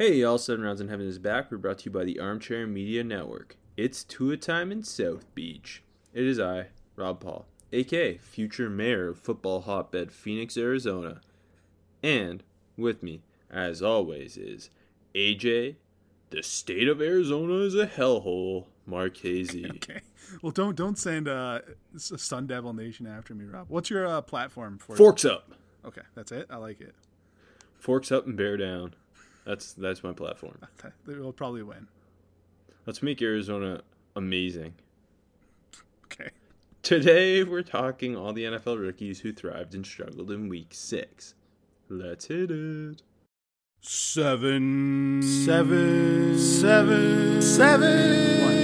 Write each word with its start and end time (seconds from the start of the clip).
Hey, 0.00 0.14
y'all, 0.14 0.38
Seven 0.38 0.64
Rounds 0.64 0.80
in 0.80 0.88
Heaven 0.88 1.06
is 1.06 1.18
back. 1.18 1.50
We're 1.50 1.58
brought 1.58 1.80
to 1.80 1.84
you 1.84 1.90
by 1.90 2.04
the 2.04 2.18
Armchair 2.18 2.66
Media 2.66 3.04
Network. 3.04 3.56
It's 3.76 4.02
Tua 4.02 4.38
time 4.38 4.72
in 4.72 4.82
South 4.82 5.26
Beach. 5.34 5.82
It 6.14 6.24
is 6.24 6.40
I, 6.40 6.68
Rob 6.96 7.20
Paul, 7.20 7.44
aka 7.70 8.16
future 8.16 8.70
mayor 8.70 9.08
of 9.08 9.18
football 9.18 9.60
hotbed 9.60 10.10
Phoenix, 10.10 10.56
Arizona. 10.56 11.20
And 12.02 12.42
with 12.78 13.02
me, 13.02 13.20
as 13.50 13.82
always, 13.82 14.38
is 14.38 14.70
AJ, 15.14 15.76
the 16.30 16.42
state 16.42 16.88
of 16.88 17.02
Arizona 17.02 17.56
is 17.56 17.74
a 17.74 17.86
hellhole, 17.86 18.68
Marchese. 18.86 19.66
Okay. 19.74 20.00
Well, 20.40 20.52
don't 20.52 20.76
don't 20.76 20.96
send 20.96 21.28
uh, 21.28 21.60
Sun 21.98 22.46
Devil 22.46 22.72
Nation 22.72 23.06
after 23.06 23.34
me, 23.34 23.44
Rob. 23.44 23.66
What's 23.68 23.90
your 23.90 24.06
uh, 24.06 24.22
platform 24.22 24.78
for? 24.78 24.96
Forks 24.96 25.26
up. 25.26 25.52
Okay, 25.84 26.02
that's 26.14 26.32
it. 26.32 26.46
I 26.48 26.56
like 26.56 26.80
it. 26.80 26.94
Forks 27.78 28.10
up 28.10 28.26
and 28.26 28.34
bear 28.34 28.56
down. 28.56 28.94
That's 29.44 29.72
that's 29.72 30.02
my 30.02 30.12
platform. 30.12 30.58
We'll 31.06 31.32
probably 31.32 31.62
win. 31.62 31.88
Let's 32.86 33.02
make 33.02 33.22
Arizona 33.22 33.82
amazing. 34.16 34.74
Okay. 36.06 36.30
Today 36.82 37.42
we're 37.42 37.62
talking 37.62 38.16
all 38.16 38.32
the 38.32 38.44
NFL 38.44 38.80
rookies 38.80 39.20
who 39.20 39.32
thrived 39.32 39.74
and 39.74 39.86
struggled 39.86 40.30
in 40.30 40.48
week 40.48 40.68
six. 40.72 41.34
Let's 41.88 42.26
hit 42.26 42.50
it. 42.50 43.02
Seven, 43.82 45.22
seven, 45.22 46.38
seven, 46.38 47.40
seven. 47.40 48.42
One, 48.42 48.54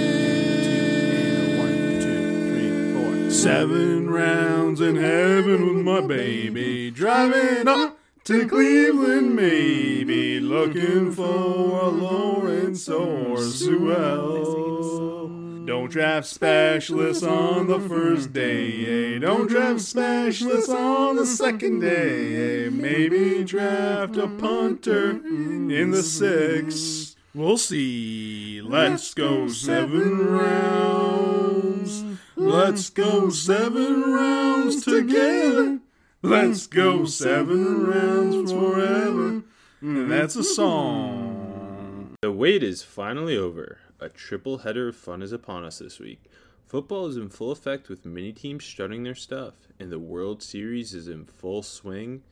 two, 0.62 1.58
one, 1.58 2.00
two, 2.02 2.50
three, 2.50 2.92
four. 2.92 3.30
Seven 3.30 4.10
rounds 4.10 4.80
in 4.80 4.96
heaven 4.96 5.76
with 5.76 5.84
my 5.84 6.00
baby, 6.02 6.90
driving 6.90 7.66
up 7.66 7.95
to 8.26 8.46
Cleveland, 8.48 9.36
maybe 9.36 10.40
looking 10.40 11.12
for 11.12 11.80
a 11.80 11.88
Lawrence 11.88 12.88
or 12.88 13.38
Sewell. 13.38 15.28
Don't 15.64 15.90
draft 15.90 16.26
specialists 16.26 17.22
on 17.22 17.68
the 17.68 17.78
first 17.78 18.32
day. 18.32 19.14
eh? 19.14 19.18
Don't 19.20 19.48
draft 19.48 19.80
specialists 19.80 20.68
on 20.68 21.14
the 21.16 21.26
second 21.26 21.78
day. 21.80 22.66
eh? 22.66 22.70
Maybe 22.70 23.44
draft 23.44 24.16
a 24.16 24.26
punter 24.26 25.10
in 25.10 25.90
the 25.92 26.02
sixth. 26.02 27.14
We'll 27.32 27.58
see. 27.58 28.60
Let's 28.60 29.14
go 29.14 29.46
seven 29.48 30.26
rounds. 30.26 32.02
Let's 32.34 32.90
go 32.90 33.30
seven 33.30 34.02
rounds 34.02 34.84
together. 34.84 35.78
Let's 36.22 36.66
go 36.66 37.00
mm. 37.00 37.08
seven 37.08 37.86
rounds 37.86 38.50
forever. 38.50 39.42
And 39.80 40.10
that's 40.10 40.34
a 40.34 40.42
song. 40.42 42.16
The 42.22 42.32
wait 42.32 42.62
is 42.62 42.82
finally 42.82 43.36
over. 43.36 43.78
A 44.00 44.08
triple 44.08 44.58
header 44.58 44.88
of 44.88 44.96
fun 44.96 45.22
is 45.22 45.32
upon 45.32 45.64
us 45.64 45.78
this 45.78 45.98
week. 45.98 46.24
Football 46.66 47.06
is 47.06 47.16
in 47.16 47.28
full 47.28 47.52
effect 47.52 47.88
with 47.88 48.04
many 48.04 48.32
teams 48.32 48.64
strutting 48.64 49.04
their 49.04 49.14
stuff, 49.14 49.54
and 49.78 49.92
the 49.92 49.98
World 49.98 50.42
Series 50.42 50.94
is 50.94 51.06
in 51.06 51.26
full 51.26 51.62
swing. 51.62 52.22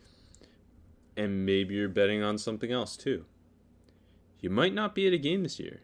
And 1.17 1.47
maybe 1.47 1.75
you're 1.75 1.89
betting 1.89 2.23
on 2.23 2.39
something 2.39 2.73
else 2.73 2.97
too. 2.97 3.27
You 4.41 4.51
might 4.51 4.75
not 4.75 4.95
be 4.95 5.07
at 5.07 5.13
a 5.13 5.19
game 5.19 5.43
this 5.43 5.61
year, 5.61 5.83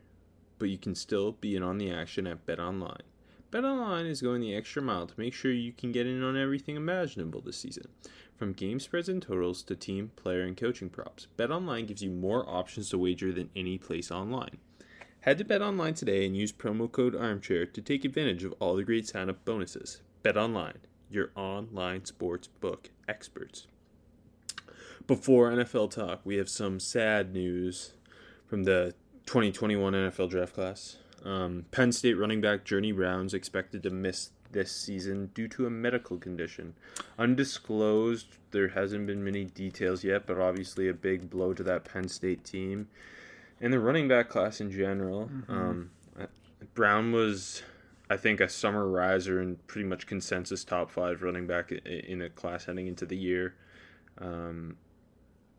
but 0.58 0.68
you 0.68 0.78
can 0.78 0.94
still 0.94 1.32
be 1.32 1.54
in 1.54 1.62
on 1.62 1.78
the 1.78 1.92
action 1.92 2.26
at 2.26 2.46
BetOnline. 2.46 3.02
BetOnline 3.50 4.08
is 4.08 4.22
going 4.22 4.40
the 4.40 4.54
extra 4.54 4.80
mile 4.80 5.08
to 5.08 5.18
make 5.18 5.34
sure 5.34 5.50
you 5.50 5.72
can 5.72 5.90
get 5.90 6.06
in 6.06 6.22
on 6.22 6.36
everything 6.36 6.76
imaginable 6.76 7.40
this 7.40 7.58
season. 7.58 7.88
From 8.36 8.52
game 8.52 8.78
spreads 8.78 9.08
and 9.08 9.20
totals 9.20 9.64
to 9.64 9.74
team, 9.74 10.12
player, 10.14 10.42
and 10.42 10.56
coaching 10.56 10.88
props, 10.88 11.26
BetOnline 11.36 11.88
gives 11.88 12.00
you 12.00 12.12
more 12.12 12.48
options 12.48 12.90
to 12.90 12.98
wager 12.98 13.32
than 13.32 13.50
any 13.56 13.76
place 13.76 14.12
online. 14.12 14.58
Head 15.22 15.38
to 15.38 15.44
BetOnline 15.44 15.96
today 15.96 16.24
and 16.24 16.36
use 16.36 16.52
promo 16.52 16.90
code 16.90 17.16
Armchair 17.16 17.66
to 17.66 17.82
take 17.82 18.04
advantage 18.04 18.44
of 18.44 18.54
all 18.60 18.76
the 18.76 18.84
great 18.84 19.08
sign-up 19.08 19.44
bonuses. 19.44 20.00
BetOnline, 20.22 20.76
your 21.10 21.30
online 21.34 22.04
sports 22.04 22.46
book 22.46 22.90
experts. 23.08 23.66
Before 25.08 25.50
NFL 25.50 25.90
talk, 25.90 26.20
we 26.24 26.36
have 26.36 26.48
some 26.48 26.78
sad 26.78 27.32
news 27.32 27.94
from 28.46 28.62
the 28.62 28.94
2021 29.26 29.92
NFL 29.92 30.30
draft 30.30 30.54
class. 30.54 30.98
Um, 31.24 31.66
Penn 31.70 31.92
State 31.92 32.14
running 32.14 32.40
back 32.40 32.64
Journey 32.64 32.92
Brown's 32.92 33.34
expected 33.34 33.82
to 33.82 33.90
miss 33.90 34.30
this 34.52 34.72
season 34.72 35.30
due 35.34 35.48
to 35.48 35.66
a 35.66 35.70
medical 35.70 36.18
condition. 36.18 36.74
Undisclosed, 37.18 38.26
there 38.50 38.68
hasn't 38.68 39.06
been 39.06 39.22
many 39.22 39.44
details 39.44 40.02
yet, 40.02 40.26
but 40.26 40.38
obviously 40.38 40.88
a 40.88 40.94
big 40.94 41.30
blow 41.30 41.52
to 41.54 41.62
that 41.62 41.84
Penn 41.84 42.08
State 42.08 42.44
team 42.44 42.88
and 43.60 43.72
the 43.72 43.78
running 43.78 44.08
back 44.08 44.28
class 44.28 44.60
in 44.60 44.70
general. 44.70 45.30
Um, 45.48 45.90
uh, 46.18 46.26
Brown 46.74 47.12
was, 47.12 47.62
I 48.08 48.16
think, 48.16 48.40
a 48.40 48.48
summer 48.48 48.88
riser 48.88 49.40
and 49.40 49.64
pretty 49.66 49.86
much 49.86 50.06
consensus 50.06 50.64
top 50.64 50.90
five 50.90 51.22
running 51.22 51.46
back 51.46 51.70
in 51.70 52.22
a 52.22 52.30
class 52.30 52.64
heading 52.64 52.86
into 52.86 53.04
the 53.04 53.16
year. 53.16 53.54
Um, 54.18 54.76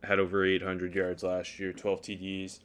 had 0.02 0.18
over 0.18 0.44
800 0.44 0.94
yards 0.94 1.22
last 1.22 1.58
year, 1.60 1.72
12 1.72 2.02
TDs. 2.02 2.60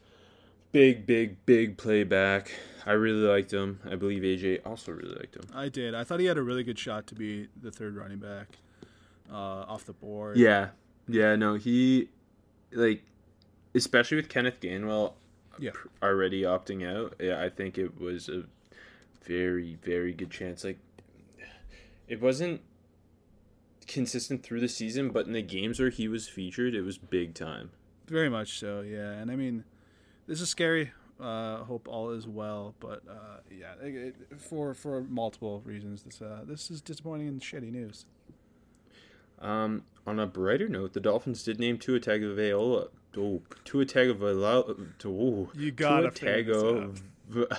Big, 0.71 1.05
big, 1.05 1.45
big 1.45 1.77
playback. 1.77 2.51
I 2.85 2.91
really 2.91 3.21
liked 3.27 3.51
him. 3.51 3.79
I 3.89 3.95
believe 3.95 4.21
AJ 4.23 4.65
also 4.65 4.91
really 4.91 5.15
liked 5.15 5.35
him. 5.35 5.43
I 5.53 5.69
did. 5.69 5.93
I 5.95 6.03
thought 6.03 6.19
he 6.19 6.25
had 6.25 6.37
a 6.37 6.41
really 6.43 6.63
good 6.63 6.77
shot 6.79 7.07
to 7.07 7.15
be 7.15 7.47
the 7.61 7.71
third 7.71 7.95
running 7.95 8.19
back 8.19 8.47
uh, 9.31 9.35
off 9.35 9.85
the 9.85 9.93
board. 9.93 10.37
Yeah, 10.37 10.69
yeah, 11.07 11.35
no, 11.35 11.55
he 11.55 12.09
like, 12.71 13.03
especially 13.75 14.17
with 14.17 14.29
Kenneth 14.29 14.59
Gainwell 14.59 15.13
Yeah. 15.59 15.71
pr- 15.73 15.87
already 16.03 16.41
opting 16.43 16.85
out. 16.87 17.15
Yeah, 17.19 17.41
I 17.41 17.49
think 17.49 17.77
it 17.77 17.99
was 17.99 18.29
a 18.29 18.43
very, 19.23 19.77
very 19.83 20.13
good 20.13 20.31
chance. 20.31 20.63
Like, 20.63 20.79
it 22.07 22.21
wasn't 22.21 22.61
consistent 23.87 24.43
through 24.43 24.59
the 24.61 24.67
season, 24.69 25.09
but 25.09 25.25
in 25.27 25.33
the 25.33 25.41
games 25.41 25.79
where 25.79 25.89
he 25.89 26.07
was 26.07 26.27
featured, 26.27 26.75
it 26.75 26.81
was 26.81 26.97
big 26.97 27.33
time. 27.33 27.71
Very 28.07 28.29
much 28.29 28.57
so, 28.59 28.81
yeah. 28.81 29.11
And 29.11 29.29
I 29.31 29.35
mean, 29.35 29.63
this 30.27 30.41
is 30.41 30.49
scary. 30.49 30.91
Uh, 31.19 31.63
hope 31.63 31.87
all 31.87 32.11
is 32.11 32.27
well, 32.27 32.75
but 32.79 33.01
uh, 33.09 33.39
yeah, 33.49 33.73
it, 33.81 34.15
it, 34.29 34.39
for 34.39 34.75
for 34.75 35.01
multiple 35.01 35.61
reasons, 35.65 36.03
this 36.03 36.21
uh, 36.21 36.41
this 36.45 36.69
is 36.69 36.79
disappointing 36.79 37.27
and 37.27 37.41
shitty 37.41 37.71
news. 37.71 38.05
Um, 39.39 39.83
on 40.05 40.19
a 40.19 40.27
brighter 40.27 40.67
note, 40.67 40.93
the 40.93 40.99
Dolphins 40.99 41.43
did 41.43 41.59
name 41.59 41.77
Tua 41.79 41.99
Tagovailoa. 41.99 42.89
Oh, 43.17 43.41
Tua 43.65 43.85
Tagovailoa. 43.85 44.87
Oh, 45.05 45.49
You 45.55 45.71
gotta 45.71 46.11
Tua 46.11 46.43
Tago. 46.43 47.57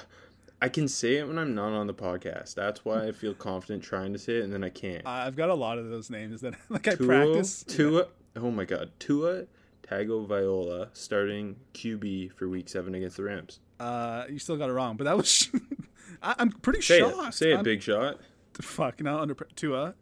I 0.60 0.68
can 0.68 0.88
say 0.88 1.16
it 1.16 1.28
when 1.28 1.38
I'm 1.38 1.54
not 1.54 1.72
on 1.72 1.86
the 1.86 1.94
podcast. 1.94 2.54
That's 2.54 2.84
why 2.84 3.06
I 3.06 3.12
feel 3.12 3.32
confident 3.32 3.82
trying 3.82 4.12
to 4.12 4.18
say 4.18 4.38
it, 4.38 4.44
and 4.44 4.52
then 4.52 4.64
I 4.64 4.70
can't. 4.70 5.06
I've 5.06 5.36
got 5.36 5.50
a 5.50 5.54
lot 5.54 5.78
of 5.78 5.88
those 5.88 6.10
names 6.10 6.40
that 6.40 6.54
like 6.68 6.86
I 6.88 6.94
Tua, 6.94 7.06
practice. 7.06 7.64
Tua. 7.64 8.06
Oh 8.36 8.50
my 8.50 8.64
God, 8.64 8.90
Tua 8.98 9.44
Tagovailoa 9.90 10.88
starting 10.92 11.56
QB 11.74 12.32
for 12.34 12.48
Week 12.48 12.68
Seven 12.68 12.94
against 12.94 13.16
the 13.16 13.24
Rams. 13.24 13.60
Uh, 13.80 14.24
you 14.28 14.38
still 14.38 14.56
got 14.56 14.68
it 14.68 14.72
wrong, 14.72 14.96
but 14.96 15.04
that 15.04 15.16
was. 15.16 15.48
I, 16.22 16.34
I'm 16.38 16.50
pretty 16.50 16.80
Say 16.82 16.98
shocked. 17.00 17.28
it. 17.28 17.34
Say 17.34 17.50
it, 17.52 17.56
I'm- 17.56 17.64
big 17.64 17.82
shot. 17.82 18.18
Fuck, 18.60 19.00
now 19.00 19.20
under 19.20 19.34
Tua. 19.34 19.94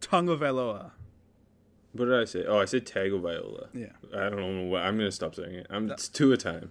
Tonga 0.00 0.36
Vailoa. 0.36 0.92
What 1.92 2.06
did 2.06 2.14
I 2.14 2.24
say? 2.24 2.46
Oh, 2.46 2.58
I 2.58 2.64
said 2.64 2.86
Tagovailoa. 2.86 3.68
Yeah. 3.74 3.88
I 4.14 4.30
don't 4.30 4.40
know 4.56 4.64
what. 4.70 4.80
I'm 4.82 4.96
gonna 4.96 5.12
stop 5.12 5.34
saying 5.34 5.54
it. 5.54 5.66
I'm 5.68 5.90
it's 5.90 6.08
Tua 6.08 6.38
time. 6.38 6.70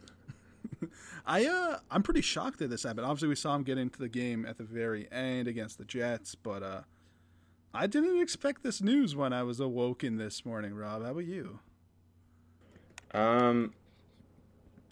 I 1.28 1.46
uh 1.46 1.78
I'm 1.92 2.02
pretty 2.02 2.22
shocked 2.22 2.58
that 2.60 2.72
this 2.72 2.82
happened. 2.82 3.06
Obviously 3.06 3.28
we 3.28 3.36
saw 3.36 3.54
him 3.56 3.62
get 3.62 3.78
into 3.78 4.00
the 4.00 4.10
game 4.10 4.44
at 4.48 4.58
the 4.58 4.64
very 4.64 5.08
end 5.12 5.48
against 5.48 5.78
the 5.78 5.86
Jets, 5.86 6.34
but 6.34 6.64
uh 6.64 6.82
I 7.76 7.86
didn't 7.86 8.20
expect 8.20 8.64
this 8.64 8.82
news 8.82 9.16
when 9.16 9.32
I 9.34 9.44
was 9.44 9.60
awoken 9.60 10.18
this 10.18 10.44
morning, 10.44 10.74
Rob. 10.74 11.04
How 11.04 11.12
about 11.12 11.26
you? 11.26 11.60
Um, 13.14 13.74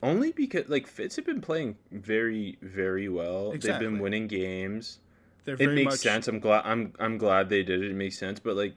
only 0.02 0.32
because 0.32 0.70
like 0.70 0.88
Fitz 0.88 1.16
have 1.18 1.26
been 1.26 1.42
playing 1.42 1.78
very, 1.92 2.58
very 2.62 3.10
well. 3.10 3.52
They've 3.52 3.80
been 3.80 4.00
winning 4.00 4.28
games. 4.28 5.00
They're 5.46 5.56
It 5.56 5.60
very 5.60 5.76
makes 5.76 5.92
much 5.92 6.00
sense. 6.00 6.28
I'm 6.28 6.40
glad. 6.40 6.64
I'm 6.66 6.94
I'm 7.00 7.18
glad 7.18 7.50
they 7.50 7.64
did 7.64 7.84
it. 7.84 7.92
It 7.92 7.96
makes 7.96 8.18
sense. 8.18 8.40
But 8.40 8.56
like, 8.56 8.76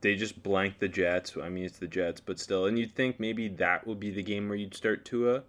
they 0.00 0.14
just 0.16 0.42
blanked 0.42 0.80
the 0.80 0.88
Jets. 0.88 1.36
I 1.40 1.48
mean, 1.48 1.64
it's 1.64 1.78
the 1.78 1.86
Jets, 1.88 2.20
but 2.20 2.38
still. 2.38 2.66
And 2.66 2.78
you'd 2.78 2.92
think 2.94 3.18
maybe 3.18 3.48
that 3.48 3.86
would 3.86 4.00
be 4.00 4.10
the 4.10 4.22
game 4.22 4.48
where 4.48 4.56
you'd 4.56 4.74
start 4.74 5.04
Tua, 5.04 5.42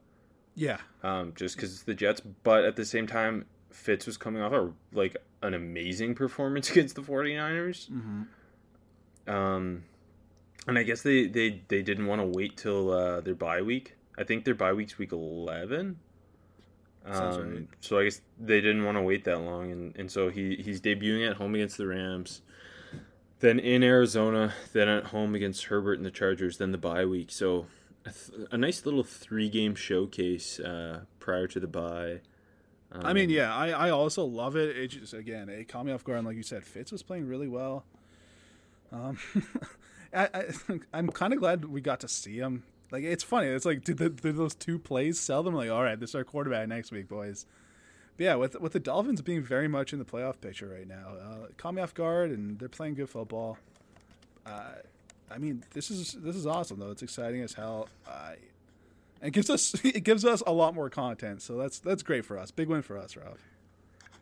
Yeah. 0.55 0.77
Um, 1.03 1.33
just 1.35 1.55
because 1.55 1.73
it's 1.73 1.83
the 1.83 1.93
Jets, 1.93 2.21
but 2.21 2.63
at 2.65 2.75
the 2.75 2.85
same 2.85 3.07
time, 3.07 3.45
Fitz 3.71 4.05
was 4.05 4.17
coming 4.17 4.41
off 4.41 4.51
a 4.53 4.71
like 4.93 5.17
an 5.41 5.53
amazing 5.53 6.15
performance 6.15 6.69
against 6.71 6.95
the 6.95 7.01
49ers. 7.01 7.89
Mm-hmm. 7.89 9.31
Um, 9.31 9.83
and 10.67 10.77
I 10.77 10.83
guess 10.83 11.01
they 11.01 11.27
they 11.27 11.61
they 11.67 11.81
didn't 11.81 12.07
want 12.07 12.21
to 12.21 12.27
wait 12.27 12.57
till 12.57 12.91
uh, 12.91 13.21
their 13.21 13.35
bye 13.35 13.61
week. 13.61 13.95
I 14.17 14.23
think 14.23 14.45
their 14.45 14.55
bye 14.55 14.73
week's 14.73 14.97
week 14.97 15.11
11. 15.11 15.97
Um, 17.03 17.53
right. 17.53 17.67
So 17.79 17.97
I 17.97 18.03
guess 18.03 18.21
they 18.39 18.61
didn't 18.61 18.83
want 18.83 18.97
to 18.97 19.01
wait 19.01 19.23
that 19.23 19.39
long, 19.39 19.71
and, 19.71 19.95
and 19.95 20.11
so 20.11 20.29
he 20.29 20.55
he's 20.55 20.79
debuting 20.79 21.27
at 21.27 21.37
home 21.37 21.55
against 21.55 21.77
the 21.77 21.87
Rams, 21.87 22.41
then 23.39 23.57
in 23.57 23.81
Arizona, 23.81 24.53
then 24.71 24.87
at 24.87 25.05
home 25.05 25.33
against 25.33 25.65
Herbert 25.65 25.97
and 25.97 26.05
the 26.05 26.11
Chargers, 26.11 26.57
then 26.57 26.71
the 26.71 26.77
bye 26.77 27.05
week. 27.05 27.31
So 27.31 27.65
a, 28.05 28.11
th- 28.11 28.47
a 28.51 28.57
nice 28.57 28.85
little 28.85 29.03
three 29.03 29.49
game 29.49 29.73
showcase 29.73 30.59
uh, 30.59 31.01
prior 31.19 31.47
to 31.47 31.59
the 31.59 31.67
bye. 31.67 32.21
Um, 32.91 33.05
I 33.05 33.13
mean, 33.13 33.29
yeah, 33.29 33.55
I, 33.55 33.69
I 33.69 33.89
also 33.89 34.23
love 34.23 34.55
it. 34.55 34.77
It 34.77 34.87
just 34.89 35.13
again, 35.13 35.49
it 35.49 35.67
caught 35.67 35.85
me 35.85 35.91
off 35.91 36.03
guard. 36.03 36.19
And 36.19 36.27
like 36.27 36.35
you 36.35 36.43
said, 36.43 36.63
Fitz 36.63 36.91
was 36.91 37.01
playing 37.01 37.27
really 37.27 37.47
well. 37.47 37.83
Um, 38.91 39.17
I, 40.13 40.45
I'm 40.93 41.09
kind 41.09 41.33
of 41.33 41.39
glad 41.39 41.65
we 41.65 41.81
got 41.81 41.99
to 42.01 42.07
see 42.07 42.37
him. 42.37 42.63
Like 42.91 43.03
it's 43.03 43.23
funny. 43.23 43.47
It's 43.47 43.65
like 43.65 43.83
did, 43.83 43.97
the, 43.97 44.09
did 44.09 44.35
those 44.35 44.53
two 44.53 44.77
plays 44.77 45.19
sell 45.19 45.43
them? 45.43 45.55
Like 45.55 45.69
all 45.69 45.83
right, 45.83 45.99
this 45.99 46.11
is 46.11 46.15
our 46.15 46.23
quarterback 46.23 46.67
next 46.67 46.91
week, 46.91 47.07
boys. 47.07 47.45
But 48.17 48.23
yeah, 48.23 48.35
with 48.35 48.59
with 48.59 48.73
the 48.73 48.79
Dolphins 48.79 49.21
being 49.21 49.41
very 49.41 49.67
much 49.67 49.93
in 49.93 49.99
the 49.99 50.05
playoff 50.05 50.41
picture 50.41 50.67
right 50.67 50.87
now, 50.87 51.13
uh, 51.21 51.47
caught 51.57 51.73
me 51.73 51.81
off 51.81 51.93
guard, 51.93 52.31
and 52.31 52.59
they're 52.59 52.69
playing 52.69 52.95
good 52.95 53.09
football. 53.09 53.57
Uh, 54.45 54.73
I 55.29 55.37
mean, 55.37 55.63
this 55.73 55.89
is 55.89 56.13
this 56.13 56.35
is 56.35 56.45
awesome 56.45 56.79
though. 56.79 56.91
It's 56.91 57.01
exciting 57.01 57.41
as 57.41 57.53
hell. 57.53 57.87
I 58.05 58.35
it 59.21 59.31
gives 59.31 59.49
us 59.49 59.73
it 59.85 60.03
gives 60.03 60.25
us 60.25 60.43
a 60.45 60.51
lot 60.51 60.75
more 60.75 60.89
content, 60.89 61.41
so 61.41 61.57
that's 61.57 61.79
that's 61.79 62.03
great 62.03 62.25
for 62.25 62.37
us. 62.37 62.51
Big 62.51 62.67
win 62.67 62.81
for 62.81 62.97
us, 62.97 63.15
Ralph. 63.15 63.39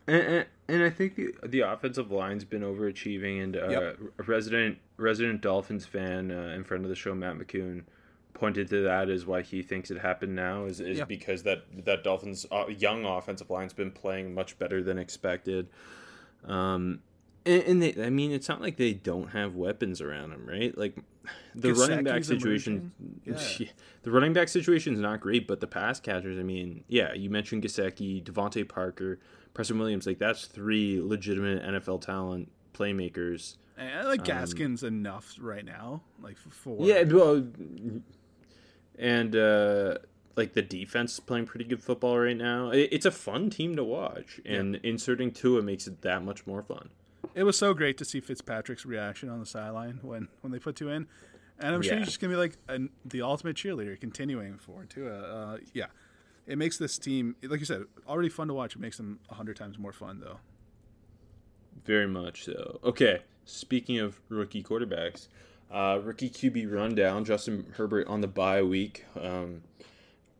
And, 0.06 0.22
and, 0.22 0.46
and 0.68 0.82
I 0.82 0.90
think 0.90 1.14
the, 1.16 1.34
the 1.46 1.60
offensive 1.60 2.10
line's 2.10 2.44
been 2.44 2.62
overachieving, 2.62 3.42
and 3.42 3.56
uh, 3.56 3.68
Yep. 3.68 3.98
a 4.18 4.22
resident 4.24 4.78
resident 4.96 5.40
Dolphins 5.40 5.86
fan 5.86 6.30
uh, 6.30 6.52
in 6.54 6.64
front 6.64 6.84
of 6.84 6.88
the 6.90 6.96
show, 6.96 7.14
Matt 7.14 7.36
McCune, 7.36 7.84
pointed 8.34 8.68
to 8.70 8.82
that 8.82 9.08
as 9.10 9.26
why 9.26 9.42
he 9.42 9.62
thinks 9.62 9.90
it 9.90 9.98
happened 9.98 10.34
now 10.34 10.64
is, 10.64 10.80
is 10.80 10.98
Yeah. 10.98 11.04
because 11.04 11.42
that 11.44 11.64
that 11.84 12.02
Dolphins 12.04 12.46
uh, 12.50 12.66
young 12.68 13.04
offensive 13.04 13.50
line's 13.50 13.72
been 13.72 13.90
playing 13.90 14.34
much 14.34 14.58
better 14.58 14.82
than 14.82 14.98
expected. 14.98 15.68
Um, 16.44 17.00
and, 17.46 17.62
and 17.64 17.82
they, 17.82 18.04
I 18.04 18.10
mean, 18.10 18.32
it's 18.32 18.48
not 18.48 18.60
like 18.60 18.76
they 18.76 18.92
don't 18.92 19.28
have 19.28 19.54
weapons 19.56 20.00
around 20.00 20.30
them, 20.30 20.46
right? 20.46 20.76
Like 20.76 20.96
the 21.54 21.72
running 21.74 22.04
back 22.04 22.24
situation, 22.24 22.92
emerging. 23.26 23.56
Yeah. 23.60 23.68
the 24.02 24.10
running 24.10 24.32
back 24.32 24.48
situation 24.48 24.94
is 24.94 25.00
not 25.00 25.20
great, 25.20 25.46
but 25.46 25.60
the 25.60 25.66
pass 25.66 26.00
catchers, 26.00 26.38
I 26.38 26.42
mean, 26.42 26.84
yeah, 26.88 27.12
you 27.14 27.30
mentioned 27.30 27.62
Gesicki, 27.62 28.22
DeVante 28.22 28.68
Parker, 28.68 29.18
Preston 29.60 29.78
Williams, 29.78 30.06
like 30.06 30.18
that's 30.18 30.46
three 30.46 31.02
legitimate 31.02 31.62
NFL 31.62 32.00
talent 32.00 32.50
playmakers. 32.72 33.56
I 33.78 34.04
like 34.04 34.24
Gaskin's 34.24 34.82
enough 34.82 35.34
right 35.38 35.66
now, 35.66 36.00
like 36.22 36.38
for 36.38 36.78
Um, 36.80 36.86
Yeah, 36.86 37.02
well, 37.02 37.46
and 38.98 39.36
uh, 39.36 39.98
like 40.34 40.54
the 40.54 40.62
defense 40.62 41.12
is 41.12 41.20
playing 41.20 41.44
pretty 41.44 41.66
good 41.66 41.82
football 41.82 42.18
right 42.18 42.36
now. 42.38 42.70
It's 42.70 43.04
a 43.04 43.10
fun 43.10 43.50
team 43.50 43.76
to 43.76 43.84
watch, 43.84 44.40
and 44.46 44.76
inserting 44.76 45.30
Tua 45.30 45.60
makes 45.60 45.86
it 45.86 46.00
that 46.00 46.24
much 46.24 46.46
more 46.46 46.62
fun. 46.62 46.88
It 47.34 47.42
was 47.42 47.58
so 47.58 47.74
great 47.74 47.98
to 47.98 48.06
see 48.06 48.20
Fitzpatrick's 48.20 48.86
reaction 48.86 49.28
on 49.28 49.40
the 49.40 49.46
sideline 49.46 49.98
when 50.00 50.28
when 50.40 50.52
they 50.52 50.58
put 50.58 50.76
Tua 50.76 50.92
in, 50.92 51.06
and 51.58 51.74
I'm 51.74 51.82
sure 51.82 51.92
Yeah. 51.92 51.98
he's 51.98 52.08
just 52.08 52.20
gonna 52.20 52.32
be 52.32 52.38
like 52.38 52.56
an, 52.66 52.88
the 53.04 53.20
ultimate 53.20 53.56
cheerleader, 53.56 54.00
continuing 54.00 54.58
too. 54.88 55.06
Uh, 55.06 55.12
uh, 55.12 55.58
yeah, 55.74 55.86
it 56.50 56.58
makes 56.58 56.76
this 56.76 56.98
team, 56.98 57.36
like 57.42 57.60
you 57.60 57.66
said, 57.66 57.84
already 58.08 58.28
fun 58.28 58.48
to 58.48 58.54
watch. 58.54 58.74
It 58.74 58.80
makes 58.80 58.96
them 58.96 59.20
a 59.30 59.34
hundred 59.34 59.56
times 59.56 59.78
more 59.78 59.92
fun 59.92 60.20
though. 60.20 60.38
Very 61.84 62.08
much 62.08 62.44
so. 62.44 62.80
Okay, 62.82 63.22
speaking 63.44 63.98
of 64.00 64.20
rookie 64.28 64.62
quarterbacks, 64.62 65.28
uh, 65.70 66.00
rookie 66.02 66.28
QB 66.28 66.74
rundown. 66.74 67.24
Justin 67.24 67.72
Herbert 67.76 68.08
on 68.08 68.20
the 68.20 68.26
bye 68.26 68.62
week. 68.62 69.04
Um, 69.18 69.62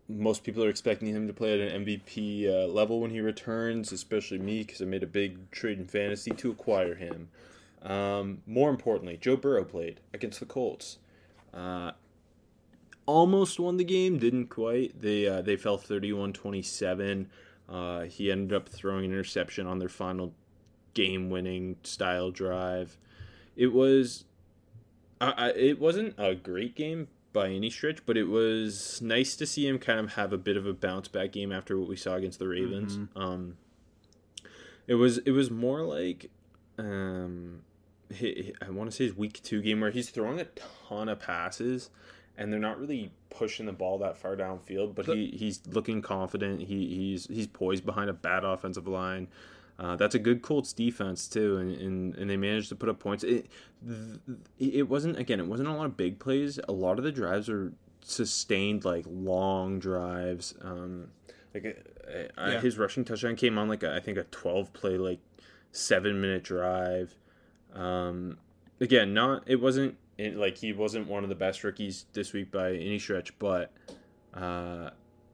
most 0.09 0.43
people 0.43 0.65
are 0.65 0.69
expecting 0.69 1.09
him 1.09 1.29
to 1.29 1.33
play 1.33 1.55
at 1.55 1.73
an 1.73 1.85
MVP 1.85 2.49
uh, 2.49 2.67
level 2.67 3.01
when 3.01 3.13
he 3.13 3.21
returns, 3.21 3.93
especially 3.93 4.39
me 4.39 4.65
because 4.65 4.83
I 4.83 4.87
made 4.87 5.05
a 5.05 5.07
big 5.07 5.49
trade 5.53 5.79
in 5.79 5.87
fantasy 5.87 6.33
to 6.33 6.51
acquire 6.51 6.97
him. 6.97 7.29
Um, 7.83 8.43
more 8.49 8.69
importantly, 8.69 9.17
Joe 9.17 9.37
Burrow 9.37 9.65
played 9.65 10.01
against 10.13 10.41
the 10.41 10.47
Colts. 10.47 10.99
Uh, 11.55 11.93
almost 13.11 13.59
won 13.59 13.77
the 13.77 13.85
game, 13.85 14.19
didn't 14.19 14.47
quite. 14.49 15.01
They 15.01 15.27
uh, 15.27 15.43
they 15.43 15.57
fell 15.57 15.79
31-27. 15.79 17.27
Uh, 17.69 18.03
he 18.03 18.31
ended 18.31 18.57
up 18.57 18.69
throwing 18.69 19.05
an 19.05 19.13
interception 19.13 19.67
on 19.67 19.79
their 19.79 19.89
final 19.89 20.33
game-winning 20.95 21.77
style 21.83 22.31
drive. 22.31 22.99
It 23.57 23.73
was 23.73 24.25
I, 25.21 25.33
I, 25.37 25.49
it 25.51 25.81
wasn't 25.81 26.15
a 26.19 26.35
great 26.35 26.75
game 26.75 27.09
by 27.33 27.51
any 27.51 27.71
stretch, 27.71 28.05
but 28.07 28.17
it 28.17 28.25
was 28.25 29.01
nice 29.03 29.37
to 29.37 29.47
see 29.47 29.67
him 29.67 29.79
kind 29.79 30.01
of 30.01 30.15
have 30.15 30.33
a 30.33 30.39
bit 30.39 30.57
of 30.57 30.67
a 30.67 30.73
bounce 30.73 31.09
back 31.09 31.33
game 31.33 31.53
after 31.53 31.79
what 31.79 31.89
we 31.89 31.97
saw 31.97 32.15
against 32.15 32.39
the 32.39 32.49
Ravens. 32.49 32.97
Um, 33.15 33.57
it 34.87 34.95
was 34.95 35.19
it 35.19 35.31
was 35.31 35.51
more 35.51 35.83
like 35.83 36.31
um, 36.79 37.63
I 38.21 38.71
want 38.71 38.91
to 38.91 38.97
say 38.97 39.05
his 39.05 39.15
week 39.17 39.41
two 39.43 39.63
game 39.63 39.81
where 39.81 39.91
he's 39.93 40.11
throwing 40.11 40.41
a 40.41 40.47
ton 40.89 41.09
of 41.09 41.21
passes 41.21 41.91
and 42.39 42.53
they're 42.53 42.61
not 42.61 42.79
really 42.81 43.13
pushing 43.31 43.67
the 43.67 43.73
ball 43.73 43.99
that 43.99 44.17
far 44.17 44.37
downfield, 44.37 44.95
but 44.95 45.07
he, 45.07 45.29
he's 45.37 45.61
looking 45.67 46.03
confident. 46.03 46.61
He, 46.63 46.87
he's 46.97 47.27
he's 47.27 47.47
poised 47.47 47.85
behind 47.85 48.11
a 48.11 48.15
bad 48.15 48.45
offensive 48.45 48.87
line. 48.89 49.29
Uh, 49.79 49.97
that's 49.97 50.15
a 50.15 50.19
good 50.19 50.43
Colts 50.43 50.75
defense 50.75 51.27
too, 51.27 51.57
and, 51.57 51.75
and, 51.81 52.15
and 52.17 52.29
they 52.29 52.37
managed 52.37 52.69
to 52.69 52.75
put 52.77 52.89
up 52.91 52.99
points. 52.99 53.25
It 53.25 53.47
it 54.59 54.89
wasn't 54.89 55.19
again. 55.19 55.41
It 55.41 55.47
wasn't 55.47 55.69
a 55.69 55.73
lot 55.73 55.87
of 55.87 55.97
big 55.97 56.19
plays. 56.19 56.59
A 56.69 56.73
lot 56.73 56.99
of 56.99 57.05
the 57.05 57.13
drives 57.13 57.49
were 57.49 57.73
sustained 58.03 58.85
like 58.85 59.05
long 59.09 59.79
drives. 59.79 60.55
Um, 60.61 61.09
like 61.55 61.65
uh, 62.07 62.41
uh, 62.41 62.51
Yeah. 62.51 62.61
his 62.61 62.77
rushing 62.79 63.05
touchdown 63.05 63.37
came 63.37 63.57
on 63.59 63.69
like 63.69 63.83
a, 63.83 63.95
I 63.95 64.01
think 64.01 64.19
a 64.19 64.25
twelve 64.25 64.73
play 64.75 64.99
like 64.99 65.21
seven 65.73 66.21
minute 66.21 66.43
drive. 66.43 67.15
Um, 67.75 68.37
again, 68.81 69.15
not 69.15 69.45
it 69.47 69.61
wasn't 69.63 69.97
it, 70.21 70.37
like 70.37 70.59
he 70.59 70.73
wasn't 70.73 71.09
one 71.09 71.23
of 71.23 71.29
the 71.29 71.35
best 71.35 71.65
rookies 71.65 72.07
this 72.13 72.33
week 72.33 72.51
by 72.51 72.73
any 72.73 72.99
stretch, 72.99 73.37
but 73.39 73.73
uh, 74.35 74.91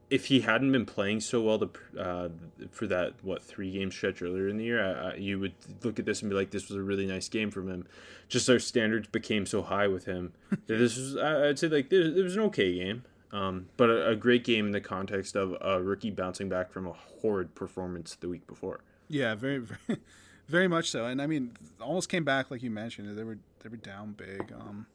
if 0.09 0.25
he 0.25 0.41
hadn't 0.41 0.71
been 0.71 0.85
playing 0.85 1.19
so 1.19 1.41
well 1.41 1.57
the, 1.57 1.69
uh, 1.99 2.29
for 2.71 2.87
that 2.87 3.13
what 3.21 3.43
three 3.43 3.71
game 3.71 3.91
stretch 3.91 4.21
earlier 4.21 4.47
in 4.47 4.57
the 4.57 4.63
year, 4.63 4.83
I, 4.83 5.09
I, 5.11 5.15
you 5.15 5.39
would 5.39 5.53
look 5.83 5.99
at 5.99 6.05
this 6.05 6.21
and 6.21 6.29
be 6.29 6.35
like, 6.35 6.51
this 6.51 6.69
was 6.69 6.77
a 6.77 6.81
really 6.81 7.05
nice 7.05 7.27
game 7.27 7.51
from 7.51 7.67
him. 7.69 7.85
Just 8.29 8.49
our 8.49 8.59
standards 8.59 9.07
became 9.07 9.45
so 9.45 9.61
high 9.61 9.87
with 9.87 10.05
him. 10.05 10.33
that 10.49 10.77
this 10.77 10.97
was 10.97 11.17
I- 11.17 11.49
I'd 11.49 11.59
say 11.59 11.67
like 11.67 11.91
it 11.91 12.23
was 12.23 12.35
an 12.35 12.43
okay 12.43 12.73
game, 12.73 13.03
um, 13.31 13.67
but 13.75 13.89
a, 13.89 14.09
a 14.09 14.15
great 14.15 14.43
game 14.43 14.65
in 14.67 14.71
the 14.71 14.81
context 14.81 15.35
of 15.35 15.55
a 15.61 15.81
rookie 15.81 16.11
bouncing 16.11 16.47
back 16.47 16.71
from 16.71 16.87
a 16.87 16.93
horrid 16.93 17.53
performance 17.55 18.15
the 18.15 18.29
week 18.29 18.47
before. 18.47 18.79
Yeah, 19.09 19.35
very, 19.35 19.59
very, 19.87 19.99
very 20.47 20.67
much 20.67 20.89
so. 20.89 21.05
And 21.05 21.21
I 21.21 21.27
mean, 21.27 21.51
almost 21.81 22.09
came 22.09 22.23
back 22.23 22.49
like 22.51 22.63
you 22.63 22.71
mentioned. 22.71 23.17
They 23.17 23.23
were 23.23 23.39
they 23.67 23.71
were 23.71 23.77
down 23.77 24.13
big. 24.13 24.53
Um, 24.53 24.85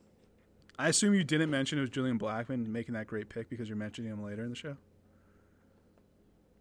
I 0.78 0.88
assume 0.88 1.14
you 1.14 1.24
didn't 1.24 1.50
mention 1.50 1.78
it 1.78 1.82
was 1.82 1.90
Julian 1.90 2.18
Blackmon 2.18 2.66
making 2.68 2.94
that 2.94 3.06
great 3.06 3.28
pick 3.28 3.50
because 3.50 3.68
you're 3.68 3.76
mentioning 3.76 4.10
him 4.10 4.22
later 4.24 4.42
in 4.42 4.50
the 4.50 4.56
show. 4.56 4.76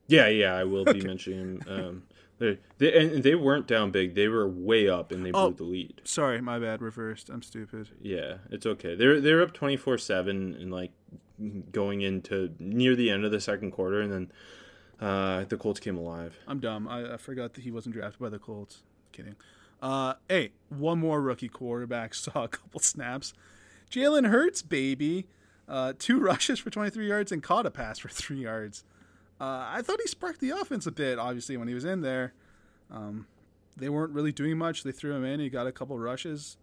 Yeah, 0.07 0.27
yeah, 0.27 0.53
I 0.55 0.65
will 0.65 0.83
be 0.83 1.01
mentioning 1.01 1.39
him. 1.39 1.63
Um, 1.69 2.03
they, 2.39 2.57
they 2.79 2.93
and 3.13 3.23
they 3.23 3.35
weren't 3.35 3.67
down 3.67 3.91
big; 3.91 4.15
they 4.15 4.27
were 4.27 4.47
way 4.47 4.89
up, 4.89 5.11
and 5.11 5.25
they 5.25 5.31
blew 5.31 5.41
Oh. 5.41 5.49
the 5.51 5.63
lead. 5.63 6.01
Sorry, 6.03 6.41
my 6.41 6.59
bad. 6.59 6.81
Reversed. 6.81 7.29
I'm 7.29 7.41
stupid. 7.43 7.89
Yeah, 8.01 8.37
it's 8.49 8.65
okay. 8.65 8.95
They're 8.95 9.21
they're 9.21 9.41
up 9.41 9.53
twenty 9.53 9.77
four 9.77 9.97
seven 9.97 10.55
and 10.55 10.71
like 10.71 10.91
going 11.71 12.01
into 12.01 12.53
near 12.59 12.95
the 12.95 13.09
end 13.09 13.23
of 13.25 13.31
the 13.31 13.39
second 13.39 13.71
quarter, 13.71 14.01
and 14.01 14.11
then 14.11 14.31
uh, 14.99 15.45
the 15.45 15.55
Colts 15.55 15.79
came 15.79 15.97
alive. 15.97 16.37
I'm 16.47 16.59
dumb. 16.59 16.87
I, 16.87 17.13
I 17.13 17.17
forgot 17.17 17.53
that 17.53 17.61
he 17.61 17.71
wasn't 17.71 17.95
drafted 17.95 18.19
by 18.19 18.29
the 18.29 18.39
Colts. 18.39 18.81
Kidding. 19.13 19.35
Uh, 19.81 20.13
hey, 20.29 20.51
one 20.69 20.99
more 20.99 21.21
rookie 21.21 21.49
quarterback 21.49 22.13
saw 22.13 22.43
a 22.43 22.47
couple 22.47 22.79
snaps. 22.79 23.33
Jalen 23.89 24.27
Hurts, 24.27 24.61
baby. 24.61 25.27
Uh, 25.67 25.93
two 25.97 26.19
rushes 26.21 26.59
for 26.59 26.69
23 26.69 27.07
yards 27.07 27.31
and 27.31 27.41
caught 27.41 27.65
a 27.65 27.71
pass 27.71 27.99
for 27.99 28.09
three 28.09 28.41
yards. 28.41 28.83
Uh, 29.39 29.65
I 29.69 29.81
thought 29.81 29.99
he 30.01 30.07
sparked 30.07 30.39
the 30.39 30.51
offense 30.51 30.85
a 30.85 30.91
bit, 30.91 31.17
obviously, 31.17 31.57
when 31.57 31.67
he 31.67 31.73
was 31.73 31.85
in 31.85 32.01
there. 32.01 32.33
Um, 32.91 33.25
they 33.75 33.89
weren't 33.89 34.13
really 34.13 34.31
doing 34.31 34.57
much. 34.57 34.83
They 34.83 34.91
threw 34.91 35.15
him 35.15 35.25
in. 35.25 35.39
He 35.39 35.49
got 35.49 35.65
a 35.65 35.71
couple 35.71 35.97
rushes. 35.97 36.57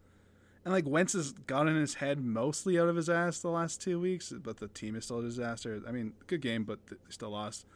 And, 0.65 0.73
like, 0.73 0.87
Wentz 0.87 1.15
has 1.15 1.33
gotten 1.33 1.75
his 1.75 1.95
head 1.95 2.21
mostly 2.21 2.79
out 2.79 2.89
of 2.89 2.95
his 2.95 3.09
ass 3.09 3.41
the 3.41 3.49
last 3.49 3.81
two 3.83 3.99
weeks, 3.99 4.33
but 4.33 4.59
the 4.59 4.69
team 4.69 4.95
is 4.95 5.05
still 5.05 5.19
a 5.19 5.23
disaster. 5.23 5.81
I 5.89 5.93
mean, 5.93 6.13
good 6.27 6.41
game, 6.41 6.65
but 6.65 6.79
they 6.87 6.97
still 7.09 7.31
lost. 7.31 7.67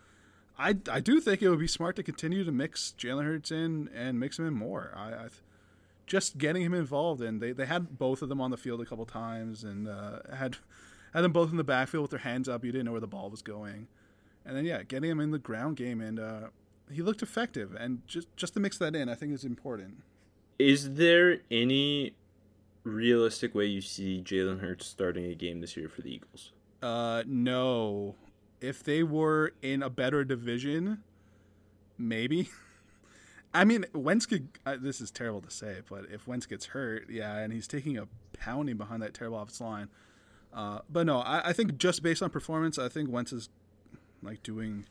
I, 0.63 0.77
I 0.91 1.01
do 1.01 1.21
think 1.21 1.43
it 1.43 1.49
would 1.49 1.59
be 1.59 1.67
smart 1.67 1.97
to 1.97 2.03
continue 2.03 2.45
to 2.45 2.53
mix 2.53 2.95
Jalen 2.97 3.25
Hurts 3.25 3.51
in 3.51 3.91
and 3.95 4.21
mix 4.21 4.39
him 4.39 4.47
in 4.47 4.55
more. 4.55 4.93
I, 4.97 5.13
I 5.13 5.29
just 6.07 6.39
getting 6.39 6.63
him 6.63 6.75
involved 6.75 7.23
in 7.23 7.39
they, 7.39 7.53
they 7.53 7.67
had 7.67 7.99
both 7.99 8.23
of 8.23 8.29
them 8.29 8.41
on 8.41 8.51
the 8.51 8.57
field 8.57 8.81
a 8.81 8.85
couple 8.85 9.07
times 9.07 9.65
and 9.65 9.89
uh, 9.89 10.19
had 10.35 10.57
had 11.15 11.23
them 11.23 11.33
both 11.33 11.51
in 11.51 11.57
the 11.57 11.65
backfield 11.65 12.03
with 12.03 12.11
their 12.11 12.21
hands 12.21 12.49
up. 12.49 12.65
You 12.65 12.73
didn't 12.73 12.87
know 12.87 12.93
where 12.93 13.01
the 13.01 13.07
ball 13.07 13.29
was 13.29 13.43
going, 13.43 13.89
and 14.45 14.57
then 14.57 14.65
yeah, 14.65 14.83
getting 14.83 15.11
him 15.11 15.21
in 15.21 15.31
the 15.31 15.39
ground 15.39 15.77
game, 15.77 16.01
and 16.01 16.19
uh, 16.19 16.49
he 16.91 17.03
looked 17.03 17.23
effective. 17.23 17.75
And 17.75 18.07
just 18.07 18.35
just 18.37 18.55
to 18.55 18.61
mix 18.61 18.79
that 18.79 18.95
in, 18.95 19.09
I 19.09 19.15
think 19.15 19.33
is 19.33 19.45
important. 19.45 20.03
Is 20.59 20.95
there 20.95 21.39
any 21.51 22.15
realistic 22.85 23.55
way 23.55 23.67
you 23.67 23.81
see 23.81 24.23
Jalen 24.25 24.61
Hurts 24.61 24.87
starting 24.87 25.27
a 25.27 25.35
game 25.35 25.61
this 25.61 25.77
year 25.77 25.89
for 25.89 26.03
the 26.03 26.15
Eagles? 26.15 26.53
Uh, 26.83 27.23
no. 27.27 28.17
If 28.63 28.83
they 28.83 29.03
were 29.03 29.53
in 29.61 29.83
a 29.83 29.91
better 29.91 30.25
division, 30.25 31.03
maybe. 31.99 32.49
I 33.55 33.65
mean, 33.65 33.85
Wentz 33.93 34.25
could. 34.25 34.49
Uh, 34.65 34.77
this 34.81 35.01
is 35.01 35.11
terrible 35.11 35.43
to 35.43 35.51
say, 35.51 35.79
but 35.91 36.07
if 36.11 36.27
Wentz 36.27 36.47
gets 36.47 36.67
hurt, 36.67 37.11
yeah, 37.11 37.37
and 37.37 37.53
he's 37.53 37.69
taking 37.69 37.99
a 37.99 38.09
pounding 38.33 38.77
behind 38.79 39.03
that 39.03 39.13
terrible 39.13 39.39
offensive 39.39 39.67
line. 39.67 39.89
Uh, 40.55 40.81
but 40.91 41.07
no, 41.07 41.19
I, 41.21 41.49
I, 41.49 41.53
think 41.53 41.77
just 41.79 42.03
based 42.03 42.23
on 42.23 42.31
performance, 42.31 42.79
I 42.79 42.89
think 42.89 43.11
Wentz 43.11 43.33
is 43.33 43.49
like 44.23 44.43
doing 44.43 44.85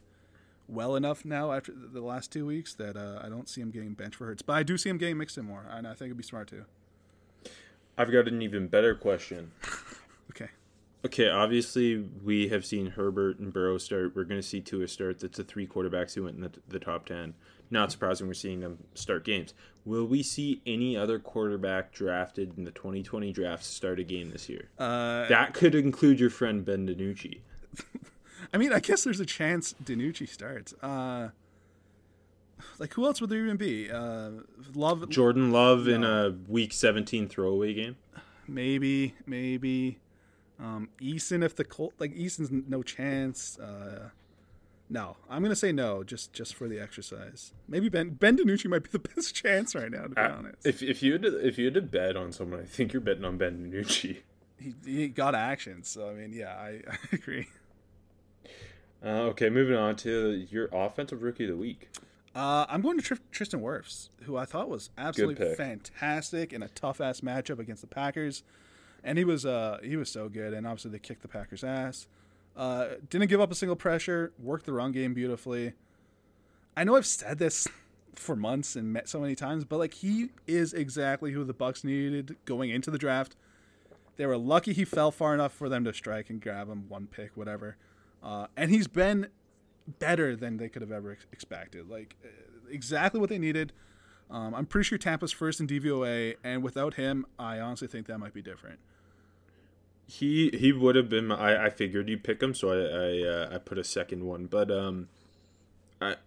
well 0.67 0.95
enough 0.95 1.23
now 1.23 1.51
after 1.51 1.71
the 1.71 2.01
last 2.01 2.31
two 2.31 2.45
weeks 2.45 2.73
that 2.75 2.97
uh, 2.97 3.19
I 3.23 3.29
don't 3.29 3.47
see 3.47 3.61
him 3.61 3.69
getting 3.69 3.93
bench 3.93 4.15
for 4.15 4.25
Hurts. 4.25 4.41
But 4.41 4.53
I 4.53 4.63
do 4.63 4.77
see 4.77 4.89
him 4.89 4.97
getting 4.97 5.17
mixed 5.17 5.37
in 5.37 5.45
more, 5.45 5.65
and 5.69 5.87
I 5.87 5.91
think 5.91 6.07
it'd 6.07 6.17
be 6.17 6.23
smart 6.23 6.47
too. 6.47 6.65
I've 7.97 8.11
got 8.11 8.27
an 8.27 8.41
even 8.41 8.67
better 8.67 8.95
question. 8.95 9.51
Okay. 11.05 11.29
Obviously 11.29 11.97
we 12.23 12.49
have 12.49 12.65
seen 12.65 12.87
Herbert 12.87 13.39
and 13.39 13.53
Burrow 13.53 13.77
start. 13.77 14.15
We're 14.15 14.23
going 14.23 14.41
to 14.41 14.47
see 14.47 14.61
Tua 14.61 14.87
start. 14.87 15.19
That's 15.19 15.37
the 15.37 15.43
three 15.43 15.67
quarterbacks 15.67 16.13
who 16.13 16.23
went 16.23 16.35
in 16.35 16.41
the, 16.41 16.51
the 16.67 16.79
top 16.79 17.05
ten. 17.05 17.33
Not 17.69 17.89
surprising 17.91 18.27
we're 18.27 18.33
seeing 18.33 18.59
them 18.59 18.79
start 18.95 19.23
games. 19.23 19.53
Will 19.85 20.05
we 20.05 20.21
see 20.23 20.61
any 20.65 20.97
other 20.97 21.19
quarterback 21.19 21.93
drafted 21.93 22.57
in 22.57 22.65
the 22.65 22.71
2020 22.71 23.31
draft 23.31 23.63
start 23.63 23.97
a 23.99 24.03
game 24.03 24.29
this 24.29 24.49
year? 24.49 24.69
Uh, 24.77 25.27
that 25.29 25.53
could 25.53 25.73
include 25.73 26.19
your 26.19 26.29
friend 26.29 26.65
Ben 26.65 26.85
DiNucci. 26.85 27.39
I 28.53 28.57
mean, 28.57 28.73
I 28.73 28.79
guess 28.79 29.05
there's 29.05 29.21
a 29.21 29.25
chance 29.25 29.73
DiNucci 29.83 30.27
starts. 30.27 30.73
Uh, 30.83 31.29
like, 32.77 32.93
who 32.93 33.05
else 33.05 33.21
would 33.21 33.29
there 33.29 33.43
even 33.43 33.57
be? 33.57 33.89
Uh, 33.89 34.31
Love, 34.75 35.07
Jordan 35.09 35.51
Love 35.51 35.85
no. 35.85 35.93
in 35.93 36.03
a 36.03 36.35
Week 36.47 36.73
17 36.73 37.29
throwaway 37.29 37.73
game. 37.73 37.95
Maybe, 38.47 39.15
maybe. 39.25 39.99
Um, 40.61 40.89
Eason, 41.01 41.43
if 41.43 41.55
the 41.55 41.63
Colt 41.63 41.93
like 41.99 42.13
Eason's 42.15 42.51
no 42.51 42.83
chance. 42.83 43.57
Uh, 43.57 44.09
no, 44.89 45.15
I'm 45.29 45.41
gonna 45.41 45.55
say 45.55 45.71
no, 45.71 46.03
just 46.03 46.33
just 46.33 46.53
for 46.53 46.67
the 46.67 46.79
exercise. 46.79 47.53
Maybe 47.67 47.89
Ben 47.89 48.09
Ben 48.09 48.37
DiNucci 48.37 48.69
might 48.69 48.83
be 48.83 48.89
the 48.91 48.99
best 49.15 49.33
chance 49.33 49.73
right 49.73 49.89
now, 49.89 50.03
to 50.03 50.09
be 50.09 50.21
uh, 50.21 50.31
honest. 50.31 50.65
If 50.65 50.83
if 50.83 51.01
you 51.01 51.13
had 51.13 51.23
to, 51.23 51.47
if 51.47 51.57
you 51.57 51.65
had 51.65 51.73
to 51.75 51.81
bet 51.81 52.15
on 52.15 52.31
someone, 52.31 52.59
I 52.59 52.65
think 52.65 52.93
you're 52.93 53.01
betting 53.01 53.25
on 53.25 53.37
Ben 53.37 53.71
DiNucci. 53.71 54.17
He, 54.59 54.75
he 54.85 55.07
got 55.07 55.33
action, 55.33 55.83
so 55.83 56.09
I 56.09 56.13
mean, 56.13 56.33
yeah, 56.33 56.53
I, 56.53 56.81
I 56.91 56.97
agree. 57.13 57.47
Uh, 59.03 59.29
okay, 59.29 59.49
moving 59.49 59.75
on 59.75 59.95
to 59.95 60.45
your 60.51 60.69
offensive 60.71 61.23
rookie 61.23 61.45
of 61.45 61.49
the 61.49 61.57
week. 61.57 61.89
Uh, 62.35 62.65
I'm 62.69 62.81
going 62.81 62.97
to 62.97 63.03
Tr- 63.03 63.21
Tristan 63.31 63.61
Wirfs, 63.61 64.09
who 64.23 64.37
I 64.37 64.45
thought 64.45 64.69
was 64.69 64.89
absolutely 64.97 65.55
fantastic 65.55 66.53
in 66.53 66.61
a 66.61 66.69
tough 66.69 67.01
ass 67.01 67.21
matchup 67.21 67.59
against 67.59 67.81
the 67.81 67.87
Packers, 67.87 68.43
and 69.03 69.17
he 69.17 69.23
was 69.23 69.45
uh, 69.45 69.79
he 69.83 69.95
was 69.95 70.09
so 70.09 70.29
good. 70.29 70.53
And 70.53 70.65
obviously 70.65 70.91
they 70.91 70.99
kicked 70.99 71.21
the 71.21 71.27
Packers' 71.27 71.63
ass. 71.63 72.07
Uh, 72.55 72.87
didn't 73.09 73.29
give 73.29 73.41
up 73.41 73.51
a 73.51 73.55
single 73.55 73.75
pressure. 73.75 74.33
Worked 74.39 74.65
the 74.65 74.73
run 74.73 74.91
game 74.91 75.13
beautifully. 75.13 75.73
I 76.75 76.83
know 76.83 76.95
I've 76.95 77.05
said 77.05 77.37
this 77.37 77.67
for 78.15 78.35
months 78.35 78.75
and 78.75 78.91
met 78.91 79.07
so 79.07 79.19
many 79.19 79.35
times, 79.35 79.65
but 79.65 79.77
like 79.77 79.95
he 79.95 80.29
is 80.47 80.73
exactly 80.73 81.31
who 81.31 81.43
the 81.43 81.53
Bucs 81.53 81.83
needed 81.83 82.35
going 82.45 82.69
into 82.69 82.91
the 82.91 82.97
draft. 82.97 83.35
They 84.17 84.25
were 84.25 84.37
lucky 84.37 84.73
he 84.73 84.85
fell 84.85 85.11
far 85.11 85.33
enough 85.33 85.53
for 85.53 85.69
them 85.69 85.83
to 85.85 85.93
strike 85.93 86.29
and 86.29 86.41
grab 86.41 86.69
him 86.69 86.85
one 86.89 87.07
pick, 87.07 87.35
whatever. 87.35 87.77
Uh, 88.21 88.47
and 88.55 88.69
he's 88.69 88.87
been 88.87 89.27
better 89.99 90.35
than 90.35 90.57
they 90.57 90.69
could 90.69 90.81
have 90.81 90.91
ever 90.91 91.13
ex- 91.13 91.25
expected. 91.31 91.89
Like 91.89 92.15
uh, 92.23 92.27
exactly 92.69 93.19
what 93.19 93.29
they 93.29 93.39
needed. 93.39 93.73
Um, 94.29 94.53
I'm 94.53 94.65
pretty 94.65 94.85
sure 94.85 94.97
Tampa's 94.97 95.31
first 95.31 95.59
in 95.59 95.67
DVOA, 95.67 96.35
and 96.43 96.63
without 96.63 96.93
him, 96.93 97.25
I 97.37 97.59
honestly 97.59 97.87
think 97.87 98.07
that 98.07 98.17
might 98.17 98.33
be 98.33 98.41
different. 98.41 98.79
He 100.11 100.49
he 100.53 100.73
would 100.73 100.97
have 100.97 101.07
been. 101.07 101.31
I, 101.31 101.67
I 101.67 101.69
figured 101.69 102.09
you'd 102.09 102.25
pick 102.25 102.43
him, 102.43 102.53
so 102.53 102.69
I 102.69 102.75
I, 102.75 103.29
uh, 103.29 103.55
I 103.55 103.57
put 103.59 103.77
a 103.77 103.83
second 103.83 104.25
one. 104.25 104.45
But 104.45 104.69
um, 104.69 105.07
I 106.01 106.17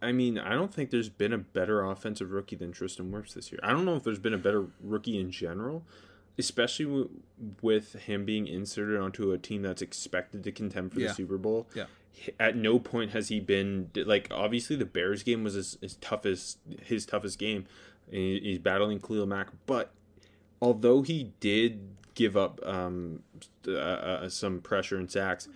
I 0.00 0.12
mean 0.12 0.38
I 0.38 0.50
don't 0.50 0.72
think 0.72 0.90
there's 0.90 1.08
been 1.08 1.32
a 1.32 1.38
better 1.38 1.82
offensive 1.84 2.30
rookie 2.30 2.54
than 2.54 2.70
Tristan 2.70 3.10
Wirfs 3.10 3.34
this 3.34 3.50
year. 3.50 3.58
I 3.60 3.72
don't 3.72 3.84
know 3.84 3.96
if 3.96 4.04
there's 4.04 4.20
been 4.20 4.34
a 4.34 4.38
better 4.38 4.66
rookie 4.80 5.18
in 5.18 5.32
general, 5.32 5.82
especially 6.38 6.84
w- 6.84 7.10
with 7.60 7.94
him 7.94 8.24
being 8.24 8.46
inserted 8.46 9.00
onto 9.00 9.32
a 9.32 9.38
team 9.38 9.62
that's 9.62 9.82
expected 9.82 10.44
to 10.44 10.52
contend 10.52 10.92
for 10.92 11.00
yeah. 11.00 11.08
the 11.08 11.14
Super 11.14 11.36
Bowl. 11.36 11.66
Yeah. 11.74 11.86
At 12.38 12.54
no 12.56 12.78
point 12.78 13.10
has 13.10 13.30
he 13.30 13.40
been 13.40 13.90
like 13.96 14.28
obviously 14.30 14.76
the 14.76 14.84
Bears 14.84 15.24
game 15.24 15.42
was 15.42 15.54
his, 15.54 15.76
his 15.80 15.96
toughest 15.96 16.58
his 16.84 17.04
toughest 17.04 17.40
game. 17.40 17.66
He's 18.08 18.60
battling 18.60 19.00
Khalil 19.00 19.26
Mack, 19.26 19.48
but 19.66 19.90
although 20.62 21.02
he 21.02 21.32
did 21.40 21.80
give 22.14 22.36
up 22.36 22.60
um, 22.64 23.22
uh, 23.66 23.72
uh, 23.72 24.28
some 24.28 24.60
pressure 24.60 24.96
and 24.96 25.10
sacks. 25.10 25.48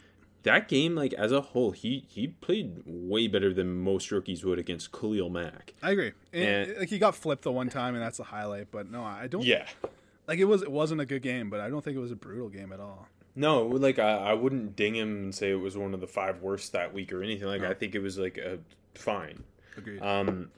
That 0.45 0.69
game, 0.69 0.95
like 0.95 1.13
as 1.15 1.33
a 1.33 1.41
whole, 1.41 1.73
he 1.73 2.05
he 2.09 2.29
played 2.29 2.83
way 2.87 3.27
better 3.27 3.53
than 3.53 3.77
most 3.77 4.11
rookies 4.11 4.45
would 4.45 4.59
against 4.59 4.93
Khalil 4.93 5.31
Mack. 5.31 5.75
I 5.83 5.91
agree. 5.91 6.13
And, 6.33 6.77
like 6.79 6.89
he 6.89 6.99
got 6.99 7.15
flipped 7.15 7.43
the 7.43 7.53
one 7.53 7.69
time, 7.69 7.95
and 7.95 8.03
that's 8.03 8.19
the 8.19 8.25
highlight. 8.25 8.71
But 8.71 8.91
no, 8.91 9.03
I 9.03 9.27
don't. 9.27 9.45
Yeah. 9.45 9.67
Like 10.27 10.39
it 10.39 10.45
was, 10.45 10.63
it 10.63 10.71
wasn't 10.71 11.01
a 11.01 11.07
good 11.07 11.23
game, 11.23 11.49
but 11.49 11.61
I 11.61 11.71
don't 11.71 11.83
think 11.83 11.97
it 11.97 12.01
was 12.01 12.13
a 12.13 12.17
brutal 12.17 12.51
game 12.51 12.73
at 12.73 12.81
all. 12.81 13.09
No, 13.35 13.67
like 13.67 13.99
I, 13.99 14.17
I 14.17 14.33
wouldn't 14.35 14.77
ding 14.77 14.95
him 14.95 15.25
and 15.25 15.35
say 15.35 15.51
it 15.51 15.55
was 15.55 15.77
one 15.77 15.95
of 15.95 16.01
the 16.01 16.07
five 16.07 16.43
worst 16.43 16.73
that 16.73 16.93
week 16.93 17.13
or 17.13 17.23
anything. 17.23 17.47
Like 17.47 17.63
no. 17.63 17.71
I 17.71 17.75
think 17.75 17.95
it 17.95 18.01
was 18.01 18.19
like 18.19 18.37
a 18.37 18.59
fine. 18.95 19.43
Agreed. 19.77 20.03
Um, 20.03 20.51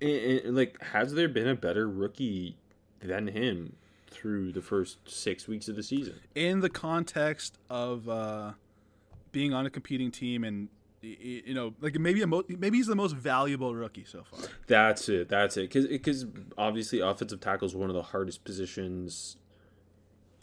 and, 0.00 0.10
and, 0.10 0.56
like 0.56 0.80
has 0.82 1.14
there 1.14 1.28
been 1.28 1.48
a 1.48 1.54
better 1.54 1.88
rookie 1.88 2.56
than 3.00 3.26
him 3.26 3.74
through 4.10 4.52
the 4.52 4.62
first 4.62 4.98
six 5.06 5.46
weeks 5.46 5.68
of 5.68 5.76
the 5.76 5.82
season. 5.82 6.20
In 6.34 6.60
the 6.60 6.70
context 6.70 7.58
of 7.68 8.08
uh, 8.08 8.52
being 9.32 9.54
on 9.54 9.66
a 9.66 9.70
competing 9.70 10.10
team 10.10 10.44
and 10.44 10.68
you 11.02 11.54
know, 11.54 11.72
like 11.80 11.98
maybe 11.98 12.20
a 12.20 12.26
mo- 12.26 12.44
maybe 12.48 12.76
he's 12.76 12.86
the 12.86 12.94
most 12.94 13.16
valuable 13.16 13.74
rookie 13.74 14.04
so 14.04 14.22
far. 14.22 14.40
That's 14.66 15.08
it. 15.08 15.28
That's 15.28 15.56
it. 15.56 15.62
Because 15.62 15.86
because 15.86 16.26
obviously 16.58 17.00
offensive 17.00 17.40
tackle 17.40 17.66
is 17.66 17.74
one 17.74 17.88
of 17.88 17.94
the 17.94 18.02
hardest 18.02 18.44
positions 18.44 19.36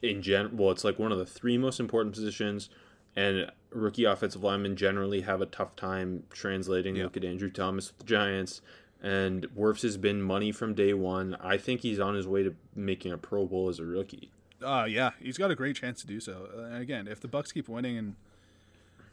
in 0.02 0.22
general. 0.22 0.56
Well, 0.56 0.72
it's 0.72 0.84
like 0.84 0.98
one 0.98 1.12
of 1.12 1.20
the 1.20 1.28
three 1.28 1.58
most 1.60 1.80
important 1.80 2.16
positions, 2.16 2.70
and 3.16 3.52
rookie 3.70 4.06
offensive 4.06 4.44
linemen 4.44 4.76
generally 4.76 5.22
have 5.22 5.42
a 5.42 5.46
tough 5.46 5.76
time 5.76 6.24
translating. 6.32 6.96
Yeah. 6.96 7.04
Look 7.04 7.18
at 7.18 7.24
Andrew 7.24 7.52
Thomas 7.52 7.90
with 7.90 8.00
the 8.00 8.06
Giants 8.06 8.62
and 9.02 9.48
Wirfs 9.56 9.82
has 9.84 9.98
been 9.98 10.22
money 10.22 10.52
from 10.52 10.74
day 10.74 10.94
one. 10.94 11.38
I 11.40 11.58
think 11.58 11.82
he's 11.82 12.00
on 12.00 12.16
his 12.16 12.28
way 12.28 12.44
to 12.44 12.56
making 12.76 13.12
a 13.12 13.18
Pro 13.18 13.46
Bowl 13.46 13.70
as 13.70 13.80
a 13.80 13.86
rookie. 13.86 14.32
Uh, 14.64 14.86
yeah, 14.90 15.12
he's 15.20 15.38
got 15.38 15.52
a 15.52 15.56
great 15.56 15.76
chance 15.76 16.02
to 16.02 16.08
do 16.08 16.20
so. 16.20 16.50
Uh, 16.58 16.62
and 16.64 16.82
again, 16.82 17.08
if 17.08 17.20
the 17.20 17.28
Bucs 17.28 17.54
keep 17.54 17.70
winning 17.70 17.98
and 17.98 18.16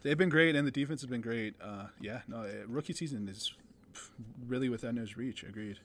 they've 0.02 0.16
been 0.16 0.30
great 0.30 0.56
and 0.56 0.66
the 0.66 0.70
defense 0.70 1.02
has 1.02 1.10
been 1.10 1.20
great, 1.20 1.54
uh, 1.62 1.86
yeah, 2.00 2.20
no, 2.26 2.38
uh, 2.38 2.66
rookie 2.66 2.94
season 2.94 3.28
is 3.28 3.52
really 4.46 4.68
within 4.68 4.96
his 4.96 5.16
reach. 5.16 5.42
Agreed. 5.42 5.78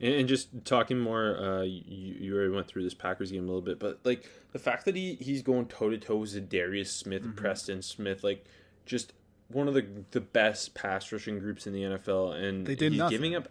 And, 0.00 0.14
and 0.14 0.28
just 0.28 0.48
talking 0.64 0.98
more, 0.98 1.38
uh, 1.38 1.62
you, 1.62 2.16
you 2.18 2.34
already 2.34 2.52
went 2.52 2.66
through 2.66 2.82
this 2.82 2.94
Packers 2.94 3.30
game 3.30 3.44
a 3.44 3.46
little 3.46 3.62
bit, 3.62 3.78
but 3.78 4.00
like 4.04 4.28
the 4.52 4.58
fact 4.58 4.84
that 4.86 4.96
he 4.96 5.14
he's 5.20 5.42
going 5.42 5.66
toe 5.66 5.90
to 5.90 5.98
toe 5.98 6.16
with 6.16 6.48
Darius 6.48 6.92
Smith, 6.92 7.22
mm-hmm. 7.22 7.32
Preston 7.32 7.82
Smith, 7.82 8.24
like 8.24 8.44
just 8.84 9.12
one 9.48 9.68
of 9.68 9.74
the 9.74 9.86
the 10.10 10.20
best 10.20 10.74
pass 10.74 11.10
rushing 11.12 11.38
groups 11.38 11.66
in 11.66 11.72
the 11.72 11.82
NFL, 11.82 12.34
and 12.34 12.66
they 12.66 12.74
did 12.74 12.92
he's 12.92 12.98
nothing. 12.98 13.16
giving 13.16 13.34
up. 13.36 13.48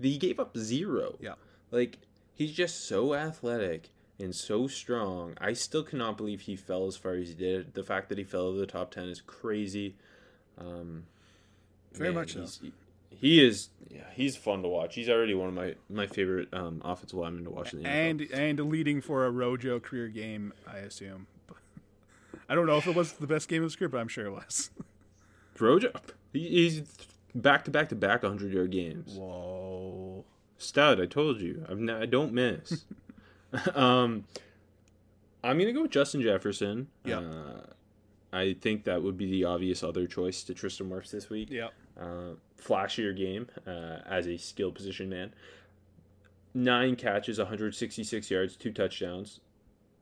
He 0.00 0.18
gave 0.18 0.38
up 0.40 0.56
zero. 0.56 1.16
Yeah, 1.20 1.34
like 1.70 1.98
he's 2.34 2.52
just 2.52 2.86
so 2.86 3.14
athletic 3.14 3.88
and 4.18 4.34
so 4.34 4.66
strong. 4.66 5.34
I 5.40 5.52
still 5.54 5.82
cannot 5.82 6.16
believe 6.16 6.42
he 6.42 6.56
fell 6.56 6.86
as 6.86 6.96
far 6.96 7.14
as 7.14 7.28
he 7.28 7.34
did. 7.34 7.74
The 7.74 7.82
fact 7.82 8.08
that 8.10 8.18
he 8.18 8.24
fell 8.24 8.52
to 8.52 8.58
the 8.58 8.66
top 8.66 8.90
ten 8.90 9.08
is 9.08 9.20
crazy. 9.20 9.94
Um, 10.58 11.04
Very 11.92 12.10
man, 12.10 12.14
much 12.20 12.34
so. 12.34 12.46
He, 13.08 13.44
is. 13.44 13.68
Yeah, 13.90 14.02
he's 14.14 14.36
fun 14.36 14.62
to 14.62 14.68
watch. 14.68 14.94
He's 14.94 15.08
already 15.08 15.34
one 15.34 15.48
of 15.48 15.54
my 15.54 15.74
my 15.88 16.06
favorite 16.06 16.48
um, 16.52 16.80
offensive 16.84 17.18
linemen 17.18 17.44
to 17.44 17.50
watch 17.50 17.72
in 17.72 17.82
the 17.82 17.88
and 17.88 18.20
NFL. 18.20 18.38
and 18.38 18.70
leading 18.70 19.00
for 19.00 19.26
a 19.26 19.30
Rojo 19.30 19.80
career 19.80 20.08
game, 20.08 20.52
I 20.66 20.78
assume. 20.78 21.26
I 22.48 22.54
don't 22.54 22.66
know 22.66 22.76
if 22.76 22.86
it 22.86 22.94
was 22.94 23.12
the 23.14 23.26
best 23.26 23.48
game 23.48 23.62
of 23.64 23.70
the 23.70 23.76
career, 23.76 23.88
but 23.88 23.98
I'm 23.98 24.08
sure 24.08 24.26
it 24.26 24.32
was. 24.32 24.70
Rojo, 25.60 25.92
he's 26.32 26.82
back 27.34 27.64
to 27.64 27.70
back 27.70 27.88
to 27.90 27.94
back 27.94 28.22
100 28.22 28.52
yard 28.52 28.70
games. 28.70 29.14
Whoa. 29.14 30.24
Stud, 30.58 31.00
I 31.00 31.06
told 31.06 31.40
you. 31.40 31.64
I'm 31.68 31.86
not, 31.86 32.02
I 32.02 32.06
don't 32.06 32.32
miss. 32.32 32.84
um, 33.74 34.24
I'm 35.42 35.56
going 35.56 35.68
to 35.68 35.72
go 35.72 35.82
with 35.82 35.90
Justin 35.90 36.20
Jefferson. 36.20 36.88
Yeah. 37.04 37.20
Uh, 37.20 37.60
I 38.32 38.54
think 38.60 38.84
that 38.84 39.02
would 39.02 39.16
be 39.16 39.30
the 39.30 39.44
obvious 39.44 39.82
other 39.82 40.06
choice 40.06 40.42
to 40.44 40.54
Tristan 40.54 40.90
Wirfs 40.90 41.10
this 41.10 41.30
week. 41.30 41.48
Yeah. 41.50 41.68
Uh, 42.00 42.34
flashier 42.62 43.16
game 43.16 43.48
uh, 43.66 43.98
as 44.06 44.26
a 44.26 44.36
skill 44.36 44.70
position 44.70 45.08
man. 45.08 45.34
Nine 46.52 46.96
catches, 46.96 47.38
166 47.38 48.30
yards, 48.30 48.56
two 48.56 48.72
touchdowns. 48.72 49.40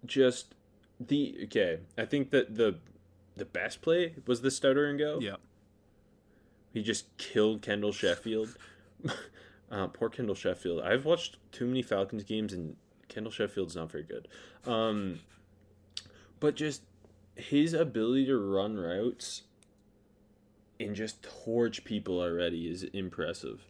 Just 0.05 0.55
the 1.01 1.41
okay. 1.45 1.81
I 1.97 2.05
think 2.05 2.31
that 2.31 2.57
the 2.57 2.77
the 3.37 3.45
best 3.45 3.83
play 3.83 4.15
was 4.27 4.41
the 4.43 4.51
stutter 4.51 4.87
and 4.87 4.99
go. 4.99 5.19
Yeah. 5.21 5.37
He 6.79 6.85
just 6.85 7.17
killed 7.19 7.61
Kendall 7.61 7.91
Sheffield. 7.93 8.57
uh, 9.71 9.89
poor 9.89 10.09
Kendall 10.09 10.37
Sheffield. 10.37 10.81
I've 10.81 11.05
watched 11.05 11.39
too 11.51 11.67
many 11.67 11.83
Falcons 11.83 12.23
games, 12.23 12.53
and 12.53 12.77
Kendall 13.09 13.33
Sheffield's 13.33 13.75
not 13.75 13.91
very 13.91 14.05
good. 14.05 14.29
Um, 14.65 15.19
but 16.39 16.55
just 16.55 16.83
his 17.35 17.75
ability 17.75 18.27
to 18.27 18.39
run 18.39 18.77
routes 18.77 19.43
and 20.79 20.95
just 20.95 21.21
torch 21.45 21.83
people 21.85 22.21
already 22.21 22.71
is 22.71 22.85
impressive. 22.85 23.65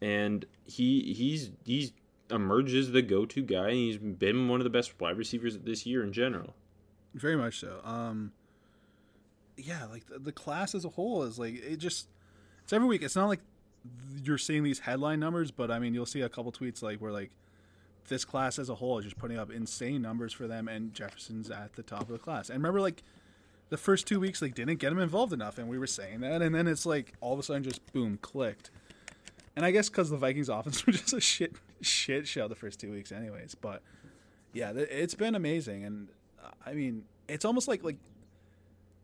And 0.00 0.44
he 0.64 1.12
he's 1.12 1.50
he's 1.64 1.92
emerges 2.30 2.92
the 2.92 3.02
go-to 3.02 3.42
guy. 3.42 3.70
And 3.70 3.78
he's 3.78 3.98
been 3.98 4.48
one 4.48 4.60
of 4.60 4.64
the 4.64 4.70
best 4.70 5.00
wide 5.00 5.18
receivers 5.18 5.58
this 5.58 5.86
year 5.86 6.04
in 6.04 6.12
general. 6.12 6.54
Very 7.14 7.36
much 7.36 7.58
so. 7.58 7.80
Um, 7.82 8.30
yeah, 9.56 9.86
like 9.86 10.06
the, 10.06 10.18
the 10.18 10.32
class 10.32 10.74
as 10.74 10.84
a 10.84 10.90
whole 10.90 11.22
is 11.22 11.38
like 11.38 11.54
it 11.54 11.76
just 11.76 12.08
it's 12.62 12.72
every 12.72 12.88
week. 12.88 13.02
It's 13.02 13.16
not 13.16 13.26
like 13.26 13.40
you're 14.22 14.38
seeing 14.38 14.62
these 14.62 14.80
headline 14.80 15.20
numbers, 15.20 15.50
but 15.50 15.70
I 15.70 15.78
mean 15.78 15.94
you'll 15.94 16.06
see 16.06 16.20
a 16.20 16.28
couple 16.28 16.52
tweets 16.52 16.82
like 16.82 16.98
where 16.98 17.12
like 17.12 17.30
this 18.08 18.24
class 18.24 18.58
as 18.58 18.68
a 18.68 18.74
whole 18.74 18.98
is 18.98 19.04
just 19.04 19.18
putting 19.18 19.38
up 19.38 19.50
insane 19.50 20.02
numbers 20.02 20.32
for 20.32 20.46
them, 20.46 20.68
and 20.68 20.92
Jefferson's 20.92 21.50
at 21.50 21.74
the 21.74 21.82
top 21.82 22.02
of 22.02 22.08
the 22.08 22.18
class. 22.18 22.48
And 22.48 22.58
remember, 22.58 22.80
like 22.80 23.02
the 23.68 23.76
first 23.76 24.06
two 24.06 24.20
weeks, 24.20 24.42
like 24.42 24.54
didn't 24.54 24.76
get 24.76 24.92
him 24.92 24.98
involved 24.98 25.32
enough, 25.32 25.58
and 25.58 25.68
we 25.68 25.78
were 25.78 25.86
saying 25.86 26.20
that, 26.20 26.42
and 26.42 26.54
then 26.54 26.66
it's 26.66 26.86
like 26.86 27.14
all 27.20 27.32
of 27.32 27.38
a 27.38 27.42
sudden 27.42 27.62
just 27.62 27.92
boom 27.92 28.18
clicked. 28.22 28.70
And 29.54 29.64
I 29.64 29.70
guess 29.70 29.88
because 29.88 30.10
the 30.10 30.18
Vikings 30.18 30.48
offense 30.50 30.84
was 30.86 31.00
just 31.00 31.12
a 31.12 31.20
shit 31.20 31.54
shit 31.80 32.26
show 32.26 32.48
the 32.48 32.54
first 32.54 32.80
two 32.80 32.90
weeks, 32.90 33.12
anyways. 33.12 33.54
But 33.54 33.82
yeah, 34.52 34.72
it's 34.74 35.14
been 35.14 35.34
amazing, 35.34 35.84
and 35.84 36.08
I 36.64 36.74
mean 36.74 37.04
it's 37.28 37.44
almost 37.44 37.68
like 37.68 37.82
like 37.82 37.96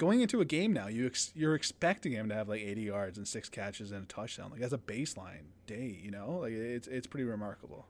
going 0.02 0.21
into 0.21 0.40
a 0.40 0.44
game 0.44 0.73
now, 0.73 0.88
you 0.88 1.06
ex- 1.06 1.30
you're 1.32 1.54
expecting 1.54 2.11
him 2.11 2.28
to 2.28 2.35
have 2.35 2.49
like 2.49 2.61
80 2.61 2.82
yards 2.82 3.18
and 3.18 3.28
six 3.28 3.49
catches 3.49 3.92
and 3.92 4.02
a 4.02 4.06
touchdown, 4.06 4.50
like 4.50 4.61
as 4.61 4.73
a 4.73 4.78
baseline 4.78 5.52
day. 5.68 5.97
You 6.02 6.11
know, 6.11 6.38
like 6.42 6.52
it's 6.52 6.88
it's 6.88 7.06
pretty 7.06 7.25
remarkable. 7.25 7.87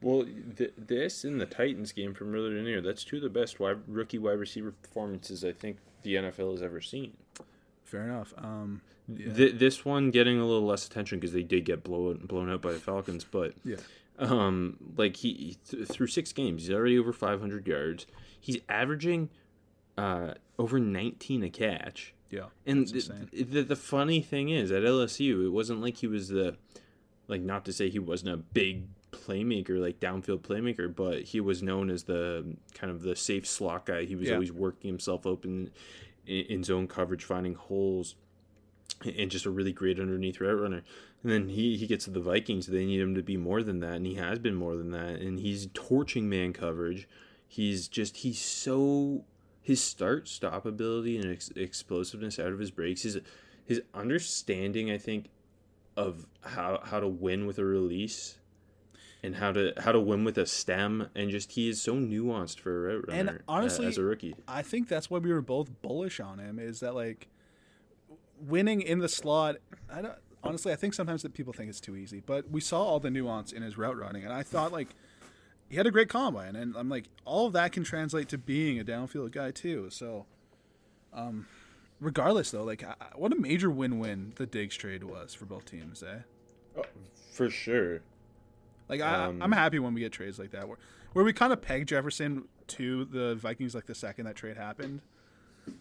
Well, 0.00 0.24
th- 0.56 0.74
this 0.78 1.24
in 1.24 1.38
the 1.38 1.46
Titans 1.46 1.90
game 1.90 2.14
from 2.14 2.32
earlier 2.32 2.56
in 2.56 2.62
the 2.62 2.70
year, 2.70 2.80
that's 2.80 3.02
two 3.02 3.16
of 3.16 3.22
the 3.22 3.28
best 3.28 3.58
wide, 3.58 3.78
rookie 3.88 4.18
wide 4.18 4.38
receiver 4.38 4.70
performances 4.70 5.44
I 5.44 5.50
think 5.50 5.78
the 6.04 6.14
NFL 6.14 6.52
has 6.52 6.62
ever 6.62 6.80
seen. 6.80 7.16
Fair 7.82 8.04
enough. 8.04 8.32
Um, 8.38 8.80
yeah. 9.08 9.32
Th- 9.32 9.54
this 9.56 9.84
one 9.84 10.12
getting 10.12 10.38
a 10.38 10.46
little 10.46 10.68
less 10.68 10.86
attention 10.86 11.18
because 11.18 11.32
they 11.32 11.42
did 11.42 11.64
get 11.64 11.82
blown 11.82 12.18
blown 12.26 12.48
out 12.48 12.62
by 12.62 12.70
the 12.70 12.78
Falcons, 12.78 13.24
but 13.24 13.54
yeah, 13.64 13.78
um, 14.20 14.76
like 14.96 15.16
he 15.16 15.56
th- 15.68 15.88
through 15.88 16.06
six 16.06 16.32
games, 16.32 16.62
he's 16.66 16.70
already 16.72 16.96
over 16.96 17.12
500 17.12 17.66
yards. 17.66 18.06
He's 18.40 18.58
averaging 18.68 19.30
uh, 19.96 20.34
over 20.58 20.78
19 20.78 21.42
a 21.44 21.50
catch. 21.50 22.14
Yeah, 22.30 22.46
and 22.66 22.86
the, 22.86 23.28
the, 23.32 23.62
the 23.62 23.76
funny 23.76 24.20
thing 24.20 24.50
is 24.50 24.70
at 24.70 24.82
LSU, 24.82 25.46
it 25.46 25.48
wasn't 25.48 25.80
like 25.80 25.96
he 25.96 26.06
was 26.06 26.28
the 26.28 26.56
like 27.26 27.40
not 27.40 27.64
to 27.66 27.72
say 27.72 27.88
he 27.88 27.98
wasn't 27.98 28.34
a 28.34 28.36
big 28.36 28.84
playmaker, 29.12 29.80
like 29.80 30.00
downfield 30.00 30.40
playmaker, 30.40 30.94
but 30.94 31.22
he 31.22 31.40
was 31.40 31.62
known 31.62 31.90
as 31.90 32.04
the 32.04 32.56
kind 32.74 32.90
of 32.90 33.02
the 33.02 33.14
safe 33.14 33.46
slot 33.46 33.86
guy. 33.86 34.04
He 34.04 34.16
was 34.16 34.28
yeah. 34.28 34.34
always 34.34 34.52
working 34.52 34.88
himself 34.88 35.26
open 35.26 35.70
in, 36.26 36.44
in, 36.46 36.64
zone 36.64 36.88
coverage, 36.88 37.24
finding 37.24 37.54
holes, 37.54 38.16
and 39.04 39.30
just 39.30 39.46
a 39.46 39.50
really 39.50 39.72
great 39.72 40.00
underneath 40.00 40.40
route 40.40 40.60
runner. 40.60 40.82
And 41.22 41.32
then 41.32 41.48
he, 41.48 41.76
he 41.76 41.86
gets 41.86 42.04
to 42.06 42.10
the 42.10 42.20
Vikings. 42.20 42.66
They 42.66 42.86
need 42.86 43.00
him 43.00 43.14
to 43.14 43.22
be 43.22 43.36
more 43.36 43.62
than 43.62 43.80
that, 43.80 43.94
and 43.94 44.06
he 44.06 44.14
has 44.14 44.38
been 44.38 44.54
more 44.54 44.76
than 44.76 44.90
that. 44.92 45.20
And 45.20 45.38
he's 45.40 45.68
torching 45.74 46.28
man 46.28 46.52
coverage. 46.52 47.08
He's 47.46 47.88
just 47.88 48.18
he's 48.18 48.40
so 48.40 49.24
his 49.60 49.82
start 49.82 50.28
stop 50.28 50.64
ability 50.64 51.18
and 51.18 51.32
ex- 51.32 51.50
explosiveness 51.56 52.38
out 52.38 52.52
of 52.52 52.58
his 52.58 52.70
breaks. 52.70 53.02
His 53.02 53.18
his 53.64 53.82
understanding, 53.92 54.90
I 54.90 54.98
think, 54.98 55.26
of 55.96 56.26
how 56.42 56.80
how 56.84 57.00
to 57.00 57.08
win 57.08 57.46
with 57.46 57.58
a 57.58 57.64
release 57.64 58.38
and 59.22 59.36
how 59.36 59.52
to 59.52 59.72
how 59.78 59.92
to 59.92 60.00
win 60.00 60.24
with 60.24 60.38
a 60.38 60.46
stem 60.46 61.08
and 61.14 61.30
just 61.30 61.52
he 61.52 61.68
is 61.68 61.80
so 61.82 61.94
nuanced 61.94 62.60
for 62.60 62.76
a 62.76 62.94
route 62.94 63.08
runner 63.08 63.30
and 63.30 63.42
honestly 63.48 63.86
as 63.86 63.98
a 63.98 64.02
rookie 64.02 64.34
i 64.46 64.62
think 64.62 64.88
that's 64.88 65.10
why 65.10 65.18
we 65.18 65.32
were 65.32 65.42
both 65.42 65.82
bullish 65.82 66.20
on 66.20 66.38
him 66.38 66.58
is 66.58 66.80
that 66.80 66.94
like 66.94 67.26
winning 68.46 68.80
in 68.80 69.00
the 69.00 69.08
slot 69.08 69.56
i 69.92 70.00
don't 70.00 70.14
honestly 70.44 70.72
i 70.72 70.76
think 70.76 70.94
sometimes 70.94 71.22
that 71.22 71.34
people 71.34 71.52
think 71.52 71.68
it's 71.68 71.80
too 71.80 71.96
easy 71.96 72.22
but 72.24 72.48
we 72.48 72.60
saw 72.60 72.80
all 72.80 73.00
the 73.00 73.10
nuance 73.10 73.52
in 73.52 73.62
his 73.62 73.76
route 73.76 73.96
running 73.96 74.22
and 74.22 74.32
i 74.32 74.42
thought 74.42 74.72
like 74.72 74.88
he 75.68 75.76
had 75.76 75.86
a 75.86 75.90
great 75.90 76.08
combine 76.08 76.56
and 76.56 76.76
i'm 76.76 76.88
like 76.88 77.08
all 77.24 77.46
of 77.46 77.52
that 77.52 77.72
can 77.72 77.84
translate 77.84 78.28
to 78.28 78.38
being 78.38 78.78
a 78.78 78.84
downfield 78.84 79.30
guy 79.30 79.50
too 79.50 79.88
so 79.90 80.26
um 81.12 81.46
regardless 82.00 82.50
though 82.50 82.64
like 82.64 82.84
what 83.14 83.32
a 83.32 83.36
major 83.36 83.70
win-win 83.70 84.32
the 84.36 84.46
diggs 84.46 84.76
trade 84.76 85.04
was 85.04 85.34
for 85.34 85.44
both 85.44 85.64
teams 85.64 86.02
eh 86.02 86.20
oh, 86.76 86.82
for 87.32 87.50
sure 87.50 88.00
like 88.88 89.00
I, 89.00 89.26
um, 89.26 89.42
I'm 89.42 89.52
happy 89.52 89.78
when 89.78 89.94
we 89.94 90.00
get 90.00 90.12
trades 90.12 90.38
like 90.38 90.52
that 90.52 90.66
where 90.66 90.78
where 91.12 91.24
we 91.24 91.32
kind 91.32 91.52
of 91.52 91.60
peg 91.60 91.86
Jefferson 91.86 92.44
to 92.68 93.04
the 93.06 93.34
Vikings 93.36 93.74
like 93.74 93.86
the 93.86 93.94
second 93.94 94.26
that 94.26 94.36
trade 94.36 94.56
happened. 94.56 95.00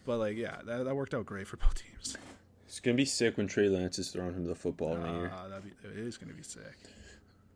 But 0.05 0.17
like 0.17 0.37
yeah, 0.37 0.57
that, 0.65 0.83
that 0.83 0.95
worked 0.95 1.13
out 1.13 1.25
great 1.25 1.47
for 1.47 1.57
both 1.57 1.75
teams. 1.75 2.17
It's 2.65 2.79
gonna 2.79 2.97
be 2.97 3.05
sick 3.05 3.37
when 3.37 3.47
Trey 3.47 3.69
Lance 3.69 3.99
is 3.99 4.09
throwing 4.09 4.33
him 4.33 4.45
the 4.45 4.55
football 4.55 4.93
uh, 4.93 4.95
in 4.95 5.01
the 5.01 5.19
year. 5.19 5.31
That'd 5.49 5.63
be, 5.63 5.71
it 5.87 5.97
is 5.97 6.17
gonna 6.17 6.33
be 6.33 6.43
sick. 6.43 6.75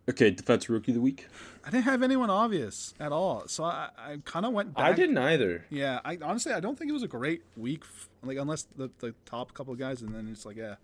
Okay, 0.09 0.31
defense 0.31 0.67
rookie 0.67 0.91
of 0.91 0.95
the 0.95 1.01
week. 1.01 1.27
I 1.63 1.69
didn't 1.69 1.83
have 1.83 2.01
anyone 2.01 2.29
obvious 2.29 2.93
at 2.99 3.11
all, 3.11 3.47
so 3.47 3.63
I, 3.63 3.89
I 3.97 4.17
kind 4.25 4.45
of 4.45 4.53
went. 4.53 4.73
Back. 4.73 4.85
I 4.85 4.93
didn't 4.93 5.17
either. 5.17 5.65
Yeah, 5.69 5.99
I 6.03 6.17
honestly 6.21 6.53
I 6.53 6.59
don't 6.59 6.77
think 6.77 6.89
it 6.89 6.93
was 6.93 7.03
a 7.03 7.07
great 7.07 7.43
week, 7.55 7.83
like 8.23 8.37
unless 8.37 8.63
the 8.75 8.89
the 8.99 9.13
top 9.25 9.53
couple 9.53 9.73
of 9.73 9.79
guys, 9.79 10.01
and 10.01 10.13
then 10.13 10.27
it's 10.31 10.45
like 10.45 10.57
yeah. 10.57 10.75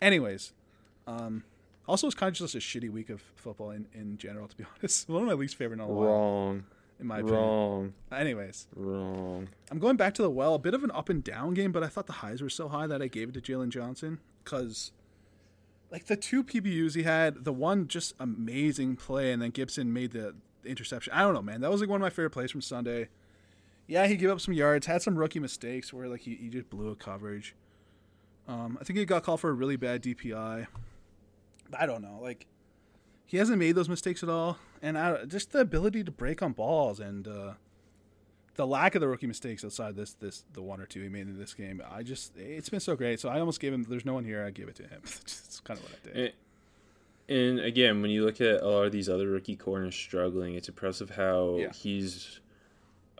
Anyways, 0.00 0.52
um, 1.06 1.42
also, 1.88 2.06
it's 2.06 2.14
kind 2.14 2.28
of 2.28 2.34
just 2.34 2.54
a 2.54 2.58
shitty 2.58 2.90
week 2.90 3.08
of 3.08 3.22
football 3.36 3.70
in, 3.70 3.86
in 3.94 4.18
general, 4.18 4.46
to 4.46 4.56
be 4.56 4.64
honest. 4.78 5.08
One 5.08 5.22
of 5.22 5.28
my 5.28 5.34
least 5.34 5.56
favorite. 5.56 5.78
Not 5.78 5.90
Wrong. 5.90 6.64
In 7.00 7.06
my 7.06 7.18
opinion. 7.18 7.40
Wrong. 7.40 7.94
Anyways. 8.12 8.66
Wrong. 8.76 9.48
I'm 9.70 9.78
going 9.78 9.96
back 9.96 10.14
to 10.14 10.22
the 10.22 10.30
well. 10.30 10.54
A 10.54 10.58
bit 10.58 10.74
of 10.74 10.84
an 10.84 10.90
up 10.90 11.08
and 11.08 11.24
down 11.24 11.54
game, 11.54 11.72
but 11.72 11.82
I 11.82 11.86
thought 11.86 12.06
the 12.06 12.14
highs 12.14 12.42
were 12.42 12.50
so 12.50 12.68
high 12.68 12.86
that 12.86 13.00
I 13.00 13.06
gave 13.06 13.30
it 13.30 13.32
to 13.34 13.40
Jaylon 13.40 13.70
Johnson 13.70 14.18
because, 14.44 14.92
like, 15.90 16.06
the 16.06 16.16
two 16.16 16.44
PBUs 16.44 16.94
he 16.94 17.02
had, 17.02 17.44
the 17.44 17.52
one 17.52 17.88
just 17.88 18.14
amazing 18.18 18.96
play, 18.96 19.32
and 19.32 19.40
then 19.40 19.50
Gibson 19.50 19.92
made 19.92 20.12
the 20.12 20.34
interception. 20.64 21.12
I 21.12 21.22
don't 21.22 21.34
know, 21.34 21.42
man. 21.42 21.60
That 21.60 21.70
was 21.70 21.80
like 21.80 21.90
one 21.90 22.00
of 22.00 22.02
my 22.02 22.10
favorite 22.10 22.30
plays 22.30 22.50
from 22.50 22.60
Sunday. 22.60 23.08
Yeah, 23.86 24.06
he 24.06 24.16
gave 24.16 24.30
up 24.30 24.40
some 24.40 24.54
yards, 24.54 24.86
had 24.86 25.02
some 25.02 25.16
rookie 25.16 25.40
mistakes 25.40 25.92
where 25.92 26.08
like 26.08 26.20
he, 26.20 26.34
he 26.34 26.48
just 26.48 26.68
blew 26.68 26.90
a 26.90 26.94
coverage. 26.94 27.54
Um, 28.46 28.78
I 28.80 28.84
think 28.84 28.98
he 28.98 29.04
got 29.04 29.22
called 29.22 29.40
for 29.40 29.50
a 29.50 29.54
really 29.54 29.76
bad 29.76 30.02
DPI. 30.02 30.66
I 31.78 31.86
don't 31.86 32.02
know. 32.02 32.18
Like 32.20 32.46
he 33.24 33.38
hasn't 33.38 33.58
made 33.58 33.74
those 33.74 33.88
mistakes 33.88 34.22
at 34.22 34.28
all, 34.28 34.58
and 34.82 34.98
I, 34.98 35.24
just 35.24 35.52
the 35.52 35.60
ability 35.60 36.04
to 36.04 36.10
break 36.10 36.42
on 36.42 36.52
balls 36.52 37.00
and 37.00 37.26
uh, 37.26 37.52
the 38.58 38.66
lack 38.66 38.96
of 38.96 39.00
the 39.00 39.06
rookie 39.06 39.28
mistakes 39.28 39.64
outside 39.64 39.94
this 39.94 40.14
this 40.14 40.42
the 40.52 40.60
one 40.60 40.80
or 40.80 40.86
two 40.86 41.00
he 41.00 41.08
made 41.08 41.28
in 41.28 41.38
this 41.38 41.54
game. 41.54 41.80
I 41.88 42.02
just 42.02 42.36
it's 42.36 42.68
been 42.68 42.80
so 42.80 42.96
great. 42.96 43.20
So 43.20 43.28
I 43.28 43.38
almost 43.38 43.60
gave 43.60 43.72
him. 43.72 43.86
There's 43.88 44.04
no 44.04 44.14
one 44.14 44.24
here. 44.24 44.44
I 44.44 44.50
give 44.50 44.68
it 44.68 44.74
to 44.76 44.82
him. 44.82 45.00
It's 45.04 45.60
kind 45.60 45.78
of 45.78 45.84
what 45.84 45.92
I 45.92 46.08
did. 46.08 46.34
And, 47.28 47.58
and, 47.58 47.60
again, 47.60 48.02
when 48.02 48.10
you 48.10 48.24
look 48.24 48.40
at 48.40 48.62
a 48.62 48.66
lot 48.66 48.84
of 48.84 48.92
these 48.92 49.08
other 49.08 49.28
rookie 49.28 49.56
corners 49.56 49.94
struggling, 49.94 50.54
it's 50.54 50.68
impressive 50.68 51.10
how 51.10 51.56
yeah. 51.56 51.72
he's. 51.72 52.40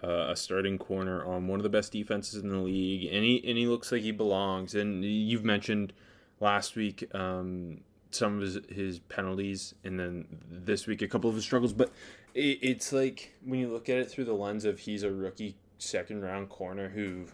Uh, 0.01 0.29
a 0.29 0.37
starting 0.37 0.79
corner 0.79 1.24
on 1.24 1.48
one 1.48 1.59
of 1.59 1.64
the 1.64 1.68
best 1.68 1.90
defenses 1.90 2.40
in 2.40 2.51
the 2.51 2.57
league, 2.57 3.12
and 3.12 3.24
he 3.24 3.42
and 3.44 3.59
he 3.59 3.66
looks 3.66 3.90
like 3.90 4.01
he 4.03 4.12
belongs. 4.12 4.77
And 4.77 5.05
you've 5.05 5.42
mentioned 5.42 5.92
last 6.38 6.77
week 6.77 7.12
um, 7.16 7.81
some 8.11 8.37
of 8.37 8.42
his, 8.42 8.59
his 8.68 8.99
penalties, 9.01 9.75
and 9.85 9.99
then 9.99 10.27
this 10.51 10.87
week 10.87 11.03
a 11.03 11.09
couple 11.09 11.29
of 11.29 11.37
his 11.37 11.44
struggles. 11.44 11.73
But 11.73 11.90
it, 12.35 12.59
it's 12.62 12.92
like 12.92 13.35
when 13.44 13.61
you 13.61 13.68
look 13.68 13.88
at 13.88 13.99
it 13.99 14.11
through 14.11 14.25
the 14.25 14.35
lens 14.35 14.64
of 14.64 14.81
he's 14.81 15.03
a 15.03 15.11
rookie 15.11 15.57
second 15.79 16.23
round 16.23 16.49
corner 16.49 16.88
who 16.88 17.27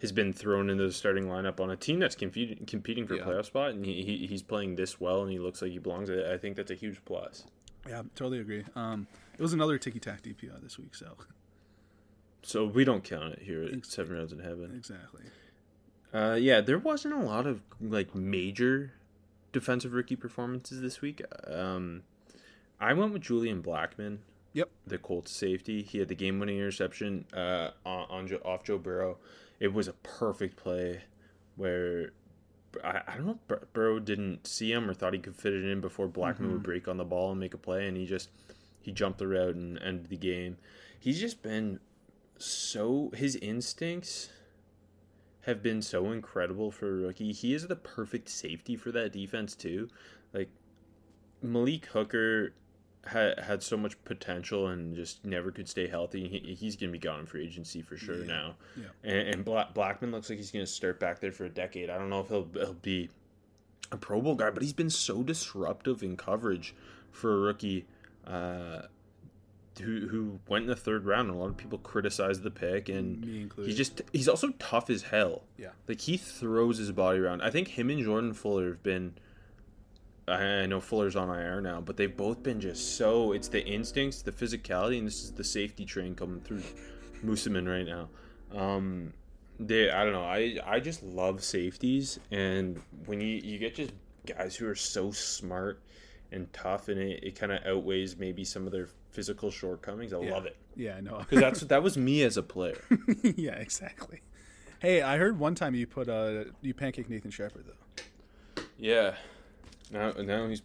has 0.00 0.12
been 0.12 0.32
thrown 0.32 0.70
into 0.70 0.84
the 0.86 0.92
starting 0.92 1.24
lineup 1.24 1.60
on 1.60 1.70
a 1.70 1.76
team 1.76 1.98
that's 1.98 2.14
competing 2.14 2.64
competing 2.66 3.06
for 3.06 3.16
yeah. 3.16 3.24
playoff 3.24 3.46
spot, 3.46 3.70
and 3.70 3.84
he, 3.84 4.02
he, 4.02 4.26
he's 4.26 4.42
playing 4.42 4.76
this 4.76 5.00
well, 5.00 5.22
and 5.22 5.30
he 5.30 5.38
looks 5.38 5.62
like 5.62 5.72
he 5.72 5.78
belongs. 5.78 6.10
I, 6.10 6.34
I 6.34 6.38
think 6.38 6.56
that's 6.56 6.70
a 6.70 6.76
huge 6.76 7.04
plus. 7.04 7.44
Yeah, 7.88 8.02
totally 8.14 8.40
agree. 8.40 8.64
Um, 8.76 9.06
it 9.38 9.42
was 9.42 9.52
another 9.52 9.78
ticky 9.78 10.00
tack 10.00 10.22
DPI 10.22 10.62
this 10.62 10.78
week, 10.78 10.94
so 10.94 11.16
so 12.42 12.64
we 12.66 12.84
don't 12.84 13.04
count 13.04 13.34
it 13.34 13.42
here 13.42 13.62
at 13.62 13.68
exactly. 13.68 13.90
Seven 13.90 14.16
Rounds 14.16 14.32
in 14.32 14.38
Heaven. 14.40 14.72
Exactly. 14.76 15.22
Uh, 16.12 16.36
yeah, 16.40 16.60
there 16.60 16.78
wasn't 16.78 17.14
a 17.14 17.18
lot 17.18 17.46
of 17.46 17.62
like 17.80 18.14
major 18.14 18.92
defensive 19.52 19.92
rookie 19.92 20.16
performances 20.16 20.80
this 20.80 21.00
week. 21.00 21.22
Um, 21.46 22.02
I 22.80 22.92
went 22.94 23.12
with 23.12 23.22
Julian 23.22 23.62
Blackmon. 23.62 24.18
Yep. 24.52 24.70
The 24.86 24.98
Colts 24.98 25.30
safety. 25.30 25.82
He 25.82 25.98
had 25.98 26.08
the 26.08 26.14
game 26.14 26.40
winning 26.40 26.58
interception 26.58 27.24
uh, 27.32 27.70
on, 27.86 28.06
on 28.10 28.32
off 28.44 28.64
Joe 28.64 28.78
Burrow. 28.78 29.18
It 29.60 29.72
was 29.72 29.86
a 29.86 29.92
perfect 29.92 30.56
play 30.56 31.02
where 31.56 32.12
I, 32.82 33.02
I 33.06 33.16
don't 33.16 33.26
know 33.26 33.38
if 33.48 33.72
Burrow 33.72 33.98
didn't 33.98 34.46
see 34.46 34.72
him 34.72 34.88
or 34.88 34.94
thought 34.94 35.12
he 35.12 35.20
could 35.20 35.36
fit 35.36 35.52
it 35.52 35.64
in 35.64 35.80
before 35.80 36.08
Blackmon 36.08 36.36
mm-hmm. 36.36 36.52
would 36.52 36.62
break 36.62 36.88
on 36.88 36.96
the 36.96 37.04
ball 37.04 37.30
and 37.30 37.40
make 37.40 37.54
a 37.54 37.58
play, 37.58 37.86
and 37.86 37.96
he 37.96 38.06
just 38.06 38.30
he 38.80 38.92
jumped 38.92 39.18
the 39.18 39.28
route 39.28 39.54
and 39.54 39.78
ended 39.82 40.08
the 40.08 40.16
game. 40.16 40.56
He's 40.98 41.20
just 41.20 41.42
been 41.42 41.80
so 42.38 43.10
his 43.14 43.36
instincts 43.36 44.30
have 45.42 45.62
been 45.62 45.80
so 45.82 46.12
incredible 46.12 46.70
for 46.70 46.88
a 46.88 47.06
rookie. 47.06 47.32
He 47.32 47.54
is 47.54 47.66
the 47.66 47.76
perfect 47.76 48.28
safety 48.28 48.76
for 48.76 48.92
that 48.92 49.12
defense 49.12 49.54
too. 49.54 49.88
Like 50.32 50.50
Malik 51.42 51.86
Hooker 51.86 52.52
had 53.06 53.38
had 53.40 53.62
so 53.62 53.78
much 53.78 54.02
potential 54.04 54.68
and 54.68 54.94
just 54.94 55.24
never 55.24 55.50
could 55.50 55.66
stay 55.68 55.86
healthy. 55.88 56.28
He, 56.28 56.54
he's 56.54 56.76
going 56.76 56.90
to 56.90 56.92
be 56.92 56.98
gone 56.98 57.24
for 57.24 57.38
agency 57.38 57.80
for 57.80 57.96
sure 57.96 58.18
Yeah, 58.20 58.26
now. 58.26 58.54
yeah. 58.76 58.84
And, 59.02 59.28
and 59.28 59.44
Bla- 59.44 59.70
Blackmon 59.74 60.12
looks 60.12 60.28
like 60.28 60.38
he's 60.38 60.50
going 60.50 60.66
to 60.66 60.70
start 60.70 61.00
back 61.00 61.20
there 61.20 61.32
for 61.32 61.46
a 61.46 61.48
decade. 61.50 61.88
I 61.88 61.96
don't 61.96 62.10
know 62.10 62.20
if 62.20 62.28
he'll 62.28 62.48
he'll 62.52 62.74
be 62.74 63.08
a 63.90 63.96
Pro 63.96 64.20
Bowl 64.20 64.34
guy, 64.34 64.50
but 64.50 64.62
he's 64.62 64.74
been 64.74 64.90
so 64.90 65.22
disruptive 65.22 66.02
in 66.02 66.16
coverage 66.18 66.74
for 67.10 67.32
a 67.34 67.38
rookie. 67.38 67.86
Uh, 68.26 68.82
who 69.80 70.08
who 70.08 70.40
went 70.48 70.64
in 70.64 70.68
the 70.68 70.76
third 70.76 71.04
round 71.04 71.28
and 71.28 71.36
a 71.36 71.40
lot 71.40 71.48
of 71.48 71.56
people 71.56 71.78
criticized 71.78 72.42
the 72.42 72.50
pick 72.50 72.88
and 72.88 73.24
he's 73.56 73.76
just 73.76 74.02
he's 74.12 74.28
also 74.28 74.50
tough 74.58 74.90
as 74.90 75.02
hell. 75.02 75.42
Yeah. 75.56 75.70
Like 75.88 76.00
he 76.00 76.16
throws 76.16 76.78
his 76.78 76.92
body 76.92 77.18
around. 77.18 77.42
I 77.42 77.50
think 77.50 77.68
him 77.68 77.90
and 77.90 78.02
Jordan 78.02 78.32
Fuller 78.34 78.68
have 78.68 78.82
been 78.82 79.14
I 80.28 80.66
know 80.66 80.80
Fuller's 80.80 81.16
on 81.16 81.28
IR 81.28 81.60
now, 81.60 81.80
but 81.80 81.96
they've 81.96 82.16
both 82.16 82.42
been 82.42 82.60
just 82.60 82.96
so 82.96 83.32
it's 83.32 83.48
the 83.48 83.64
instincts, 83.66 84.22
the 84.22 84.32
physicality, 84.32 84.98
and 84.98 85.06
this 85.06 85.24
is 85.24 85.32
the 85.32 85.44
safety 85.44 85.84
train 85.84 86.14
coming 86.14 86.40
through 86.40 86.62
Mooseman 87.24 87.68
right 87.68 87.86
now. 87.86 88.08
Um 88.56 89.12
they 89.58 89.90
I 89.90 90.04
don't 90.04 90.12
know, 90.12 90.24
I 90.24 90.58
I 90.64 90.80
just 90.80 91.02
love 91.02 91.42
safeties 91.42 92.18
and 92.30 92.80
when 93.06 93.20
you 93.20 93.40
you 93.42 93.58
get 93.58 93.74
just 93.74 93.92
guys 94.26 94.56
who 94.56 94.68
are 94.68 94.74
so 94.74 95.10
smart 95.10 95.82
and 96.32 96.52
tough 96.52 96.88
and 96.88 97.00
it, 97.00 97.22
it 97.24 97.34
kind 97.36 97.52
of 97.52 97.64
outweighs 97.66 98.16
maybe 98.16 98.44
some 98.44 98.66
of 98.66 98.72
their 98.72 98.88
physical 99.10 99.50
shortcomings. 99.50 100.12
I 100.12 100.20
Yeah. 100.20 100.32
love 100.32 100.46
it. 100.46 100.56
Yeah, 100.76 100.96
I 100.96 101.00
know. 101.00 101.18
Because 101.18 101.40
that's 101.40 101.60
that 101.72 101.82
was 101.82 101.96
me 101.96 102.22
as 102.22 102.36
a 102.36 102.42
player. 102.42 102.82
yeah, 103.36 103.56
exactly. 103.56 104.20
Hey, 104.80 105.02
I 105.02 105.18
heard 105.18 105.38
one 105.38 105.54
time 105.54 105.74
you 105.74 105.86
put 105.86 106.08
uh 106.08 106.44
you 106.62 106.72
pancake 106.74 107.08
Nathan 107.10 107.30
Shepherd 107.30 107.64
though. 107.66 108.62
Yeah. 108.78 109.14
Now 109.90 110.12
now 110.12 110.46
he's 110.48 110.62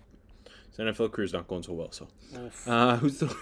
his 0.70 0.80
NFL 0.80 1.12
career's 1.12 1.34
not 1.34 1.48
going 1.48 1.64
so 1.64 1.74
well. 1.74 1.92
So, 1.92 2.08
uh, 2.68 2.98
who's 2.98 3.20
the 3.20 3.36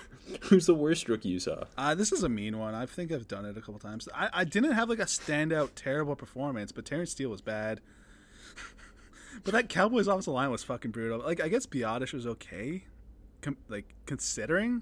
who's 0.43 0.65
the 0.67 0.75
worst 0.75 1.09
rookie 1.09 1.29
you 1.29 1.39
saw? 1.39 1.63
Uh, 1.77 1.95
this 1.95 2.11
is 2.11 2.23
a 2.23 2.29
mean 2.29 2.57
one. 2.59 2.75
I 2.75 2.85
think 2.85 3.11
I've 3.11 3.27
done 3.27 3.45
it 3.45 3.57
a 3.57 3.61
couple 3.61 3.79
times. 3.79 4.07
I, 4.13 4.29
I 4.31 4.43
didn't 4.43 4.71
have 4.73 4.87
like 4.87 4.99
a 4.99 5.05
standout 5.05 5.71
terrible 5.75 6.15
performance, 6.15 6.71
but 6.71 6.85
Terence 6.85 7.11
Steele 7.11 7.29
was 7.29 7.41
bad. 7.41 7.81
But 9.43 9.53
that 9.53 9.69
Cowboys 9.69 10.07
offensive 10.07 10.33
line 10.33 10.51
was 10.51 10.63
fucking 10.63 10.91
brutal. 10.91 11.19
Like 11.19 11.41
I 11.41 11.47
guess 11.47 11.65
Biadasz 11.65 12.13
was 12.13 12.25
okay, 12.27 12.83
com- 13.41 13.57
like 13.69 13.93
considering, 14.05 14.81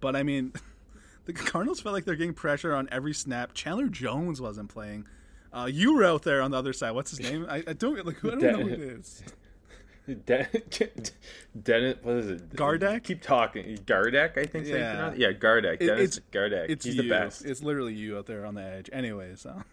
but 0.00 0.16
I 0.16 0.22
mean, 0.22 0.52
the 1.26 1.32
Cardinals 1.32 1.80
felt 1.80 1.92
like 1.94 2.04
they're 2.04 2.16
getting 2.16 2.34
pressure 2.34 2.74
on 2.74 2.88
every 2.90 3.14
snap. 3.14 3.54
Chandler 3.54 3.88
Jones 3.88 4.40
wasn't 4.40 4.68
playing. 4.70 5.06
Uh, 5.52 5.68
you 5.70 5.94
were 5.94 6.04
out 6.04 6.22
there 6.22 6.42
on 6.42 6.50
the 6.52 6.56
other 6.56 6.72
side. 6.72 6.92
What's 6.92 7.10
his 7.10 7.20
name? 7.20 7.46
I, 7.48 7.62
I 7.66 7.72
don't 7.72 8.04
like. 8.06 8.24
I 8.24 8.28
don't 8.30 8.40
know 8.42 8.52
who 8.60 8.68
it 8.68 8.80
is. 8.80 9.22
Den- 10.24 10.48
Dennis, 11.62 11.96
what 12.02 12.16
is 12.16 12.26
it? 12.30 12.56
Gardeck? 12.56 13.04
Keep 13.04 13.22
talking. 13.22 13.78
Gardeck, 13.86 14.36
I 14.38 14.44
think. 14.46 14.66
Yeah. 14.66 15.12
Yeah, 15.16 15.32
Gardeck. 15.32 15.76
It- 15.80 15.86
Dennis 15.86 16.16
it's- 16.16 16.20
Gardeck. 16.32 16.68
It's 16.70 16.84
He's 16.84 16.96
you. 16.96 17.02
the 17.02 17.08
best. 17.08 17.44
It's 17.44 17.62
literally 17.62 17.94
you 17.94 18.16
out 18.18 18.26
there 18.26 18.44
on 18.46 18.54
the 18.54 18.62
edge. 18.62 18.90
Anyways, 18.92 19.46
um, 19.46 19.64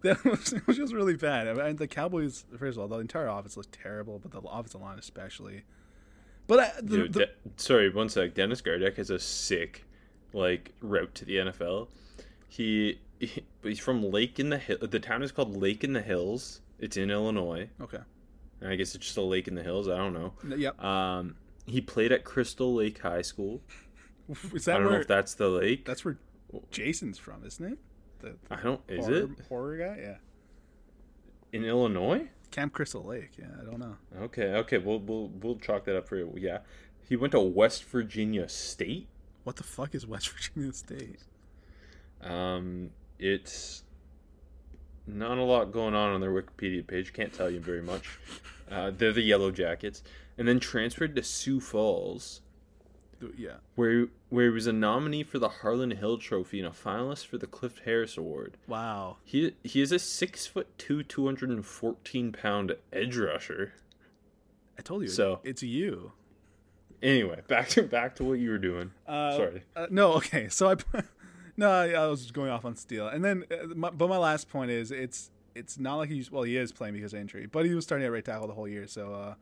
that 0.14 0.24
was, 0.24 0.52
it 0.52 0.66
was 0.66 0.76
just 0.76 0.92
really 0.94 1.16
bad. 1.16 1.46
I 1.48 1.52
mean, 1.54 1.76
the 1.76 1.86
Cowboys, 1.86 2.44
first 2.58 2.76
of 2.76 2.82
all, 2.82 2.88
the 2.88 2.98
entire 2.98 3.26
offense 3.28 3.56
looked 3.56 3.72
terrible, 3.82 4.18
but 4.18 4.30
the 4.32 4.40
offensive 4.48 4.80
line 4.80 4.98
especially. 4.98 5.62
But 6.46 6.58
I, 6.60 6.72
the, 6.80 6.96
Dude, 6.96 7.12
the- 7.12 7.18
De- 7.26 7.32
sorry, 7.56 7.90
one 7.90 8.08
sec. 8.08 8.34
Dennis 8.34 8.60
Gardeck 8.62 8.96
has 8.96 9.10
a 9.10 9.18
sick 9.18 9.84
like 10.32 10.72
route 10.80 11.14
to 11.16 11.24
the 11.24 11.36
NFL. 11.36 11.88
He, 12.48 12.98
he 13.20 13.44
he's 13.62 13.78
from 13.78 14.02
Lake 14.10 14.38
in 14.40 14.50
the 14.50 14.58
Hill. 14.58 14.78
The 14.80 14.98
town 15.00 15.22
is 15.22 15.30
called 15.32 15.56
Lake 15.56 15.84
in 15.84 15.92
the 15.92 16.02
Hills. 16.02 16.60
It's 16.78 16.96
in 16.96 17.10
Illinois. 17.10 17.68
okay, 17.80 17.98
And 18.60 18.70
I 18.70 18.76
guess 18.76 18.94
it's 18.94 19.04
just 19.04 19.16
a 19.18 19.22
lake 19.22 19.46
in 19.48 19.54
the 19.54 19.62
hills. 19.62 19.86
I 19.86 19.98
don't 19.98 20.14
know. 20.14 20.32
yep. 20.56 20.82
Um, 20.82 21.36
he 21.66 21.80
played 21.82 22.10
at 22.10 22.24
Crystal 22.24 22.74
Lake 22.74 22.98
High 23.00 23.20
School. 23.22 23.60
Is 24.54 24.64
that 24.64 24.76
I 24.76 24.78
don't 24.80 24.90
know 24.92 24.98
if 24.98 25.06
that's 25.06 25.34
the 25.34 25.48
lake. 25.48 25.84
that's 25.84 26.04
where 26.06 26.16
Jason's 26.70 27.18
from, 27.18 27.44
isn't 27.44 27.72
it? 27.72 27.78
The, 28.20 28.36
the 28.48 28.54
I 28.54 28.62
don't. 28.62 28.80
Is 28.88 29.06
horror, 29.06 29.16
it 29.18 29.28
horror 29.48 29.76
guy? 29.78 29.98
Yeah, 30.00 30.16
in 31.52 31.64
Illinois? 31.64 32.28
Camp 32.50 32.72
Crystal 32.72 33.04
Lake. 33.04 33.30
Yeah, 33.38 33.46
I 33.60 33.64
don't 33.64 33.78
know. 33.78 33.96
Okay, 34.22 34.54
okay. 34.54 34.78
We'll 34.78 34.98
we'll 34.98 35.28
we'll 35.40 35.56
chalk 35.56 35.84
that 35.84 35.96
up 35.96 36.08
for 36.08 36.16
you. 36.16 36.32
Yeah, 36.36 36.58
he 37.08 37.16
went 37.16 37.32
to 37.32 37.40
West 37.40 37.84
Virginia 37.84 38.48
State. 38.48 39.08
What 39.44 39.56
the 39.56 39.62
fuck 39.62 39.94
is 39.94 40.06
West 40.06 40.28
Virginia 40.32 40.72
State? 40.72 41.20
Um, 42.22 42.90
it's 43.18 43.84
not 45.06 45.38
a 45.38 45.42
lot 45.42 45.72
going 45.72 45.94
on 45.94 46.12
on 46.12 46.20
their 46.20 46.30
Wikipedia 46.30 46.86
page. 46.86 47.12
Can't 47.12 47.32
tell 47.32 47.50
you 47.50 47.60
very 47.60 47.82
much. 47.82 48.18
Uh, 48.70 48.90
they're 48.96 49.12
the 49.12 49.22
Yellow 49.22 49.50
Jackets, 49.50 50.02
and 50.38 50.46
then 50.46 50.60
transferred 50.60 51.16
to 51.16 51.22
Sioux 51.22 51.60
Falls, 51.60 52.42
Yeah, 53.36 53.56
where 53.74 54.06
where 54.30 54.46
he 54.46 54.50
was 54.50 54.66
a 54.66 54.72
nominee 54.72 55.22
for 55.22 55.38
the 55.38 55.48
Harlan 55.48 55.90
Hill 55.90 56.18
Trophy 56.18 56.58
and 56.60 56.68
a 56.68 56.70
finalist 56.70 57.26
for 57.26 57.36
the 57.38 57.46
Cliff 57.46 57.80
Harris 57.84 58.16
Award. 58.16 58.56
wow. 58.66 59.16
He 59.24 59.54
he 59.62 59.82
is 59.82 59.92
a 59.92 59.98
six 59.98 60.46
foot 60.46 60.66
two, 60.78 61.02
two 61.02 61.26
hundred 61.26 61.50
and 61.50 61.64
fourteen 61.64 62.32
pound 62.32 62.76
edge 62.92 63.16
rusher. 63.16 63.74
I 64.78 64.82
told 64.82 65.02
you. 65.02 65.08
So- 65.08 65.40
it's 65.44 65.62
you. 65.62 66.12
Anyway, 67.02 67.40
back 67.48 67.68
to 67.70 67.82
back 67.82 68.14
to 68.16 68.24
what 68.24 68.38
you 68.38 68.50
were 68.50 68.58
doing. 68.58 68.90
Uh, 69.06 69.36
Sorry. 69.36 69.62
Uh, 69.74 69.86
no, 69.90 70.12
okay. 70.14 70.48
So 70.48 70.70
I, 70.70 71.02
no, 71.56 71.70
I, 71.70 71.90
I 71.92 72.06
was 72.08 72.30
going 72.30 72.50
off 72.50 72.64
on 72.66 72.76
Steele, 72.76 73.08
and 73.08 73.24
then, 73.24 73.44
uh, 73.50 73.66
my, 73.74 73.88
but 73.90 74.08
my 74.10 74.18
last 74.18 74.50
point 74.50 74.70
is 74.70 74.90
it's 74.90 75.30
it's 75.54 75.78
not 75.78 75.96
like 75.96 76.10
he's 76.10 76.30
well, 76.30 76.42
he 76.42 76.56
is 76.58 76.72
playing 76.72 76.92
because 76.94 77.14
of 77.14 77.20
injury, 77.20 77.46
but 77.46 77.64
he 77.64 77.74
was 77.74 77.84
starting 77.84 78.06
at 78.06 78.12
right 78.12 78.24
tackle 78.24 78.46
the 78.48 78.52
whole 78.54 78.68
year, 78.68 78.86
so 78.86 79.14
uh, 79.14 79.34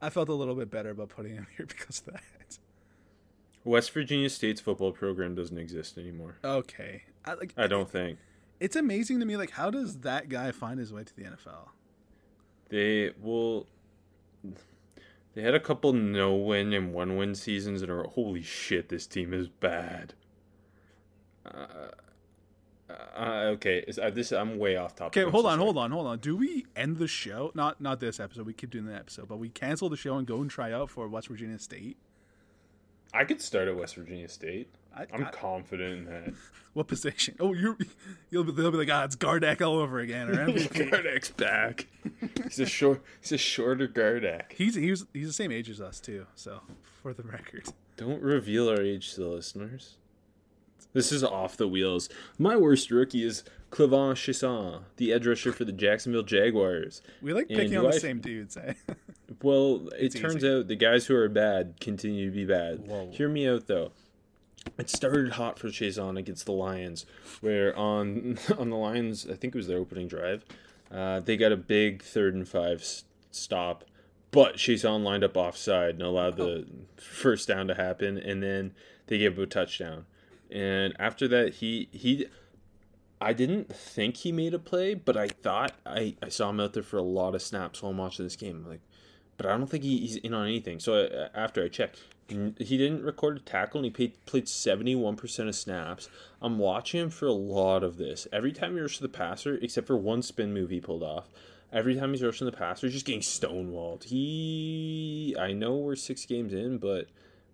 I 0.00 0.10
felt 0.10 0.28
a 0.28 0.32
little 0.34 0.54
bit 0.54 0.70
better 0.70 0.90
about 0.90 1.08
putting 1.08 1.34
him 1.34 1.46
here 1.56 1.66
because 1.66 2.02
of 2.06 2.12
that. 2.14 2.58
West 3.66 3.92
Virginia 3.92 4.30
State's 4.30 4.60
football 4.60 4.92
program 4.92 5.34
doesn't 5.34 5.58
exist 5.58 5.98
anymore. 5.98 6.36
Okay, 6.44 7.02
I, 7.24 7.34
like 7.34 7.52
I 7.56 7.66
don't 7.66 7.90
think 7.90 8.18
it's 8.60 8.76
amazing 8.76 9.20
to 9.20 9.26
me. 9.26 9.36
Like, 9.36 9.50
how 9.50 9.70
does 9.70 9.98
that 9.98 10.28
guy 10.28 10.52
find 10.52 10.78
his 10.78 10.92
way 10.92 11.04
to 11.04 11.16
the 11.16 11.24
NFL? 11.24 11.68
they 12.68 13.12
will. 13.20 13.66
They 15.34 15.42
had 15.42 15.54
a 15.54 15.60
couple 15.60 15.92
no 15.92 16.34
win 16.34 16.72
and 16.72 16.94
one 16.94 17.16
win 17.16 17.34
seasons, 17.34 17.82
and 17.82 17.90
are 17.90 18.04
holy 18.04 18.42
shit, 18.42 18.88
this 18.88 19.06
team 19.06 19.34
is 19.34 19.48
bad. 19.48 20.14
Uh, 21.44 21.90
uh, 22.88 23.50
okay, 23.54 23.84
is, 23.86 23.98
uh, 23.98 24.10
this 24.10 24.32
I'm 24.32 24.58
way 24.58 24.76
off 24.76 24.96
topic. 24.96 25.22
Okay, 25.22 25.30
hold 25.30 25.46
on, 25.46 25.58
hold 25.58 25.76
on, 25.76 25.90
hold 25.90 26.06
on. 26.06 26.18
Do 26.18 26.36
we 26.36 26.66
end 26.74 26.96
the 26.96 27.08
show? 27.08 27.52
Not 27.54 27.80
not 27.80 28.00
this 28.00 28.18
episode. 28.18 28.46
We 28.46 28.54
keep 28.54 28.70
doing 28.70 28.86
the 28.86 28.94
episode, 28.94 29.28
but 29.28 29.38
we 29.38 29.48
cancel 29.48 29.88
the 29.88 29.96
show 29.96 30.16
and 30.16 30.26
go 30.26 30.40
and 30.40 30.50
try 30.50 30.72
out 30.72 30.90
for 30.90 31.06
West 31.08 31.28
Virginia 31.28 31.58
State. 31.58 31.98
I 33.14 33.24
could 33.24 33.40
start 33.40 33.68
at 33.68 33.76
West 33.76 33.94
Virginia 33.96 34.28
State. 34.28 34.68
I, 34.96 35.06
I'm 35.12 35.24
I- 35.24 35.30
confident 35.30 35.92
in 35.98 36.04
that. 36.06 36.34
what 36.74 36.86
position? 36.88 37.36
Oh, 37.40 37.52
you're 37.54 37.76
you'll 38.30 38.44
be, 38.44 38.52
they'll 38.52 38.70
be 38.70 38.78
like, 38.78 38.90
ah, 38.90 39.04
it's 39.04 39.16
Gardeck 39.16 39.60
all 39.66 39.78
over 39.78 39.98
again, 40.00 40.28
or. 40.30 40.46
Gardeck's 40.46 41.30
back. 41.30 41.86
He's 42.44 42.60
a 42.60 42.66
short. 42.66 43.02
He's 43.20 43.32
a 43.32 43.38
shorter 43.38 43.88
Gardeck. 43.88 44.52
He's 44.52 44.74
he's 44.74 45.04
he's 45.12 45.26
the 45.28 45.32
same 45.32 45.52
age 45.52 45.68
as 45.70 45.80
us 45.80 46.00
too. 46.00 46.26
So 46.34 46.60
for 47.02 47.12
the 47.14 47.22
record, 47.22 47.68
Don't 47.96 48.22
reveal 48.22 48.68
our 48.68 48.80
age 48.80 49.14
to 49.14 49.20
the 49.20 49.28
listeners. 49.28 49.96
This 50.92 51.12
is 51.12 51.22
off 51.22 51.58
the 51.58 51.68
wheels. 51.68 52.08
My 52.38 52.56
worst 52.56 52.90
rookie 52.90 53.22
is 53.22 53.44
K'Lavon 53.70 54.14
Chaisson, 54.14 54.84
the 54.96 55.12
edge 55.12 55.26
rusher 55.26 55.52
for 55.52 55.66
the 55.66 55.72
Jacksonville 55.72 56.22
Jaguars. 56.22 57.02
we 57.20 57.34
like 57.34 57.48
picking 57.48 57.72
do 57.72 57.78
on 57.78 57.90
the 57.90 57.96
I- 57.96 57.98
same 57.98 58.18
dudes. 58.20 58.56
Eh? 58.56 58.72
Well, 59.42 59.88
it 59.98 60.06
It's 60.06 60.14
turns 60.20 60.36
easy. 60.36 60.50
out 60.52 60.68
the 60.68 60.76
guys 60.76 61.06
who 61.06 61.16
are 61.16 61.28
bad 61.28 61.74
continue 61.80 62.26
to 62.30 62.34
be 62.34 62.44
bad. 62.44 62.86
Whoa. 62.86 63.10
Hear 63.10 63.28
me 63.28 63.48
out 63.48 63.66
though. 63.66 63.92
It 64.78 64.90
started 64.90 65.32
hot 65.32 65.58
for 65.58 65.68
Chaisson 65.68 66.18
against 66.18 66.44
the 66.46 66.52
Lions, 66.52 67.06
where 67.40 67.76
on 67.76 68.38
on 68.58 68.70
the 68.70 68.76
Lions, 68.76 69.26
I 69.30 69.34
think 69.34 69.54
it 69.54 69.58
was 69.58 69.66
their 69.68 69.78
opening 69.78 70.08
drive, 70.08 70.44
uh, 70.90 71.20
they 71.20 71.36
got 71.36 71.52
a 71.52 71.56
big 71.56 72.02
third 72.02 72.34
and 72.34 72.48
five 72.48 72.80
s- 72.80 73.04
stop, 73.30 73.84
but 74.32 74.56
Chaisson 74.56 75.02
lined 75.04 75.22
up 75.24 75.36
offside 75.36 75.90
and 75.94 76.02
allowed 76.02 76.36
the 76.36 76.66
first 76.96 77.46
down 77.48 77.68
to 77.68 77.74
happen, 77.74 78.18
and 78.18 78.42
then 78.42 78.72
they 79.06 79.18
gave 79.18 79.36
him 79.36 79.42
a 79.44 79.46
touchdown. 79.46 80.06
And 80.50 80.94
after 80.98 81.26
that, 81.28 81.54
he 81.54 81.88
he 81.92 82.26
I 83.20 83.32
didn't 83.32 83.72
think 83.74 84.18
he 84.18 84.32
made 84.32 84.52
a 84.52 84.58
play, 84.58 84.94
but 84.94 85.16
I 85.16 85.28
thought 85.28 85.72
I, 85.86 86.16
I 86.22 86.28
saw 86.28 86.50
him 86.50 86.60
out 86.60 86.72
there 86.74 86.82
for 86.82 86.96
a 86.98 87.02
lot 87.02 87.34
of 87.34 87.42
snaps 87.42 87.82
while 87.82 87.92
I'm 87.92 87.98
watching 87.98 88.26
this 88.26 88.36
game. 88.36 88.64
Like, 88.68 88.80
but 89.36 89.46
I 89.46 89.56
don't 89.56 89.66
think 89.66 89.84
he, 89.84 89.98
he's 89.98 90.16
in 90.16 90.34
on 90.34 90.46
anything. 90.46 90.80
So 90.80 90.94
uh, 90.94 91.28
after 91.34 91.64
I 91.64 91.68
checked, 91.68 92.00
he 92.28 92.76
didn't 92.76 93.04
record 93.04 93.36
a 93.36 93.40
tackle, 93.40 93.78
and 93.78 93.84
he 93.84 93.90
played 93.90 94.26
played 94.26 94.48
71 94.48 95.16
percent 95.16 95.48
of 95.48 95.54
snaps. 95.54 96.08
I'm 96.42 96.58
watching 96.58 97.00
him 97.00 97.10
for 97.10 97.26
a 97.26 97.32
lot 97.32 97.82
of 97.84 97.96
this. 97.96 98.26
Every 98.32 98.52
time 98.52 98.74
he 98.74 98.80
rushed 98.80 99.00
the 99.00 99.08
passer, 99.08 99.56
except 99.56 99.86
for 99.86 99.96
one 99.96 100.22
spin 100.22 100.52
move 100.52 100.70
he 100.70 100.80
pulled 100.80 101.02
off. 101.02 101.28
Every 101.72 101.96
time 101.96 102.12
he's 102.12 102.22
rushing 102.22 102.46
the 102.46 102.52
passer, 102.52 102.86
he's 102.86 102.94
just 102.94 103.06
getting 103.06 103.20
stonewalled. 103.20 104.04
He, 104.04 105.36
I 105.38 105.52
know 105.52 105.76
we're 105.76 105.96
six 105.96 106.24
games 106.24 106.54
in, 106.54 106.78
but 106.78 107.08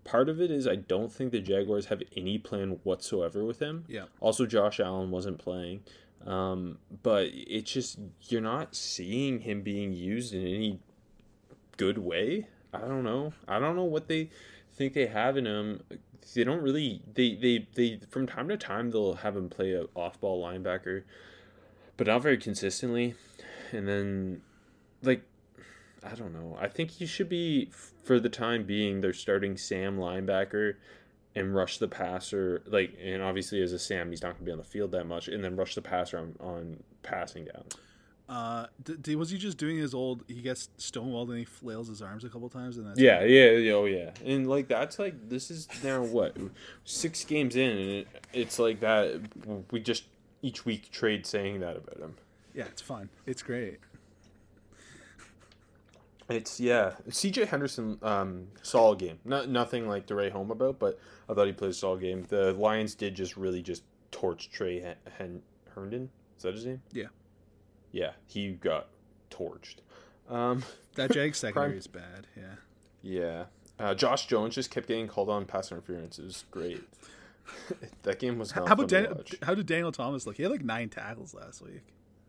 part 0.05 0.29
of 0.29 0.41
it 0.41 0.51
is 0.51 0.69
I 0.69 0.77
don't 0.77 1.11
think 1.11 1.33
the 1.33 1.41
Jaguars 1.41 1.87
have 1.87 2.03
any 2.15 2.39
plan 2.39 2.79
whatsoever 2.83 3.43
with 3.43 3.61
him. 3.61 3.85
Yeah. 3.89 4.05
Also, 4.21 4.47
Josh 4.47 4.81
Allen 4.81 5.11
wasn't 5.11 5.39
playing. 5.39 5.83
Um, 6.27 6.79
but 7.03 7.29
it's 7.33 7.73
just 7.73 7.99
you're 8.29 8.41
not 8.41 8.77
seeing 8.77 9.41
him 9.41 9.63
being 9.63 9.93
used 9.93 10.35
in 10.35 10.43
any 10.43 10.79
good 11.83 11.99
way. 11.99 12.47
I 12.73 12.79
don't 12.79 13.03
know. 13.03 13.33
I 13.49 13.59
don't 13.59 13.75
know 13.75 13.85
what 13.85 14.07
they 14.07 14.31
think 14.75 14.95
they 14.95 15.07
have 15.07 15.37
in 15.37 15.47
him. 15.47 15.83
They 16.35 16.45
don't 16.45 16.63
really. 16.63 17.03
They 17.13 17.35
they 17.35 17.67
they 17.75 18.01
from 18.09 18.27
time 18.29 18.49
to 18.49 18.57
time 18.57 18.91
they'll 18.91 19.15
have 19.15 19.37
him 19.37 19.49
play 19.49 19.73
a 19.73 19.87
off 19.97 20.21
ball 20.21 20.43
linebacker, 20.43 21.03
but 21.97 22.07
not 22.07 22.23
very 22.23 22.39
consistently. 22.39 23.15
And 23.73 23.89
then, 23.89 24.43
like, 25.03 25.23
I 26.05 26.15
don't 26.15 26.33
know. 26.33 26.57
I 26.61 26.69
think 26.69 26.93
he 26.93 27.07
should 27.07 27.29
be 27.29 27.71
for 28.05 28.21
the 28.21 28.29
time 28.29 28.65
being. 28.65 29.01
They're 29.01 29.13
starting 29.13 29.57
Sam 29.57 29.99
linebacker 29.99 30.75
and 31.35 31.55
rush 31.55 31.79
the 31.79 31.89
passer 31.89 32.63
like 32.67 32.95
and 33.03 33.23
obviously 33.23 33.63
as 33.63 33.73
a 33.73 33.79
Sam 33.79 34.11
he's 34.11 34.21
not 34.21 34.35
going 34.35 34.41
to 34.41 34.45
be 34.45 34.53
on 34.53 34.59
the 34.59 34.65
field 34.65 34.93
that 34.93 35.07
much 35.07 35.29
and 35.29 35.43
then 35.43 35.57
rush 35.57 35.75
the 35.75 35.81
passer 35.81 36.19
on, 36.19 36.37
on 36.41 36.83
passing 37.03 37.47
down. 37.47 37.65
Uh, 38.29 38.67
d- 39.03 39.15
was 39.17 39.31
he 39.31 39.37
just 39.37 39.59
doing 39.59 39.77
his 39.77 39.93
old? 39.95 40.25
He 40.29 40.41
gets 40.41 40.71
stonewalled 40.79 41.29
and 41.29 41.39
he 41.39 41.45
flails 41.45 41.89
his 41.89 42.01
arms 42.01 42.25
a 42.25 42.29
couple 42.29 42.49
times, 42.49 42.79
and 42.79 42.87
that's 42.87 42.99
Yeah, 42.99 43.25
yeah, 43.25 43.51
yeah, 43.51 43.73
oh 43.73 43.85
yeah, 43.85 44.11
and 44.25 44.49
like 44.49 44.69
that's 44.69 44.99
like 44.99 45.29
this 45.29 45.51
is 45.51 45.69
now 45.83 46.03
what 46.03 46.37
six 46.85 47.25
games 47.25 47.57
in, 47.57 47.71
and 47.71 47.81
it, 47.91 48.09
it's 48.33 48.59
like 48.59 48.81
that. 48.81 49.21
We 49.71 49.81
just 49.81 50.05
each 50.41 50.65
week 50.65 50.91
trade 50.91 51.27
saying 51.27 51.61
that 51.61 51.77
about 51.77 51.99
him. 51.99 52.15
yeah, 52.55 52.65
it's 52.65 52.81
fun. 52.83 53.11
It's 53.27 53.43
great. 53.43 53.81
It's 56.29 56.59
yeah. 56.61 56.95
C.J. 57.11 57.47
Henderson, 57.47 57.99
um, 58.03 58.47
solid 58.63 58.99
game. 59.01 59.19
Not 59.25 59.49
nothing 59.51 59.89
like 59.89 60.07
to 60.07 60.15
write 60.15 60.33
home 60.33 60.51
about, 60.51 60.79
but 60.79 60.99
I 61.29 61.35
thought 61.35 61.47
he 61.47 61.53
played 61.53 61.73
a 61.73 61.75
solid 61.75 62.01
game. 62.01 62.25
The 62.29 62.53
Lions 62.55 62.95
did 62.95 63.15
just 63.15 63.37
really 63.37 63.61
just 63.61 63.83
torch 64.11 64.49
Trey 64.51 64.81
Hen- 64.81 64.97
Hen- 65.19 65.43
Herndon. 65.75 66.09
Is 66.37 66.43
that 66.45 66.55
his 66.55 66.65
name? 66.65 66.81
Yeah, 66.93 67.07
Yeah, 67.93 68.13
he 68.27 68.53
got 68.53 68.89
torched. 69.31 69.77
Um, 70.29 70.65
that 70.95 71.13
Jag 71.13 71.35
secondary 71.37 71.71
Prime- 71.73 71.79
is 71.79 71.87
bad. 71.87 72.27
Yeah, 72.37 72.55
yeah. 73.03 73.45
Uh, 73.79 73.95
Josh 73.95 74.27
Jones 74.27 74.55
just 74.55 74.71
kept 74.71 74.89
getting 74.89 75.09
called 75.09 75.29
on 75.29 75.45
pass 75.45 75.71
interference. 75.73 76.19
It 76.19 76.25
was 76.25 76.45
great. 76.51 76.83
that 78.03 78.19
game 78.19 78.39
was 78.39 78.55
not 78.55 78.69
how 78.69 78.75
about 78.75 78.89
to 78.89 78.95
Daniel? 79.03 79.23
How 79.43 79.55
did 79.55 79.67
Daniel 79.67 79.93
Thomas 79.93 80.27
look? 80.27 80.37
He 80.37 80.43
had 80.43 80.53
like 80.53 80.65
nine 80.65 80.89
tackles 80.89 81.35
last 81.35 81.63
week. 81.63 81.83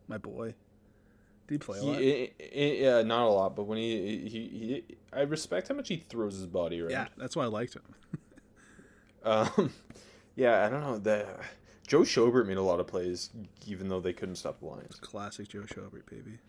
My 0.07 0.17
boy. 0.17 0.53
Did 1.47 1.55
he 1.55 1.57
play 1.59 1.77
a 1.77 1.81
He, 1.81 1.87
lot? 1.87 1.97
i- 1.99 2.31
i- 2.59 2.77
yeah, 2.81 3.01
not 3.03 3.27
a 3.27 3.29
lot, 3.29 3.55
but 3.55 3.63
when 3.63 3.77
he, 3.77 4.27
he 4.27 4.39
he 4.47 4.83
I 5.11 5.21
respect 5.21 5.67
how 5.67 5.75
much 5.75 5.89
he 5.89 5.97
throws 5.97 6.35
his 6.35 6.47
body 6.47 6.81
around. 6.81 6.91
yeah, 6.91 7.07
that's 7.17 7.35
why 7.35 7.43
I 7.43 7.47
liked 7.47 7.75
him. 7.75 7.83
Um, 9.25 9.71
yeah, 10.35 10.65
I 10.65 10.69
don't 10.69 10.81
know. 10.81 10.97
The 10.97 11.25
Joe 11.85 12.01
Schobert 12.01 12.47
made 12.47 12.57
a 12.57 12.61
lot 12.63 12.79
of 12.79 12.87
plays, 12.87 13.29
even 13.67 13.89
though 13.89 13.99
they 13.99 14.13
couldn't 14.13 14.35
stop 14.35 14.59
the 14.59 14.65
Lions. 14.65 14.95
Classic 15.01 15.47
Joe 15.47 15.61
Schobert, 15.61 16.05
baby. 16.09 16.39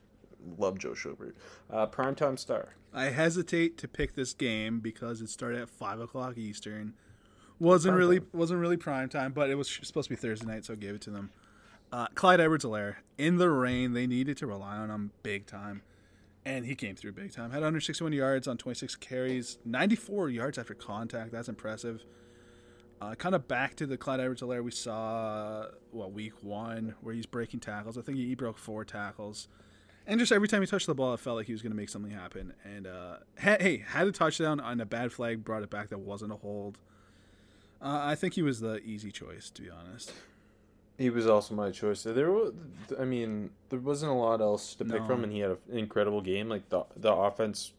Love 0.59 0.79
Joe 0.79 0.91
Schobert. 0.93 1.33
Uh, 1.71 1.87
primetime 1.87 2.39
star. 2.39 2.75
I 2.93 3.07
hesitate 3.07 3.77
to 3.79 3.89
pick 3.89 4.15
this 4.15 4.33
game 4.33 4.81
because 4.81 5.21
it 5.21 5.29
started 5.31 5.61
at 5.63 5.69
five 5.69 5.99
o'clock 6.01 6.37
Eastern. 6.39 6.95
wasn't 7.59 7.93
Prime 7.93 7.99
really 7.99 8.21
time. 8.21 8.29
wasn't 8.33 8.61
really 8.61 8.77
prime 8.77 9.09
time, 9.09 9.33
but 9.33 9.51
it 9.51 9.57
was 9.57 9.69
supposed 9.83 10.09
to 10.09 10.15
be 10.15 10.21
Thursday 10.21 10.47
night, 10.47 10.65
so 10.67 10.75
I 10.75 10.77
gave 10.77 10.95
it 10.95 11.01
to 11.03 11.11
them. 11.11 11.31
Uh, 11.93 12.07
Clyde 12.15 12.41
Edwards-Helaire 12.41 12.97
in 13.19 13.37
the 13.37 13.49
rain, 13.51 13.93
they 13.93 14.07
needed 14.07 14.37
to 14.39 14.47
rely 14.47 14.77
on 14.77 14.91
him 14.91 15.13
big 15.23 15.47
time, 15.47 15.83
and 16.45 16.67
he 16.67 16.75
came 16.75 16.95
through 16.97 17.13
big 17.13 17.33
time. 17.33 17.51
Had 17.51 17.59
161 17.59 18.13
yards 18.13 18.47
on 18.49 18.57
26 18.57 18.97
carries, 18.97 19.59
94 19.65 20.29
yards 20.31 20.59
after 20.59 20.75
contact. 20.75 21.31
That's 21.33 21.49
impressive. 21.49 22.05
Uh, 23.05 23.15
kind 23.17 23.35
of 23.35 23.47
back 23.47 23.77
to 23.77 23.87
the 23.87 23.97
Clyde 23.97 24.21
Edwards-Helaire 24.21 24.63
we 24.65 24.71
saw 24.71 25.67
what 25.91 26.13
week 26.13 26.33
one, 26.43 26.95
where 27.03 27.15
he's 27.15 27.27
breaking 27.27 27.61
tackles. 27.61 27.99
I 27.99 28.03
think 28.03 28.17
he 28.19 28.35
broke 28.35 28.57
four 28.57 28.85
tackles. 28.85 29.49
And 30.07 30.19
just 30.21 30.33
every 30.33 30.49
time 30.49 30.61
he 30.61 30.67
touched 30.67 30.87
the 30.87 30.95
ball, 30.95 31.13
it 31.15 31.21
felt 31.21 31.37
like 31.37 31.47
he 31.47 31.53
was 31.53 31.61
going 31.63 31.73
to 31.73 31.77
make 31.77 31.89
something 31.89 32.13
happen. 32.13 32.55
And 32.65 32.87
uh, 32.87 33.17
ha- 33.41 33.57
hey, 33.61 33.85
had 33.87 34.07
a 34.07 34.13
touchdown 34.13 34.61
on 34.61 34.81
a 34.81 34.87
bad 34.87 35.13
flag, 35.13 35.45
brought 35.45 35.63
it 35.63 35.71
back. 35.71 35.89
That 35.91 35.99
wasn't 36.01 36.33
a 36.33 36.37
hold. 36.37 36.79
Uh, 37.83 38.01
I 38.03 38.15
think 38.15 38.35
he 38.35 38.43
was 38.43 38.61
the 38.61 38.77
easy 38.79 39.11
choice, 39.11 39.51
to 39.51 39.63
be 39.63 39.69
honest. 39.71 40.13
He 40.97 41.11
was 41.11 41.27
also 41.27 41.55
my 41.55 41.71
choice. 41.71 42.03
There, 42.05 42.31
wa- 42.33 42.53
I 42.99 43.05
mean, 43.05 43.51
there 43.69 43.81
wasn't 43.81 44.13
a 44.13 44.15
lot 44.15 44.41
else 44.41 44.75
to 44.77 44.85
pick 44.85 45.01
No. 45.01 45.07
from, 45.07 45.25
and 45.25 45.33
he 45.33 45.41
had 45.41 45.51
an 45.53 45.59
incredible 45.79 46.21
game. 46.21 46.49
Like 46.49 46.69
the 46.69 46.85
the 46.97 47.13
offense 47.13 47.73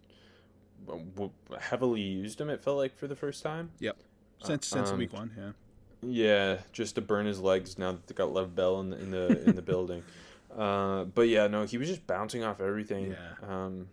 heavily 1.60 2.02
used 2.02 2.40
him. 2.42 2.50
It 2.50 2.62
felt 2.62 2.78
like 2.78 2.96
for 2.96 3.08
the 3.08 3.16
first 3.16 3.42
time. 3.42 3.72
Yep. 3.80 3.98
Since 4.46 4.68
since 4.68 4.90
um, 4.92 4.98
week 4.98 5.14
one, 5.14 5.32
yeah. 5.38 5.52
Yeah, 6.02 6.58
just 6.72 6.96
to 6.96 7.02
burn 7.02 7.26
his 7.26 7.40
legs 7.40 7.78
now 7.80 7.94
that 7.94 8.06
they 8.08 8.14
got 8.14 8.32
Lev 8.32 8.56
Bell 8.56 8.80
in 8.80 8.90
the 8.92 8.98
in 9.00 9.12
the 9.12 9.44
in 9.50 9.56
the 9.56 9.62
building. 9.62 10.04
Uh, 10.56 11.04
but 11.04 11.24
yeah, 11.28 11.48
no, 11.48 11.66
he 11.66 11.78
was 11.78 11.90
just 11.90 12.08
bouncing 12.08 12.42
off 12.42 12.62
everything. 12.62 13.12
Yeah. 13.12 13.46
Um, 13.66 13.90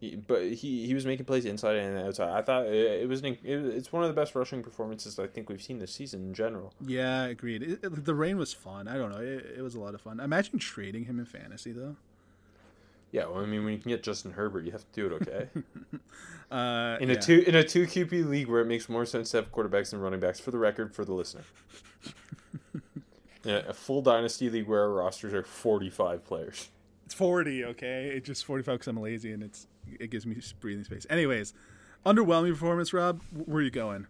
he, 0.00 0.16
but 0.16 0.42
he 0.50 0.84
he 0.84 0.94
was 0.94 1.06
making 1.06 1.26
plays 1.26 1.44
inside 1.44 1.76
and 1.76 1.96
outside. 1.96 2.28
I 2.36 2.42
thought 2.42 2.66
it, 2.66 3.02
it 3.02 3.08
was 3.08 3.20
an, 3.20 3.26
it, 3.44 3.54
it's 3.56 3.92
one 3.92 4.02
of 4.02 4.08
the 4.08 4.20
best 4.20 4.34
rushing 4.34 4.64
performances 4.64 5.20
I 5.20 5.28
think 5.28 5.48
we've 5.48 5.62
seen 5.62 5.78
this 5.78 5.92
season 5.92 6.22
in 6.26 6.34
general. 6.34 6.72
Yeah, 6.84 7.26
agreed. 7.26 7.62
It, 7.62 7.84
it- 7.84 8.04
the 8.04 8.16
rain 8.16 8.36
was 8.36 8.52
fun. 8.52 8.88
I 8.88 8.96
don't 8.96 9.12
know. 9.12 9.20
It, 9.20 9.58
it 9.58 9.62
was 9.62 9.76
a 9.76 9.80
lot 9.80 9.94
of 9.94 10.00
fun. 10.00 10.18
Imagine 10.18 10.58
trading 10.58 11.04
him 11.04 11.20
in 11.20 11.24
fantasy, 11.24 11.70
though. 11.70 11.94
Yeah, 13.12 13.26
well, 13.26 13.42
I 13.42 13.46
mean, 13.46 13.62
when 13.64 13.74
you 13.74 13.78
can 13.78 13.90
get 13.90 14.02
Justin 14.02 14.32
Herbert, 14.32 14.64
you 14.64 14.72
have 14.72 14.84
to 14.90 14.92
do 14.92 15.06
it 15.06 15.22
okay. 15.22 15.48
Uh, 16.50 16.98
In 17.00 17.08
yeah. 17.08 17.14
a 17.14 17.18
two 17.18 17.44
in 17.46 17.54
a 17.54 17.64
two 17.64 17.86
QB 17.86 18.28
league 18.28 18.46
where 18.46 18.60
it 18.60 18.66
makes 18.66 18.86
more 18.86 19.06
sense 19.06 19.30
to 19.30 19.38
have 19.38 19.50
quarterbacks 19.50 19.92
than 19.92 20.00
running 20.00 20.20
backs. 20.20 20.38
For 20.38 20.50
the 20.50 20.58
record, 20.58 20.94
for 20.94 21.04
the 21.04 21.14
listener. 21.14 21.44
Yeah, 23.44 23.62
a 23.66 23.72
full 23.72 24.02
dynasty 24.02 24.48
league 24.50 24.68
where 24.68 24.82
our 24.82 24.90
rosters 24.90 25.32
are 25.32 25.42
forty 25.42 25.88
five 25.90 26.24
players. 26.24 26.68
It's 27.06 27.14
40, 27.14 27.64
okay? 27.64 28.12
It's 28.14 28.26
just 28.26 28.44
45 28.44 28.74
because 28.74 28.86
I'm 28.86 28.98
lazy 29.00 29.32
and 29.32 29.42
it's 29.42 29.66
it 29.98 30.10
gives 30.10 30.26
me 30.26 30.36
breathing 30.60 30.84
space. 30.84 31.06
Anyways, 31.10 31.52
underwhelming 32.06 32.52
performance, 32.52 32.92
Rob. 32.92 33.20
Where 33.32 33.58
are 33.58 33.62
you 33.62 33.70
going? 33.70 34.06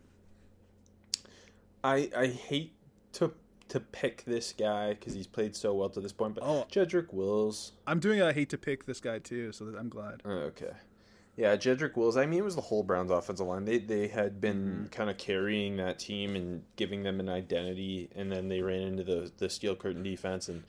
I 1.82 2.10
I 2.16 2.26
hate 2.26 2.72
to 3.14 3.32
to 3.72 3.80
pick 3.80 4.24
this 4.24 4.52
guy 4.52 4.90
because 4.94 5.14
he's 5.14 5.26
played 5.26 5.54
so 5.56 5.74
well 5.74 5.88
to 5.90 6.00
this 6.00 6.12
point, 6.12 6.34
but 6.34 6.44
Oh. 6.44 6.66
Jedrick 6.70 7.12
Wills. 7.12 7.72
I'm 7.86 8.00
doing 8.00 8.20
a 8.20 8.32
hate 8.32 8.48
to 8.50 8.58
pick 8.58 8.86
this 8.86 9.00
guy 9.00 9.18
too, 9.18 9.52
so 9.52 9.74
I'm 9.78 9.88
glad. 9.88 10.22
Oh, 10.24 10.30
Okay. 10.30 10.72
Yeah, 11.34 11.56
Jedrick 11.56 11.96
Wills. 11.96 12.18
I 12.18 12.26
mean, 12.26 12.40
it 12.40 12.44
was 12.44 12.56
the 12.56 12.60
whole 12.60 12.82
Browns 12.82 13.10
offensive 13.10 13.46
line. 13.46 13.64
They 13.64 13.78
they 13.78 14.08
had 14.08 14.38
been 14.40 14.88
kind 14.92 15.08
of 15.08 15.16
carrying 15.16 15.76
that 15.78 15.98
team 15.98 16.36
and 16.36 16.62
giving 16.76 17.02
them 17.04 17.20
an 17.20 17.30
identity, 17.30 18.10
and 18.14 18.30
then 18.30 18.48
they 18.48 18.60
ran 18.60 18.82
into 18.82 19.02
the 19.04 19.32
the 19.38 19.48
steel 19.48 19.74
curtain 19.74 20.02
defense, 20.02 20.50
and 20.50 20.62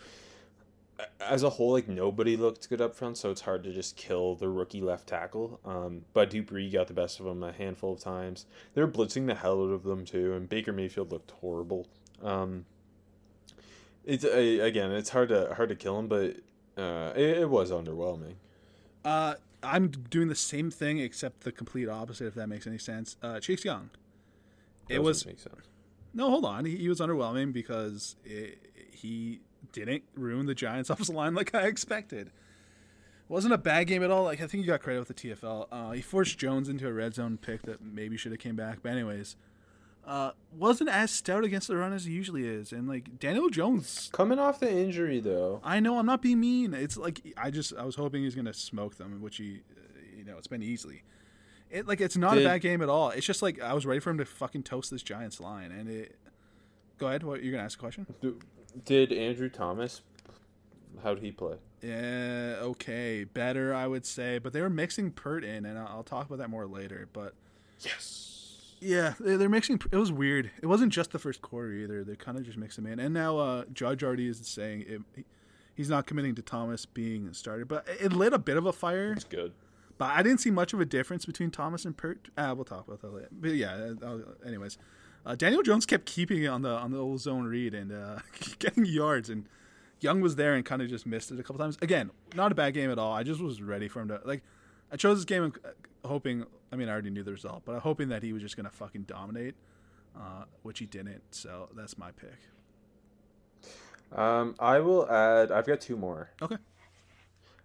as 1.19 1.43
a 1.43 1.49
whole, 1.49 1.73
like 1.73 1.89
nobody 1.89 2.37
looked 2.37 2.69
good 2.69 2.79
up 2.79 2.95
front. 2.95 3.17
So 3.17 3.29
it's 3.29 3.41
hard 3.41 3.65
to 3.65 3.73
just 3.73 3.97
kill 3.97 4.35
the 4.35 4.47
rookie 4.47 4.79
left 4.79 5.07
tackle. 5.07 5.59
Um, 5.65 6.05
but 6.13 6.29
Dupree 6.29 6.69
got 6.69 6.87
the 6.87 6.93
best 6.93 7.19
of 7.19 7.25
them 7.25 7.43
a 7.43 7.51
handful 7.51 7.91
of 7.93 7.99
times. 7.99 8.45
They 8.73 8.81
were 8.81 8.87
blitzing 8.87 9.27
the 9.27 9.35
hell 9.35 9.61
out 9.63 9.71
of 9.73 9.83
them 9.83 10.05
too, 10.05 10.33
and 10.33 10.47
Baker 10.47 10.71
Mayfield 10.71 11.11
looked 11.11 11.31
horrible. 11.31 11.87
Um, 12.21 12.63
it's 14.05 14.23
a, 14.23 14.59
again, 14.59 14.91
it's 14.91 15.09
hard 15.09 15.29
to 15.29 15.53
hard 15.55 15.69
to 15.69 15.75
kill 15.75 15.97
him, 15.99 16.07
but 16.07 16.37
uh, 16.77 17.13
it, 17.15 17.39
it 17.39 17.49
was 17.49 17.71
underwhelming. 17.71 18.35
Uh, 19.05 19.35
I'm 19.61 19.89
doing 19.89 20.27
the 20.27 20.35
same 20.35 20.71
thing 20.71 20.99
except 20.99 21.41
the 21.41 21.51
complete 21.51 21.87
opposite, 21.87 22.27
if 22.27 22.35
that 22.35 22.47
makes 22.47 22.67
any 22.67 22.77
sense. 22.77 23.17
Uh, 23.21 23.39
Chase 23.39 23.63
Young. 23.63 23.89
It 24.89 25.01
was 25.01 25.25
make 25.25 25.39
sense. 25.39 25.67
no, 26.13 26.29
hold 26.29 26.45
on. 26.45 26.65
He, 26.65 26.75
he 26.75 26.89
was 26.89 26.99
underwhelming 26.99 27.53
because 27.53 28.17
it, 28.25 28.59
he 28.91 29.39
didn't 29.71 30.03
ruin 30.15 30.45
the 30.45 30.55
Giants' 30.55 30.89
offensive 30.89 31.15
line 31.15 31.33
like 31.33 31.55
I 31.55 31.63
expected. 31.63 32.31
Wasn't 33.29 33.53
a 33.53 33.57
bad 33.57 33.87
game 33.87 34.03
at 34.03 34.11
all. 34.11 34.23
Like 34.23 34.41
I 34.41 34.47
think 34.47 34.63
he 34.63 34.67
got 34.67 34.81
credit 34.81 34.99
with 34.99 35.07
the 35.07 35.13
TFL. 35.13 35.67
Uh, 35.71 35.91
he 35.91 36.01
forced 36.01 36.37
Jones 36.37 36.67
into 36.67 36.87
a 36.87 36.93
red 36.93 37.15
zone 37.15 37.37
pick 37.37 37.61
that 37.63 37.81
maybe 37.81 38.17
should 38.17 38.33
have 38.33 38.41
came 38.41 38.55
back. 38.55 38.79
But 38.83 38.91
anyways, 38.91 39.37
uh, 40.05 40.31
wasn't 40.57 40.89
as 40.89 41.11
stout 41.11 41.43
against 41.43 41.67
the 41.67 41.75
run 41.77 41.93
as 41.93 42.05
he 42.05 42.11
usually 42.13 42.45
is. 42.45 42.71
And 42.73 42.87
like 42.87 43.19
Daniel 43.19 43.49
Jones, 43.49 44.09
Coming 44.11 44.39
off 44.39 44.59
the 44.59 44.69
injury, 44.71 45.19
though, 45.19 45.61
I 45.63 45.79
know 45.79 45.97
I'm 45.99 46.05
not 46.05 46.21
being 46.21 46.39
mean. 46.39 46.73
It's 46.73 46.97
like 46.97 47.21
I 47.37 47.51
just 47.51 47.73
I 47.75 47.83
was 47.83 47.95
hoping 47.95 48.23
he's 48.23 48.35
gonna 48.35 48.53
smoke 48.53 48.95
them, 48.97 49.21
which 49.21 49.37
he, 49.37 49.61
uh, 49.77 49.99
you 50.17 50.23
know, 50.25 50.37
it's 50.37 50.47
been 50.47 50.63
easily. 50.63 51.03
It 51.69 51.87
like 51.87 52.01
it's 52.01 52.17
not 52.17 52.35
Did- 52.35 52.45
a 52.45 52.49
bad 52.49 52.61
game 52.61 52.81
at 52.81 52.89
all. 52.89 53.09
It's 53.11 53.25
just 53.25 53.41
like 53.41 53.61
I 53.61 53.73
was 53.73 53.85
ready 53.85 53.99
for 53.99 54.09
him 54.09 54.17
to 54.19 54.25
fucking 54.25 54.63
toast 54.63 54.91
this 54.91 55.03
Giants 55.03 55.39
line, 55.39 55.71
and 55.71 55.89
it. 55.89 56.15
Go 56.97 57.07
ahead. 57.07 57.23
What 57.23 57.41
you're 57.43 57.51
gonna 57.51 57.63
ask 57.63 57.77
a 57.79 57.81
question? 57.81 58.05
did 58.85 59.11
Andrew 59.11 59.49
Thomas? 59.49 60.01
How 61.01 61.13
did 61.15 61.23
he 61.23 61.31
play? 61.31 61.55
Yeah, 61.81 62.55
okay, 62.61 63.23
better 63.25 63.73
I 63.73 63.87
would 63.87 64.05
say, 64.05 64.37
but 64.37 64.53
they 64.53 64.61
were 64.61 64.69
mixing 64.69 65.11
Peart 65.11 65.43
in, 65.43 65.65
and 65.65 65.77
I'll 65.77 65.87
I'll 65.87 66.03
talk 66.03 66.27
about 66.27 66.37
that 66.39 66.49
more 66.49 66.65
later. 66.65 67.09
But 67.11 67.33
Yes. 67.81 68.42
Yeah, 68.83 69.13
they- 69.19 69.35
they're 69.37 69.49
mixing. 69.49 69.79
It 69.91 69.97
was 69.97 70.11
weird. 70.11 70.51
It 70.61 70.67
wasn't 70.67 70.91
just 70.93 71.11
the 71.11 71.19
first 71.19 71.41
quarter 71.41 71.71
either. 71.71 72.03
They 72.03 72.15
kind 72.15 72.37
of 72.37 72.43
just 72.43 72.57
mixed 72.57 72.77
him 72.77 72.85
in, 72.85 72.99
and 72.99 73.13
now 73.13 73.37
uh, 73.37 73.65
Judge 73.73 74.03
already 74.03 74.27
is 74.27 74.39
saying 74.45 74.85
it, 74.87 75.25
he's 75.75 75.89
not 75.89 76.05
committing 76.05 76.35
to 76.35 76.41
Thomas 76.41 76.85
being 76.85 77.31
started, 77.33 77.67
but 77.67 77.87
it 77.99 78.13
lit 78.13 78.33
a 78.33 78.39
bit 78.39 78.57
of 78.57 78.65
a 78.65 78.73
fire. 78.73 79.13
It's 79.13 79.23
good. 79.23 79.53
But 79.97 80.11
I 80.11 80.23
didn't 80.23 80.39
see 80.39 80.51
much 80.51 80.73
of 80.73 80.81
a 80.81 80.85
difference 80.85 81.25
between 81.25 81.51
Thomas 81.51 81.85
and 81.85 81.95
Peart. 81.95 82.29
Ah, 82.37 82.53
we'll 82.53 82.65
talk 82.65 82.87
about 82.87 83.01
that 83.01 83.13
later. 83.13 83.29
But 83.31 83.51
yeah, 83.51 83.93
uh, 84.01 84.17
anyways, 84.45 84.77
uh, 85.25 85.35
Daniel 85.35 85.61
Jones 85.61 85.85
kept 85.85 86.05
keeping 86.05 86.41
it 86.43 86.47
on 86.47 86.63
the 86.63 86.69
on 86.71 86.91
the 86.91 86.97
old 86.97 87.21
zone 87.21 87.45
read 87.45 87.73
and 87.73 87.91
uh, 87.91 88.19
getting 88.59 88.85
yards, 88.85 89.29
and 89.29 89.45
Young 89.99 90.19
was 90.19 90.35
there 90.35 90.55
and 90.55 90.65
kind 90.65 90.81
of 90.81 90.89
just 90.89 91.05
missed 91.05 91.31
it 91.31 91.39
a 91.39 91.43
couple 91.43 91.59
times. 91.59 91.77
Again, 91.81 92.09
not 92.35 92.51
a 92.51 92.55
bad 92.55 92.73
game 92.73 92.89
at 92.91 92.97
all. 92.99 93.13
I 93.13 93.23
just 93.23 93.39
was 93.39 93.61
ready 93.61 93.87
for 93.87 94.01
him 94.01 94.07
to 94.09 94.19
like. 94.25 94.43
I 94.93 94.95
chose 94.95 95.17
this 95.17 95.25
game 95.25 95.51
uh, 95.65 96.07
hoping. 96.07 96.45
I 96.71 96.75
mean, 96.77 96.87
I 96.87 96.93
already 96.93 97.09
knew 97.09 97.23
the 97.23 97.31
result, 97.33 97.63
but 97.65 97.73
I'm 97.75 97.81
hoping 97.81 98.07
that 98.09 98.23
he 98.23 98.31
was 98.31 98.41
just 98.41 98.55
gonna 98.55 98.69
fucking 98.69 99.03
dominate, 99.03 99.55
uh, 100.15 100.45
which 100.61 100.79
he 100.79 100.85
didn't. 100.85 101.23
So 101.31 101.67
that's 101.75 101.97
my 101.97 102.11
pick. 102.11 102.37
Um, 104.17 104.55
I 104.59 104.79
will 104.79 105.09
add. 105.09 105.51
I've 105.51 105.65
got 105.67 105.81
two 105.81 105.97
more. 105.97 106.29
Okay. 106.41 106.57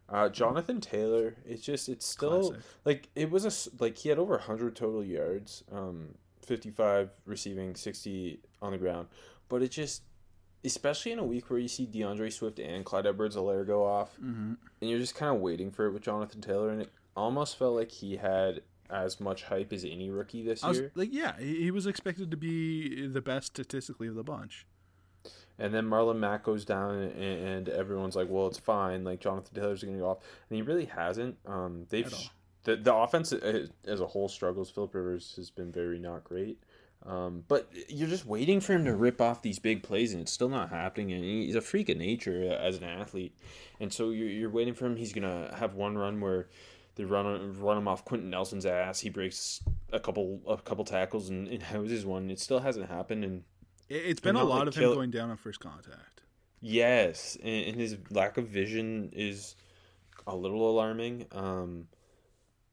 Uh, 0.09 0.29
Jonathan 0.31 0.81
Taylor. 0.81 1.35
It's 1.47 1.63
just. 1.63 1.89
It's 1.89 2.07
still 2.07 2.49
Classic. 2.51 2.65
like 2.85 3.09
it 3.15 3.31
was 3.31 3.45
a 3.45 3.83
like 3.83 3.99
he 3.99 4.09
had 4.09 4.19
over 4.19 4.39
hundred 4.39 4.75
total 4.77 5.05
yards. 5.05 5.65
Um, 5.71 6.15
fifty 6.45 6.71
five 6.71 7.11
receiving, 7.27 7.75
sixty 7.75 8.41
on 8.63 8.73
the 8.73 8.79
ground. 8.79 9.09
But 9.51 9.63
it 9.63 9.69
just, 9.71 10.03
especially 10.65 11.13
in 11.13 11.19
a 11.19 11.25
week 11.25 11.51
where 11.51 11.59
you 11.59 11.69
see 11.69 11.87
DeAndre 11.87 12.33
Swift 12.33 12.59
and 12.59 12.85
Clyde 12.85 13.07
Edwards-Helaire 13.07 13.67
go 13.67 13.85
off, 13.87 14.15
Mm-hmm. 14.17 14.55
and 14.81 14.91
you're 14.91 14.99
just 14.99 15.15
kind 15.15 15.35
of 15.35 15.41
waiting 15.43 15.71
for 15.71 15.87
it 15.87 15.93
with 15.93 16.03
Jonathan 16.03 16.41
Taylor, 16.43 16.71
and 16.71 16.83
it 16.83 16.91
almost 17.19 17.59
felt 17.59 17.75
like 17.75 17.91
he 17.91 18.17
had 18.17 18.63
as 18.91 19.21
much 19.21 19.45
hype 19.45 19.73
as 19.73 19.85
any 19.85 20.11
rookie 20.11 20.43
this 20.43 20.63
was 20.63 20.79
year. 20.79 20.93
like, 20.95 21.11
yeah, 21.13 21.39
he, 21.39 21.65
he 21.65 21.71
was 21.71 21.87
expected 21.87 22.31
to 22.31 22.37
be 22.37 23.07
the 23.07 23.21
best 23.21 23.49
statistically 23.49 24.09
of 24.09 24.15
the 24.15 24.25
bunch. 24.25 24.67
And 25.59 25.75
then 25.75 25.87
Marlon 25.87 26.19
Mack 26.19 26.45
goes 26.45 26.65
down, 26.65 26.95
and, 26.95 27.13
and 27.15 27.69
everyone's 27.69 28.15
like, 28.15 28.29
"Well, 28.31 28.47
it's 28.47 28.59
fine. 28.59 29.03
Like 29.03 29.21
Jonathan 29.21 29.55
Taylor's 29.55 29.83
going 29.83 29.97
to 29.97 30.01
go 30.01 30.11
off," 30.11 30.19
and 30.49 30.57
he 30.57 30.63
really 30.63 30.85
hasn't. 30.85 31.37
Um, 31.47 31.87
they've 31.91 32.13
the 32.63 32.77
the 32.77 32.95
offense 32.95 33.33
uh, 33.33 33.67
as 33.85 34.01
a 34.01 34.07
whole 34.07 34.29
struggles. 34.29 34.71
Philip 34.71 34.95
Rivers 34.95 35.35
has 35.37 35.51
been 35.51 35.73
very 35.73 35.99
not 35.99 36.23
great. 36.23 36.63
Um, 37.07 37.45
but 37.47 37.71
you're 37.89 38.09
just 38.09 38.27
waiting 38.27 38.61
for 38.61 38.73
him 38.73 38.85
to 38.85 38.95
rip 38.95 39.21
off 39.21 39.43
these 39.43 39.59
big 39.59 39.83
plays, 39.83 40.13
and 40.13 40.23
it's 40.23 40.33
still 40.33 40.49
not 40.49 40.71
happening. 40.71 41.13
And 41.13 41.25
he's 41.25 41.55
a 41.55 41.61
freak 41.61 41.89
of 41.89 41.97
nature 41.97 42.53
as 42.53 42.77
an 42.77 42.85
athlete, 42.85 43.37
and 43.81 43.93
so 43.93 44.11
you're, 44.11 44.29
you're 44.29 44.51
waiting 44.51 44.75
for 44.75 44.87
him. 44.87 44.97
He's 44.97 45.13
gonna 45.13 45.55
have 45.59 45.75
one 45.75 45.97
run 45.99 46.21
where 46.21 46.49
they 46.99 47.05
run 47.05 47.59
run 47.59 47.79
him 47.79 47.89
off 47.89 48.05
Quenton 48.05 48.29
Nelson's 48.29 48.67
ass. 48.67 49.01
He 49.01 49.09
breaks 49.09 49.63
a 49.93 49.99
couple 50.01 50.43
a 50.47 50.59
couple 50.59 50.85
tackles 50.85 51.31
and, 51.31 51.49
and 51.49 51.63
houses 51.75 52.05
one. 52.05 52.31
It 52.31 52.39
still 52.41 52.59
hasn't 52.61 52.91
happened, 52.91 53.25
and 53.25 53.45
It, 53.89 54.03
it's 54.05 54.21
been 54.21 54.37
a 54.37 54.45
lot 54.45 54.59
like, 54.59 54.69
of 54.69 54.75
kill- 54.75 54.91
him 54.93 54.97
going 54.99 55.11
down 55.13 55.31
on 55.31 55.39
first 55.39 55.61
contact. 55.61 56.21
Yes, 56.61 57.39
and, 57.43 57.67
and 57.69 57.77
his 57.77 57.97
lack 58.11 58.37
of 58.37 58.49
vision 58.49 59.11
is 59.15 59.55
a 60.27 60.35
little 60.37 60.69
alarming. 60.69 61.27
Um, 61.33 61.87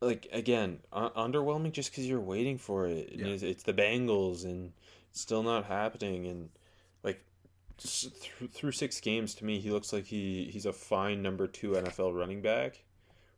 like 0.02 0.28
again, 0.32 0.80
uh, 0.92 1.12
underwhelming 1.12 1.72
just 1.72 1.92
because 1.92 2.08
you're 2.08 2.20
waiting 2.20 2.58
for 2.58 2.88
it. 2.88 3.12
And 3.12 3.20
Yeah. 3.22 3.28
it's, 3.28 3.44
it's 3.44 3.64
the 3.64 3.74
Bengals, 3.74 4.44
and 4.44 4.74
it's 5.12 5.22
still 5.22 5.44
not 5.44 5.66
happening. 5.66 6.26
And 6.26 6.50
like 7.04 7.24
through, 7.78 8.48
through 8.48 8.72
six 8.72 9.00
games, 9.00 9.36
to 9.36 9.46
me, 9.46 9.60
he 9.60 9.70
looks 9.70 9.94
like 9.94 10.06
he 10.06 10.50
he's 10.52 10.66
a 10.66 10.74
fine 10.74 11.22
number 11.22 11.46
two 11.48 11.72
NFL 11.74 12.18
running 12.18 12.42
back. 12.42 12.84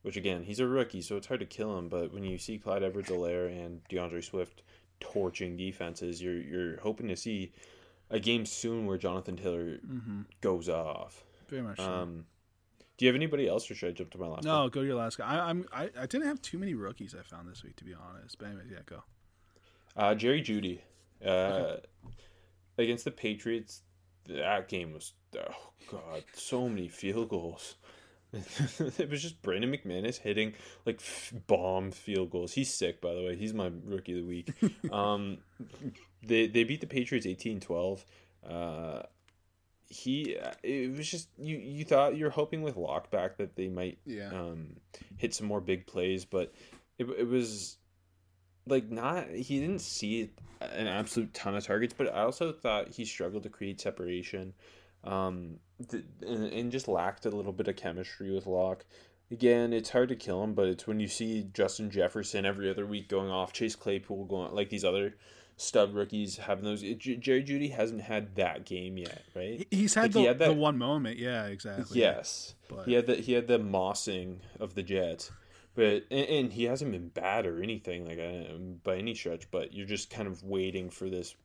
Which 0.08 0.15
again, 0.15 0.43
he's 0.43 0.62
a 0.62 0.67
rookie, 0.67 1.02
so 1.02 1.17
it's 1.17 1.28
hard 1.28 1.41
to 1.41 1.46
kill 1.46 1.78
him. 1.78 1.89
But 1.89 2.13
when 2.13 2.24
you 2.24 2.38
see 2.38 2.58
Clyde 2.58 2.82
Edwards-Helaire 2.82 3.48
and 3.50 3.82
DeAndre 3.91 4.24
Swift 4.24 4.62
torching 5.02 5.58
defenses, 5.58 6.22
you're 6.22 6.39
you're 6.41 6.80
hoping 6.80 7.10
to 7.10 7.15
see 7.17 7.52
a 8.10 8.17
game 8.20 8.46
soon 8.46 8.86
where 8.86 8.98
Jonathan 8.98 9.36
Taylor 9.36 9.80
Mm-hmm. 9.86 10.22
goes 10.39 10.70
off. 10.70 11.26
Very 11.50 11.62
much. 11.62 11.76
so. 11.78 11.84
Um, 11.84 12.26
do 12.98 13.06
you 13.06 13.10
have 13.10 13.15
anybody 13.17 13.48
else, 13.50 13.70
or 13.70 13.76
should 13.76 13.89
I 13.89 13.91
jump 13.91 14.12
to 14.12 14.17
my 14.17 14.28
last? 14.28 14.46
one? 14.46 14.56
no, 14.63 14.70
go 14.70 14.80
to 14.82 14.88
your 14.88 14.96
last 14.96 15.17
guy. 15.17 15.26
I, 15.26 15.50
I'm 15.50 15.65
I, 15.74 15.89
I 16.00 16.06
didn't 16.06 16.28
have 16.28 16.41
too 16.41 16.58
many 16.58 16.74
rookies 16.74 17.13
I 17.13 17.22
found 17.24 17.50
this 17.50 17.62
week 17.63 17.76
to 17.76 17.84
be 17.84 17.93
honest. 17.93 18.39
But 18.39 18.48
anyways, 18.48 18.72
yeah, 18.72 18.80
go. 18.86 19.04
Uh, 19.98 20.15
Jerry 20.15 20.41
Jeudy 20.41 20.80
uh, 21.26 21.76
against 22.78 23.04
the 23.04 23.12
Patriots. 23.12 23.82
That 24.28 24.67
game 24.70 24.93
was 24.93 25.13
oh 25.38 25.72
god, 25.91 26.24
so 26.34 26.67
many 26.70 26.88
field 26.88 27.28
goals. 27.30 27.76
it 28.33 29.09
was 29.09 29.21
just 29.21 29.41
Brandon 29.41 29.71
McManus 29.71 30.17
hitting 30.19 30.53
like 30.85 30.97
f- 30.99 31.33
bomb 31.47 31.91
field 31.91 32.29
goals. 32.29 32.53
He's 32.53 32.73
sick, 32.73 32.99
by 33.01 33.13
the 33.13 33.21
way. 33.23 33.35
He's 33.35 33.53
my 33.53 33.71
rookie 33.85 34.11
of 34.13 34.17
the 34.19 34.27
week. 34.27 34.51
um, 34.91 35.37
they 36.25 36.47
they 36.47 36.63
beat 36.63 36.81
the 36.81 36.87
Patriots 36.87 37.25
18-12. 37.25 38.03
Uh, 38.47 39.03
he 39.89 40.35
it 40.63 40.95
was 40.97 41.09
just 41.09 41.29
you 41.37 41.55
you 41.57 41.85
thought 41.85 42.17
you're 42.17 42.29
hoping 42.29 42.61
with 42.61 42.75
Lockback 42.75 43.37
that 43.37 43.55
they 43.55 43.69
might 43.69 43.97
Yeah. 44.05 44.29
um, 44.33 44.75
hit 45.15 45.33
some 45.33 45.47
more 45.47 45.61
big 45.61 45.87
plays, 45.87 46.25
but 46.25 46.53
it, 46.97 47.05
it 47.17 47.27
was 47.27 47.77
like 48.65 48.89
not 48.91 49.29
he 49.29 49.61
didn't 49.61 49.79
see 49.79 50.29
an 50.59 50.87
absolute 50.87 51.33
ton 51.33 51.55
of 51.55 51.65
targets, 51.65 51.93
but 51.97 52.13
I 52.13 52.23
also 52.23 52.51
thought 52.51 52.89
he 52.89 53.05
struggled 53.05 53.43
to 53.43 53.49
create 53.49 53.79
separation, 53.79 54.53
um, 55.08 55.60
th- 55.89 56.04
and, 56.26 56.43
and 56.46 56.72
just 56.72 56.88
lacked 56.88 57.26
a 57.26 57.30
little 57.30 57.54
bit 57.54 57.67
of 57.67 57.76
chemistry 57.76 58.32
with 58.34 58.46
Lock. 58.46 58.86
Again, 59.32 59.74
it's 59.74 59.89
hard 59.89 60.10
to 60.10 60.15
kill 60.15 60.43
him, 60.43 60.54
but 60.54 60.67
it's 60.67 60.88
when 60.88 61.00
you 61.00 61.08
see 61.08 61.48
Justin 61.54 61.89
Jefferson 61.89 62.46
every 62.46 62.70
other 62.70 62.86
week 62.86 63.10
going 63.10 63.30
off, 63.30 63.52
Chase 63.54 63.76
Claypool 63.76 64.26
going 64.26 64.54
like 64.54 64.70
these 64.70 64.86
other 64.86 65.15
stud 65.58 65.93
rookies 65.93 66.38
having 66.38 66.63
those. 66.63 66.82
J- 66.82 67.17
Jerry 67.17 67.43
Jeudy 67.43 67.72
hasn't 67.72 68.02
had 68.02 68.36
that 68.36 68.65
game 68.65 68.98
yet, 68.98 69.24
right? 69.36 69.67
He's 69.72 69.96
had, 69.96 70.04
Like, 70.04 70.12
the, 70.13 70.20
he 70.22 70.26
had 70.28 70.39
the 70.39 70.46
that- 70.46 70.56
one 70.56 70.78
moment. 70.78 71.17
Yeah, 71.20 71.48
exactly. 71.48 72.00
Yes, 72.00 72.54
But- 72.70 72.86
he 72.86 72.93
had 72.93 73.06
the 73.08 73.15
he 73.15 73.34
had 73.34 73.48
the 73.48 73.60
mossing 73.60 74.38
of 74.62 74.76
the 74.76 74.84
Jets, 74.84 75.30
but 75.76 76.04
and, 76.10 76.30
and 76.30 76.54
he 76.54 76.63
hasn't 76.63 76.91
been 76.93 77.10
bad 77.10 77.46
or 77.46 77.62
anything 77.62 78.06
like 78.06 78.20
uh, 78.20 78.54
by 78.84 78.96
any 78.98 79.13
stretch. 79.13 79.52
But 79.52 79.74
you're 79.74 79.88
just 79.88 80.10
kind 80.10 80.28
of 80.30 80.41
waiting 80.43 80.89
for 80.89 81.10
this 81.10 81.36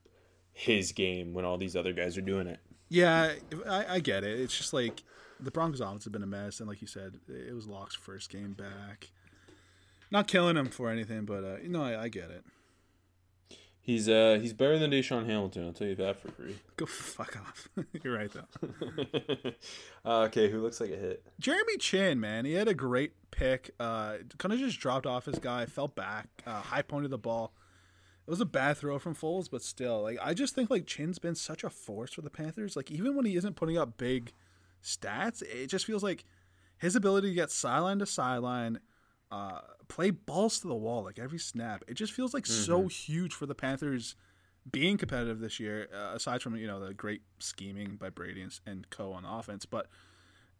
his 0.52 0.92
game 0.92 1.32
when 1.32 1.44
all 1.44 1.58
these 1.58 1.74
other 1.74 1.92
guys 1.94 2.16
are 2.16 2.20
doing 2.22 2.46
it. 2.46 2.60
Yeah, 2.92 3.32
I, 3.66 3.94
I 3.94 4.00
get 4.00 4.22
it. 4.22 4.38
It's 4.38 4.54
just 4.54 4.74
like 4.74 5.02
the 5.40 5.50
Broncos 5.50 5.80
offense 5.80 6.04
have 6.04 6.12
been 6.12 6.22
a 6.22 6.26
mess, 6.26 6.60
and 6.60 6.68
like 6.68 6.82
you 6.82 6.86
said, 6.86 7.20
it 7.26 7.54
was 7.54 7.66
Lock's 7.66 7.94
first 7.94 8.28
game 8.28 8.52
back. 8.52 9.10
Not 10.10 10.26
killing 10.26 10.58
him 10.58 10.66
for 10.66 10.90
anything, 10.90 11.24
but 11.24 11.42
uh, 11.42 11.56
you 11.62 11.70
know, 11.70 11.82
I, 11.82 12.02
I 12.02 12.08
get 12.08 12.30
it. 12.30 12.44
He's 13.80 14.10
uh 14.10 14.38
he's 14.42 14.52
better 14.52 14.78
than 14.78 14.90
Deshaun 14.90 15.24
Hamilton. 15.24 15.64
I'll 15.64 15.72
tell 15.72 15.86
you 15.86 15.94
that 15.94 16.20
for 16.20 16.30
free. 16.32 16.58
Go 16.76 16.84
fuck 16.84 17.34
off. 17.40 17.66
You're 18.04 18.14
right 18.14 18.30
though. 18.30 19.52
uh, 20.04 20.24
okay, 20.24 20.50
who 20.50 20.60
looks 20.60 20.78
like 20.78 20.90
a 20.90 20.96
hit? 20.96 21.24
Jeremy 21.40 21.78
Chinn, 21.78 22.20
man, 22.20 22.44
he 22.44 22.52
had 22.52 22.68
a 22.68 22.74
great 22.74 23.14
pick. 23.30 23.70
Uh, 23.80 24.18
kind 24.36 24.52
of 24.52 24.58
just 24.58 24.78
dropped 24.78 25.06
off 25.06 25.24
his 25.24 25.38
guy, 25.38 25.64
fell 25.64 25.88
back, 25.88 26.28
uh, 26.46 26.60
high 26.60 26.82
pointed 26.82 27.10
the 27.10 27.16
ball. 27.16 27.54
It 28.26 28.30
was 28.30 28.40
a 28.40 28.46
bad 28.46 28.76
throw 28.76 28.98
from 28.98 29.14
Foles, 29.16 29.50
but 29.50 29.62
still, 29.62 30.02
like 30.02 30.18
I 30.22 30.32
just 30.32 30.54
think 30.54 30.70
like 30.70 30.86
Chinn's 30.86 31.18
been 31.18 31.34
such 31.34 31.64
a 31.64 31.70
force 31.70 32.12
for 32.12 32.22
the 32.22 32.30
Panthers. 32.30 32.76
Like 32.76 32.90
even 32.90 33.16
when 33.16 33.26
he 33.26 33.36
isn't 33.36 33.56
putting 33.56 33.76
up 33.76 33.96
big 33.96 34.32
stats, 34.82 35.42
it 35.42 35.66
just 35.66 35.84
feels 35.86 36.02
like 36.02 36.24
his 36.78 36.94
ability 36.94 37.28
to 37.28 37.34
get 37.34 37.50
sideline 37.50 37.98
to 37.98 38.06
sideline, 38.06 38.80
uh, 39.32 39.60
play 39.88 40.10
balls 40.10 40.60
to 40.60 40.68
the 40.68 40.74
wall 40.74 41.02
like 41.04 41.18
every 41.18 41.38
snap. 41.38 41.82
It 41.88 41.94
just 41.94 42.12
feels 42.12 42.32
like 42.32 42.46
so 42.46 42.86
huge 42.88 43.34
for 43.34 43.46
the 43.46 43.54
Panthers 43.54 44.14
being 44.70 44.96
competitive 44.98 45.40
this 45.40 45.58
year. 45.58 45.88
Uh, 45.92 46.14
aside 46.14 46.42
from 46.42 46.56
you 46.56 46.68
know 46.68 46.78
the 46.78 46.94
great 46.94 47.22
scheming 47.40 47.96
by 47.96 48.08
Brady 48.08 48.42
and, 48.42 48.58
and 48.66 48.88
Co 48.90 49.12
on 49.12 49.24
offense, 49.24 49.66
but 49.66 49.88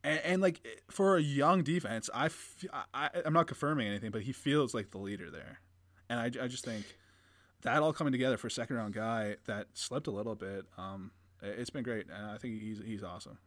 and, 0.03 0.21
and 0.25 0.43
like 0.43 0.67
for 0.91 1.17
a 1.17 1.23
young 1.23 1.63
defense, 1.63 2.11
I, 2.13 2.27
f- 2.27 2.65
I 2.93 3.11
am 3.25 3.33
not 3.33 3.47
confirming 3.47 3.87
anything, 3.87 4.11
but 4.11 4.23
he 4.23 4.33
feels 4.33 4.75
like 4.75 4.91
the 4.91 4.99
leader 4.99 5.31
there, 5.31 5.61
and 6.11 6.19
I, 6.19 6.45
I 6.45 6.49
just 6.49 6.65
think 6.65 6.85
that 7.63 7.83
all 7.83 7.93
coming 7.93 8.13
together 8.13 8.37
for 8.37 8.47
a 8.47 8.51
second 8.51 8.77
round 8.77 8.95
guy 8.95 9.37
that 9.47 9.69
slipped 9.75 10.07
a 10.07 10.11
little 10.11 10.35
bit. 10.35 10.67
Um, 10.79 11.11
it- 11.43 11.59
it's 11.59 11.71
been 11.71 11.83
great, 11.83 12.07
and 12.09 12.27
I 12.27 12.39
think 12.39 12.61
he's 12.61 12.79
he's 12.85 13.03
awesome. 13.03 13.39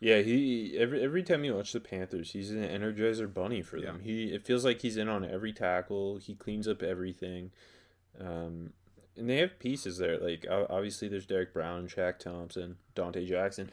Yeah, 0.00 0.18
he 0.20 0.76
every 0.78 1.02
every 1.02 1.22
time 1.24 1.42
you 1.44 1.54
watch 1.56 1.72
the 1.72 1.80
Panthers, 1.80 2.30
he's 2.30 2.50
an 2.52 2.62
energizer 2.62 3.32
bunny 3.32 3.62
for 3.62 3.80
them. 3.80 4.00
He 4.00 4.32
it 4.32 4.44
feels 4.44 4.64
like 4.64 4.80
he's 4.82 4.96
in 4.96 5.08
on 5.08 5.24
every 5.24 5.52
tackle. 5.52 6.18
He 6.18 6.34
cleans 6.34 6.68
up 6.68 6.82
everything, 6.84 7.50
um, 8.20 8.72
and 9.16 9.28
they 9.28 9.38
have 9.38 9.58
pieces 9.58 9.98
there. 9.98 10.16
Like 10.18 10.46
obviously, 10.48 11.08
there's 11.08 11.26
Derrick 11.26 11.52
Brown, 11.52 11.88
Shaq 11.88 12.18
Thompson, 12.20 12.76
Donte 12.94 13.26
Jackson, 13.26 13.70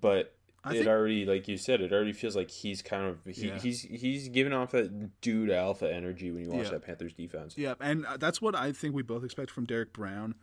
but 0.00 0.34
I 0.64 0.70
it 0.70 0.74
think- 0.78 0.86
already, 0.88 1.24
like 1.26 1.46
you 1.46 1.56
said, 1.58 1.80
it 1.80 1.92
already 1.92 2.12
feels 2.12 2.34
like 2.34 2.50
he's 2.50 2.80
kind 2.82 3.04
of 3.06 3.18
he, 3.34 3.48
Yeah. 3.48 3.58
he's 3.58 3.82
he's 3.82 4.28
giving 4.28 4.52
off 4.52 4.70
that 4.72 5.20
dude 5.20 5.50
alpha 5.50 5.92
energy 5.92 6.30
when 6.30 6.44
you 6.44 6.50
watch 6.50 6.64
Yeah. 6.66 6.70
that 6.72 6.82
Panthers 6.82 7.12
defense. 7.12 7.56
Yeah, 7.58 7.74
and 7.80 8.06
uh, 8.06 8.16
that's 8.16 8.40
what 8.40 8.54
I 8.56 8.72
think 8.72 8.94
we 8.94 9.02
both 9.02 9.24
expect 9.24 9.50
from 9.50 9.64
Derrick 9.66 9.92
Brown. 9.92 10.34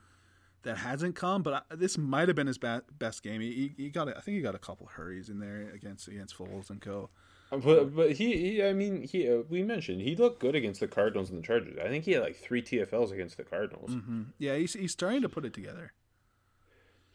That 0.64 0.78
hasn't 0.78 1.16
come, 1.16 1.42
but 1.42 1.66
I, 1.72 1.76
this 1.76 1.98
might 1.98 2.28
have 2.30 2.36
been 2.36 2.46
his 2.46 2.60
ba- 2.60 2.84
best 3.00 3.24
game. 3.24 3.42
He, 3.42 3.72
he, 3.76 3.84
he 3.86 3.90
got, 3.90 4.08
a, 4.08 4.16
I 4.16 4.22
think 4.22 4.36
he 4.36 4.42
got 4.44 4.54
a 4.54 4.60
couple 4.60 4.86
hurries 4.86 5.28
in 5.28 5.40
there 5.40 5.72
against 5.74 6.08
against 6.08 6.38
Foles 6.38 6.70
and 6.70 6.80
Co. 6.80 7.10
But 7.50 7.96
but 7.96 8.12
he, 8.12 8.38
he 8.38 8.64
I 8.64 8.72
mean 8.72 9.02
he 9.02 9.28
uh, 9.28 9.40
we 9.50 9.64
mentioned 9.64 10.02
he 10.02 10.16
looked 10.16 10.40
good 10.40 10.54
against 10.56 10.80
the 10.80 10.88
Cardinals 10.88 11.32
and 11.32 11.40
the 11.42 11.48
Chargers. 11.48 11.78
I 11.84 11.88
think 11.88 12.06
he 12.06 12.12
had 12.12 12.22
like 12.22 12.36
three 12.36 12.62
TFLs 12.62 13.12
against 13.12 13.38
the 13.38 13.44
Cardinals. 13.44 13.92
hmm 13.92 14.22
Yeah, 14.38 14.56
he's 14.56 14.74
he's 14.74 14.92
starting 14.92 15.24
to 15.24 15.30
put 15.30 15.46
it 15.46 15.54
together. 15.54 15.94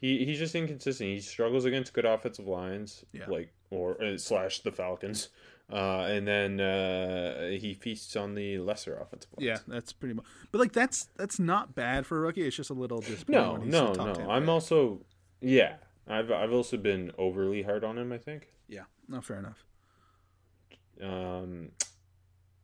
He 0.00 0.24
he's 0.24 0.38
just 0.38 0.54
inconsistent. 0.54 1.08
He 1.10 1.20
struggles 1.20 1.64
against 1.64 1.92
good 1.94 2.04
offensive 2.04 2.46
lines, 2.46 3.04
Yeah. 3.12 3.24
like 3.28 3.52
or 3.70 4.00
uh, 4.02 4.18
slash 4.18 4.60
the 4.60 4.70
Falcons, 4.70 5.30
uh, 5.72 6.02
and 6.08 6.28
then 6.28 6.60
uh, 6.60 7.48
he 7.58 7.72
feasts 7.74 8.14
on 8.14 8.34
the 8.34 8.58
lesser 8.58 8.96
offensive 8.96 9.30
lines. 9.36 9.46
Yeah, 9.46 9.58
that's 9.66 9.92
pretty 9.92 10.14
much. 10.14 10.26
But 10.52 10.60
like 10.60 10.72
that's 10.72 11.08
that's 11.16 11.38
not 11.38 11.74
bad 11.74 12.06
for 12.06 12.18
a 12.18 12.20
rookie. 12.20 12.46
It's 12.46 12.56
just 12.56 12.70
a 12.70 12.74
little 12.74 13.00
disappointing. 13.00 13.70
No, 13.70 13.92
no, 13.92 14.04
no. 14.04 14.14
10 14.14 14.30
I'm 14.30 14.42
pick. 14.42 14.48
also 14.50 15.00
yeah, 15.40 15.76
I've 16.06 16.30
I've 16.30 16.52
also 16.52 16.76
been 16.76 17.10
overly 17.16 17.62
hard 17.62 17.82
on 17.82 17.96
him. 17.98 18.12
I 18.12 18.18
think. 18.18 18.48
Yeah, 18.68 18.82
no, 19.08 19.20
fair 19.22 19.38
enough. 19.38 19.64
Um, 21.02 21.70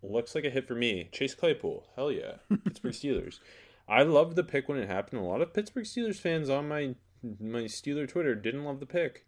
looks 0.03 0.35
like 0.35 0.45
a 0.45 0.51
hit 0.51 0.66
for 0.66 0.74
me. 0.74 1.09
Chase 1.12 1.35
Claypool, 1.35 1.87
hell 1.97 2.11
yeah, 2.11 2.35
Pittsburgh 2.64 2.93
Steelers. 2.93 3.41
I 3.89 4.03
loved 4.05 4.37
the 4.37 4.45
pick 4.45 4.68
when 4.68 4.78
it 4.78 4.89
happened. 4.89 5.20
A 5.20 5.24
lot 5.24 5.43
of 5.43 5.53
Pittsburgh 5.53 5.85
Steelers 5.85 6.16
fans 6.20 6.49
on 6.49 6.68
my 6.68 6.95
my 7.23 7.62
Steeler 7.62 8.09
Twitter 8.09 8.35
didn't 8.35 8.64
love 8.64 8.81
the 8.81 8.87
pick. 8.87 9.27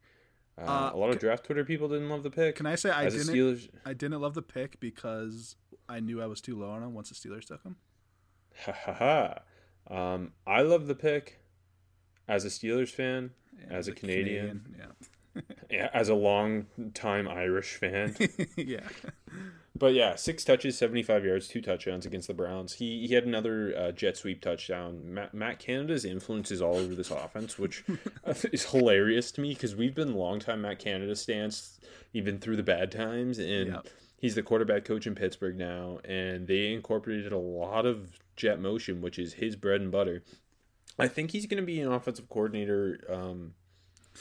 Uh, 0.58 0.62
Uh, 0.62 0.90
a 0.94 0.96
lot 0.96 1.10
of 1.10 1.18
draft 1.18 1.44
Twitter 1.44 1.64
people 1.64 1.88
didn't 1.88 2.08
love 2.08 2.22
the 2.22 2.30
pick. 2.30 2.56
Can 2.56 2.66
I 2.66 2.74
say 2.76 2.90
I 2.90 3.04
As 3.04 3.14
didn't? 3.14 3.34
Steelers, 3.34 3.68
I 3.84 3.92
didn't 3.92 4.20
love 4.20 4.34
the 4.34 4.42
pick 4.42 4.78
because 4.80 5.56
I 5.88 6.00
knew 6.00 6.22
I 6.22 6.26
was 6.26 6.40
too 6.40 6.58
low 6.58 6.70
on 6.70 6.82
him 6.82 6.94
once 6.94 7.08
the 7.10 7.14
Steelers 7.14 7.44
took 7.46 7.62
him. 7.62 7.76
ha 8.64 8.72
ha 8.72 8.92
ha. 9.88 10.14
Um, 10.14 10.32
I 10.46 10.62
love 10.62 10.86
the 10.86 10.94
pick. 10.94 11.40
As 12.26 12.44
a 12.44 12.48
Steelers 12.48 12.88
fan, 12.90 13.32
as 13.68 13.86
a 13.86 13.92
Canadian, 13.92 14.74
yeah, 15.70 15.90
as 15.92 16.08
a 16.08 16.14
long 16.14 16.66
time 16.94 17.28
Irish 17.28 17.74
fan, 17.74 18.16
yeah. 18.56 18.80
But 19.76 19.92
yeah, 19.94 20.14
six 20.14 20.44
touches, 20.44 20.78
seventy-five 20.78 21.24
yards, 21.24 21.48
two 21.48 21.60
touchdowns 21.60 22.06
against 22.06 22.28
the 22.28 22.34
Browns. 22.34 22.74
He 22.74 23.06
he 23.08 23.14
had 23.14 23.24
another 23.24 23.74
uh, 23.76 23.90
jet 23.92 24.16
sweep 24.16 24.40
touchdown. 24.40 25.00
Matt, 25.04 25.34
Matt 25.34 25.58
Canada's 25.58 26.04
influence 26.04 26.52
is 26.52 26.62
all 26.62 26.76
over 26.76 26.94
this 26.94 27.10
offense, 27.10 27.58
which 27.58 27.84
is 28.52 28.70
hilarious 28.70 29.32
to 29.32 29.40
me 29.40 29.48
because 29.54 29.74
we've 29.74 29.94
been 29.94 30.14
longtime 30.14 30.62
Matt 30.62 30.78
Canada 30.78 31.16
stance 31.16 31.80
even 32.12 32.38
through 32.38 32.54
the 32.56 32.62
bad 32.62 32.92
times, 32.92 33.40
and 33.40 33.66
Yep. 33.72 33.88
he's 34.16 34.36
the 34.36 34.42
quarterback 34.44 34.84
coach 34.84 35.08
in 35.08 35.16
Pittsburgh 35.16 35.56
now, 35.56 35.98
and 36.04 36.46
they 36.46 36.72
incorporated 36.72 37.32
a 37.32 37.38
lot 37.38 37.84
of 37.84 38.20
jet 38.36 38.60
motion, 38.60 39.00
which 39.00 39.18
is 39.18 39.34
his 39.34 39.56
bread 39.56 39.80
and 39.80 39.90
butter. 39.90 40.22
I 41.00 41.08
think 41.08 41.32
he's 41.32 41.46
going 41.46 41.60
to 41.60 41.66
be 41.66 41.80
an 41.80 41.90
offensive 41.90 42.28
coordinator 42.28 43.00
um, 43.10 43.54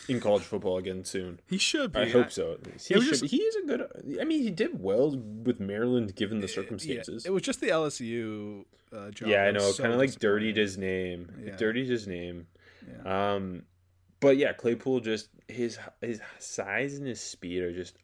in 0.10 0.20
college 0.20 0.44
football 0.44 0.78
again 0.78 1.04
soon. 1.06 1.40
He 1.48 1.58
should 1.58 1.92
be. 1.92 2.00
I 2.00 2.10
hope 2.10 2.32
so. 2.32 2.54
At 2.54 2.66
least. 2.66 2.88
He, 2.88 2.94
it 2.94 2.98
was 2.98 3.06
should, 3.06 3.20
just- 3.20 3.32
he 3.32 3.38
is 3.38 3.56
a 3.58 3.62
good. 3.68 4.20
I 4.22 4.24
mean, 4.24 4.42
he 4.44 4.50
did 4.50 4.82
well 4.82 5.16
with 5.16 5.60
Maryland 5.60 6.16
given 6.16 6.40
the 6.40 6.48
Yeah, 6.48 6.54
circumstances. 6.54 7.26
it 7.26 7.32
was 7.32 7.42
just 7.44 7.62
the 7.62 7.70
LSU 7.70 8.66
uh, 8.96 9.12
job. 9.12 9.30
Yeah, 9.30 9.44
I 9.44 9.52
know. 9.52 9.60
so 9.72 9.84
kind 9.84 9.94
of 9.94 10.00
like 10.00 10.18
dirtied 10.20 10.58
his 10.58 10.78
name. 10.78 11.32
It 11.46 11.58
dirtied 11.58 11.88
his 11.88 12.08
name. 12.08 12.48
Yeah. 13.06 13.34
Um, 13.36 13.64
but 14.20 14.38
yeah, 14.38 14.54
Claypool 14.54 15.02
just 15.02 15.30
his 15.48 15.78
his 16.02 16.22
size 16.40 16.96
and 16.98 17.08
his 17.08 17.22
speed 17.22 17.62
are 17.64 17.74
just 17.74 17.96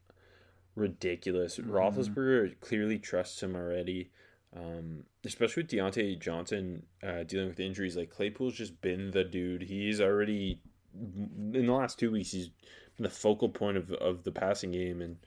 ridiculous. 0.75 1.57
Mm-hmm. 1.57 1.71
Roethlisberger 1.71 2.59
clearly 2.59 2.99
trusts 2.99 3.41
him 3.41 3.55
already. 3.55 4.11
Um, 4.55 5.03
especially 5.25 5.63
with 5.63 5.71
Diontae 5.71 6.19
Johnson 6.19 6.83
uh, 7.03 7.23
dealing 7.23 7.49
with 7.49 7.59
injuries, 7.59 7.95
like 7.95 8.09
Claypool's 8.09 8.55
just 8.55 8.81
been 8.81 9.11
the 9.11 9.23
dude. 9.23 9.61
He's 9.61 10.01
already 10.01 10.59
in 11.53 11.65
the 11.65 11.73
last 11.73 11.99
two 11.99 12.11
weeks. 12.11 12.31
He's 12.31 12.49
been 12.97 13.03
the 13.03 13.09
focal 13.09 13.49
point 13.49 13.77
of 13.77 13.91
of 13.93 14.23
the 14.23 14.31
passing 14.31 14.71
game, 14.71 15.01
and 15.01 15.17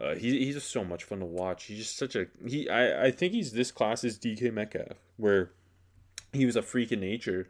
uh, 0.00 0.14
he, 0.14 0.44
he's 0.44 0.54
just 0.54 0.70
so 0.70 0.84
much 0.84 1.04
fun 1.04 1.20
to 1.20 1.26
watch. 1.26 1.64
He's 1.64 1.78
just 1.78 1.96
such 1.96 2.14
a 2.14 2.26
he. 2.46 2.68
I 2.68 3.06
I 3.06 3.10
think 3.10 3.32
he's 3.32 3.52
this 3.52 3.70
class's 3.70 4.18
DK 4.18 4.52
Metcalf, 4.52 4.98
where 5.16 5.50
he 6.32 6.46
was 6.46 6.56
a 6.56 6.62
freak 6.62 6.92
in 6.92 7.00
nature, 7.00 7.48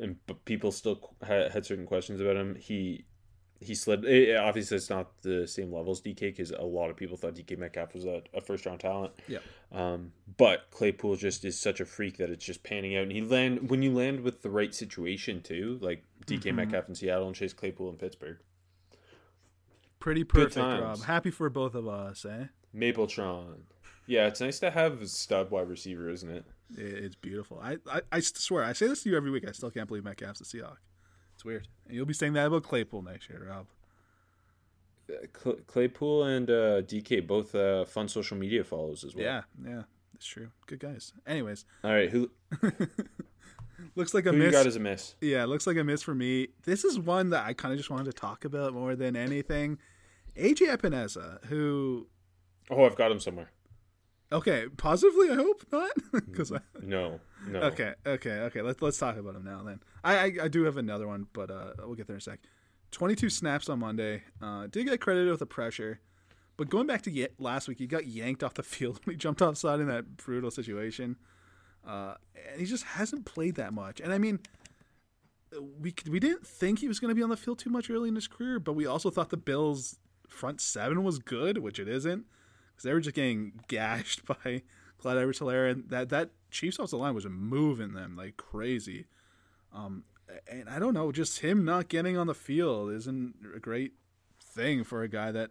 and 0.00 0.16
but 0.26 0.44
people 0.44 0.72
still 0.72 1.14
had, 1.26 1.52
had 1.52 1.66
certain 1.66 1.86
questions 1.86 2.20
about 2.20 2.36
him. 2.36 2.56
He 2.56 3.04
he 3.60 3.74
slid. 3.74 4.04
eh, 4.06 4.36
obviously, 4.36 4.76
it's 4.76 4.90
not 4.90 5.22
the 5.22 5.46
same 5.46 5.72
level 5.72 5.92
as 5.92 6.00
DK 6.00 6.20
because 6.20 6.50
a 6.50 6.62
lot 6.62 6.90
of 6.90 6.96
people 6.96 7.16
thought 7.16 7.34
DK 7.34 7.58
Metcalf 7.58 7.94
was 7.94 8.04
a, 8.04 8.22
a 8.34 8.40
first 8.40 8.66
round 8.66 8.80
talent. 8.80 9.12
Yeah. 9.28 9.38
Um, 9.72 10.12
but 10.36 10.70
Claypool 10.70 11.16
just 11.16 11.44
is 11.44 11.58
such 11.58 11.80
a 11.80 11.84
freak 11.84 12.18
that 12.18 12.30
it's 12.30 12.44
just 12.44 12.62
panning 12.62 12.96
out, 12.96 13.04
and 13.04 13.12
he 13.12 13.22
land 13.22 13.70
when 13.70 13.82
you 13.82 13.92
land 13.92 14.20
with 14.20 14.42
the 14.42 14.50
right 14.50 14.74
situation 14.74 15.42
too, 15.42 15.78
like 15.80 16.04
DK 16.26 16.40
Mm-hmm. 16.46 16.56
Metcalf 16.56 16.88
in 16.88 16.94
Seattle 16.94 17.26
and 17.26 17.36
Chase 17.36 17.52
Claypool 17.52 17.90
in 17.90 17.96
Pittsburgh. 17.96 18.38
Pretty 20.00 20.24
perfect. 20.24 20.56
Rob. 20.56 21.02
Happy 21.04 21.30
for 21.30 21.48
both 21.50 21.74
of 21.74 21.88
us, 21.88 22.24
eh? 22.24 22.44
Mapletron. 22.76 23.60
Yeah, 24.06 24.26
it's 24.26 24.40
nice 24.40 24.58
to 24.60 24.70
have 24.70 25.00
a 25.00 25.06
stud 25.08 25.50
wide 25.50 25.68
receiver, 25.68 26.10
isn't 26.10 26.30
it? 26.30 26.44
It- 26.76 27.04
It's 27.04 27.14
beautiful. 27.16 27.58
I, 27.62 27.78
I, 27.90 28.00
I 28.12 28.20
swear, 28.20 28.64
I 28.64 28.72
say 28.74 28.86
this 28.86 29.02
to 29.04 29.10
you 29.10 29.16
every 29.16 29.30
week. 29.30 29.48
I 29.48 29.52
still 29.52 29.70
can't 29.70 29.88
believe 29.88 30.04
Metcalf's 30.04 30.40
a 30.40 30.44
Seahawk. 30.44 30.76
It's 31.34 31.44
weird. 31.44 31.68
And 31.86 31.96
you'll 31.96 32.04
be 32.06 32.12
saying 32.14 32.34
that 32.34 32.46
about 32.46 32.62
Claypool 32.64 33.02
next 33.02 33.28
year, 33.30 33.46
Rob. 33.48 33.66
Claypool 35.66 36.24
and 36.24 36.48
uh, 36.50 36.82
DK 36.82 37.26
both 37.26 37.54
uh, 37.54 37.84
fun 37.84 38.08
social 38.08 38.36
media 38.36 38.64
follows 38.64 39.04
as 39.04 39.14
well. 39.14 39.24
Yeah, 39.24 39.42
yeah, 39.66 39.82
it's 40.14 40.24
true. 40.26 40.48
Good 40.66 40.80
guys. 40.80 41.12
Anyways, 41.26 41.66
All 41.82 41.92
right, 41.92 42.08
who 42.08 42.30
looks 43.94 44.14
like 44.14 44.26
a 44.26 44.30
who 44.30 44.36
you 44.36 44.42
miss. 44.44 44.52
got 44.52 44.66
as 44.66 44.76
a 44.76 44.80
miss? 44.80 45.14
Yeah, 45.20 45.44
looks 45.44 45.66
like 45.66 45.76
a 45.76 45.84
miss 45.84 46.02
for 46.02 46.14
me. 46.14 46.48
This 46.64 46.84
is 46.84 46.98
one 46.98 47.30
that 47.30 47.44
I 47.46 47.52
kind 47.54 47.72
of 47.72 47.78
just 47.78 47.90
wanted 47.90 48.04
to 48.06 48.12
talk 48.12 48.44
about 48.44 48.72
more 48.74 48.94
than 48.96 49.16
anything. 49.16 49.78
AJ 50.36 50.76
Epenesa, 50.76 51.44
who, 51.46 52.08
Oh, 52.70 52.84
I've 52.84 52.96
got 52.96 53.10
him 53.12 53.20
somewhere. 53.20 53.50
okay, 54.32 54.66
positively, 54.76 55.30
I 55.30 55.34
hope 55.36 55.64
not, 55.70 55.90
because 56.12 56.50
I. 56.52 56.58
No, 56.82 57.20
no. 57.46 57.60
Okay, 57.60 57.94
okay, 58.06 58.30
okay. 58.40 58.62
Let's 58.62 58.80
let's 58.82 58.98
talk 58.98 59.16
about 59.16 59.36
him 59.36 59.44
now. 59.44 59.62
Then 59.62 59.80
I 60.02 60.16
I, 60.16 60.32
I 60.44 60.48
do 60.48 60.64
have 60.64 60.76
another 60.76 61.06
one, 61.06 61.26
but 61.32 61.50
uh, 61.50 61.72
we'll 61.78 61.94
get 61.94 62.06
there 62.06 62.16
in 62.16 62.18
a 62.18 62.22
sec. 62.22 62.40
Twenty-two 62.90 63.30
snaps 63.30 63.68
on 63.68 63.78
Monday. 63.80 64.22
Uh, 64.42 64.66
did 64.66 64.86
get 64.86 65.00
credited 65.00 65.30
with 65.30 65.40
the 65.40 65.46
pressure, 65.46 66.00
but 66.56 66.68
going 66.70 66.86
back 66.86 67.02
to 67.02 67.28
last 67.38 67.68
week, 67.68 67.78
he 67.78 67.86
got 67.86 68.06
yanked 68.06 68.42
off 68.42 68.54
the 68.54 68.62
field 68.74 69.00
when 69.04 69.14
he 69.14 69.18
jumped 69.18 69.42
offside 69.42 69.78
in 69.80 69.88
that 69.88 70.16
brutal 70.16 70.50
situation. 70.50 71.16
Uh, 71.86 72.14
and 72.50 72.60
he 72.60 72.66
just 72.66 72.84
hasn't 72.84 73.24
played 73.26 73.56
that 73.56 73.72
much. 73.72 74.00
And 74.00 74.12
I 74.12 74.18
mean, 74.18 74.40
we 75.80 75.94
we 76.10 76.18
didn't 76.18 76.46
think 76.46 76.78
he 76.80 76.88
was 76.88 76.98
going 76.98 77.10
to 77.10 77.14
be 77.14 77.22
on 77.22 77.30
the 77.30 77.36
field 77.36 77.58
too 77.58 77.70
much 77.70 77.90
early 77.90 78.08
in 78.08 78.14
his 78.14 78.26
career, 78.26 78.58
but 78.58 78.72
we 78.72 78.86
also 78.86 79.10
thought 79.10 79.30
the 79.30 79.36
Bills' 79.36 79.98
front 80.28 80.60
seven 80.60 81.04
was 81.04 81.18
good, 81.18 81.58
which 81.58 81.78
it 81.78 81.88
isn't, 81.88 82.24
because 82.72 82.82
they 82.84 82.92
were 82.92 83.00
just 83.00 83.14
getting 83.14 83.60
gashed 83.68 84.24
by 84.26 84.62
Clyde 84.98 85.18
Edwards-Helaire, 85.18 85.70
and 85.70 85.90
that 85.90 86.08
that 86.08 86.30
Chiefs 86.50 86.78
offensive 86.78 86.98
line 86.98 87.14
was 87.14 87.26
moving 87.26 87.92
them 87.94 88.16
like 88.16 88.36
crazy. 88.36 89.06
Um, 89.72 90.04
and 90.50 90.68
I 90.68 90.78
don't 90.78 90.94
know, 90.94 91.12
just 91.12 91.40
him 91.40 91.64
not 91.64 91.88
getting 91.88 92.16
on 92.16 92.26
the 92.26 92.34
field 92.34 92.90
isn't 92.92 93.34
a 93.54 93.58
great 93.60 93.92
thing 94.40 94.84
for 94.84 95.02
a 95.02 95.08
guy 95.08 95.30
that. 95.32 95.50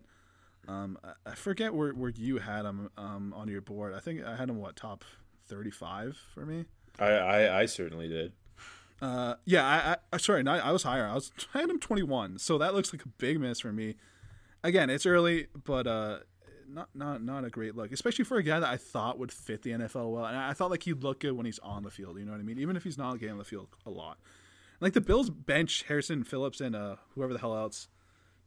Um, 0.66 0.98
I- 1.04 1.32
I 1.32 1.36
forget 1.36 1.74
where, 1.74 1.92
where 1.92 2.10
you 2.12 2.38
had 2.38 2.64
him 2.64 2.90
um, 2.98 3.34
on 3.36 3.50
your 3.50 3.60
board. 3.60 3.94
I 3.94 4.00
think 4.00 4.24
I 4.24 4.38
had 4.38 4.50
him 4.50 4.60
what 4.60 4.78
top 4.78 5.04
thirty-five 5.48 6.18
for 6.34 6.46
me. 6.46 6.66
I, 7.00 7.08
I 7.08 7.60
I 7.62 7.66
certainly 7.66 8.08
did. 8.08 8.34
Uh, 9.02 9.36
yeah, 9.44 9.66
I, 9.66 10.16
I 10.16 10.18
sorry, 10.18 10.44
no, 10.44 10.54
I 10.54 10.72
was 10.72 10.84
higher. 10.84 11.06
I 11.06 11.14
was 11.14 11.32
I 11.54 11.60
had 11.60 11.70
him 11.70 11.80
twenty 11.80 12.04
one, 12.04 12.40
so 12.40 12.58
that 12.58 12.74
looks 12.74 12.94
like 12.94 13.04
a 13.04 13.10
big 13.10 13.40
miss 13.40 13.60
for 13.60 13.74
me. 13.74 13.96
Again, 14.64 14.90
it's 14.90 15.06
early, 15.06 15.48
but 15.66 15.88
uh, 15.88 16.20
not 16.70 16.90
not 16.94 17.24
not 17.24 17.44
a 17.44 17.50
great 17.50 17.76
look, 17.76 17.92
especially 17.92 18.26
for 18.26 18.38
a 18.38 18.44
guy 18.44 18.60
that 18.60 18.70
I 18.70 18.78
thought 18.78 19.20
would 19.20 19.32
fit 19.32 19.62
the 19.62 19.72
NFL 19.72 20.12
well, 20.12 20.26
and 20.26 20.38
I 20.38 20.54
thought 20.54 20.72
like 20.72 20.84
he'd 20.84 21.04
look 21.04 21.20
good 21.20 21.34
when 21.34 21.46
he's 21.46 21.60
on 21.60 21.84
the 21.84 21.92
field. 21.92 22.18
You 22.18 22.26
know 22.26 22.32
what 22.32 22.40
I 22.40 22.44
mean? 22.44 22.60
Even 22.60 22.76
if 22.76 22.84
he's 22.84 22.98
not 22.98 23.20
getting 23.20 23.34
on 23.34 23.38
the 23.38 23.46
field 23.46 23.68
a 23.86 23.90
lot. 23.90 24.18
Like 24.80 24.94
the 24.94 25.02
Bills 25.02 25.30
bench 25.30 25.86
Harrison 25.88 26.24
Phillips 26.24 26.60
and 26.60 26.76
uh, 26.76 26.98
whoever 27.16 27.32
the 27.32 27.40
hell 27.40 27.56
else, 27.56 27.88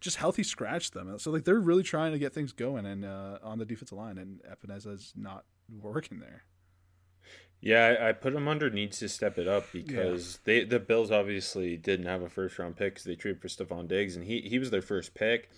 just 0.00 0.16
healthy 0.16 0.42
scratch 0.42 0.90
them. 0.90 1.18
So 1.18 1.30
like 1.30 1.44
they're 1.44 1.60
really 1.60 1.82
trying 1.82 2.12
to 2.12 2.18
get 2.18 2.34
things 2.34 2.52
going 2.52 2.84
and 2.84 3.04
uh, 3.04 3.38
on 3.42 3.58
the 3.58 3.64
defensive 3.64 3.96
line, 3.96 4.18
and 4.18 4.40
Epenesa's 4.50 5.12
not 5.16 5.44
working 5.82 6.18
there. 6.20 6.44
Yeah, 7.66 7.96
I, 8.00 8.08
I 8.10 8.12
put 8.12 8.32
him 8.32 8.46
under 8.46 8.70
needs 8.70 9.00
to 9.00 9.08
step 9.08 9.38
it 9.38 9.48
up 9.48 9.72
because 9.72 10.38
they 10.44 10.62
the 10.62 10.78
Bills 10.78 11.10
obviously 11.10 11.76
didn't 11.76 12.06
have 12.06 12.22
a 12.22 12.28
first 12.28 12.58
round 12.60 12.76
pick 12.76 12.94
because 12.94 13.04
they 13.04 13.16
traded 13.16 13.42
for 13.42 13.48
Stefon 13.48 13.88
Diggs 13.88 14.14
and 14.14 14.24
he 14.24 14.42
he 14.42 14.60
was 14.60 14.70
their 14.70 14.82
first 14.82 15.14
pick. 15.14 15.50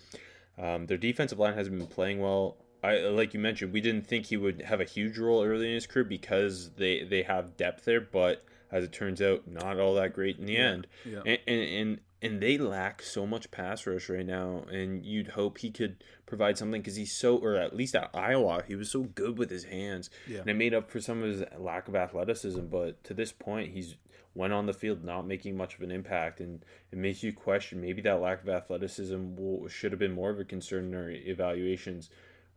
Um, 0.57 0.87
their 0.87 0.97
defensive 0.97 1.39
line 1.39 1.53
hasn't 1.53 1.77
been 1.77 1.87
playing 1.87 2.21
well. 2.21 2.57
I 2.83 3.01
like 3.01 3.35
you 3.35 3.41
mentioned, 3.41 3.75
we 3.75 3.83
didn't 3.83 4.07
think 4.07 4.27
he 4.27 4.39
would 4.39 4.63
have 4.63 4.81
a 4.81 4.85
huge 4.85 5.19
role 5.19 5.45
early 5.45 5.69
in 5.69 5.75
his 5.75 5.87
career 5.87 6.05
because 6.05 6.71
they 6.77 7.05
they 7.05 7.25
have 7.25 7.59
depth 7.59 7.85
there, 7.85 8.01
but 8.01 8.43
as 8.73 8.85
it 8.85 8.93
turns 8.93 9.21
out, 9.21 9.47
not 9.47 9.79
all 9.79 9.95
that 9.95 10.15
great 10.15 10.39
in 10.39 10.47
the 10.47 10.57
end. 10.57 10.87
yeah. 11.05 11.21
And, 11.27 11.39
and 11.47 11.61
and 11.61 12.01
and 12.21 12.41
they 12.43 12.59
lack 12.59 13.01
so 13.03 13.27
much 13.27 13.51
pass 13.51 13.87
rush 13.87 14.09
right 14.09 14.27
now, 14.27 14.65
and 14.71 15.05
you'd 15.07 15.29
hope 15.29 15.59
he 15.59 15.71
could 15.71 16.03
provide 16.27 16.59
something 16.59 16.81
because 16.81 16.97
he's 16.97 17.13
so, 17.13 17.37
or 17.37 17.55
at 17.55 17.75
least 17.77 17.95
at 17.95 18.11
Iowa, 18.15 18.65
he 18.67 18.75
was 18.75 18.91
so 18.91 19.03
good 19.03 19.39
with 19.39 19.51
his 19.51 19.65
hands, 19.65 20.11
Yeah. 20.27 20.41
and 20.41 20.51
it 20.51 20.55
made 20.55 20.75
up 20.75 20.91
for 20.91 21.01
some 21.01 21.23
of 21.23 21.29
his 21.31 21.45
lack 21.59 21.87
of 21.89 21.95
athleticism. 21.95 22.67
But 22.67 23.03
to 23.05 23.15
this 23.15 23.33
point, 23.33 23.73
he's 23.73 23.97
went 24.35 24.53
on 24.53 24.67
the 24.67 24.73
field 24.75 25.03
not 25.05 25.27
making 25.27 25.57
much 25.57 25.75
of 25.77 25.83
an 25.83 25.91
impact, 25.91 26.41
and 26.41 26.65
it 26.93 26.99
makes 26.99 27.23
you 27.23 27.33
question 27.33 27.81
maybe 27.81 28.03
that 28.03 28.21
lack 28.21 28.43
of 28.43 28.49
athleticism 28.49 29.35
will, 29.37 29.69
should 29.69 29.93
have 29.93 29.99
been 29.99 30.13
more 30.13 30.31
of 30.31 30.39
a 30.39 30.45
concern 30.45 30.87
in 30.87 30.95
our 30.95 31.11
evaluations. 31.11 32.11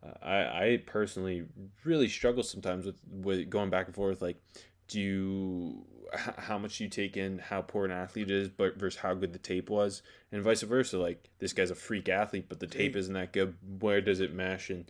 Uh, 0.03 0.14
I, 0.26 0.38
I 0.66 0.84
personally 0.86 1.45
really 1.84 2.07
struggle 2.07 2.43
sometimes 2.43 2.86
with, 2.86 2.95
with 3.09 3.49
going 3.49 3.70
back 3.70 3.86
and 3.86 3.95
forth. 3.95 4.22
Like, 4.22 4.38
do 4.91 4.99
you 5.01 5.85
how 6.37 6.57
much 6.57 6.79
you 6.81 6.89
take 6.89 7.15
in 7.15 7.39
how 7.39 7.61
poor 7.61 7.85
an 7.85 7.91
athlete 7.91 8.29
is, 8.29 8.49
but 8.49 8.77
versus 8.77 8.99
how 8.99 9.13
good 9.13 9.31
the 9.31 9.39
tape 9.39 9.69
was, 9.69 10.01
and 10.31 10.43
vice 10.43 10.61
versa. 10.61 10.97
Like, 10.97 11.29
this 11.39 11.53
guy's 11.53 11.71
a 11.71 11.75
freak 11.75 12.09
athlete, 12.09 12.47
but 12.49 12.59
the 12.59 12.67
tape 12.67 12.95
isn't 12.97 13.13
that 13.13 13.31
good. 13.31 13.55
Where 13.79 14.01
does 14.01 14.19
it 14.19 14.33
mesh? 14.33 14.69
And 14.69 14.85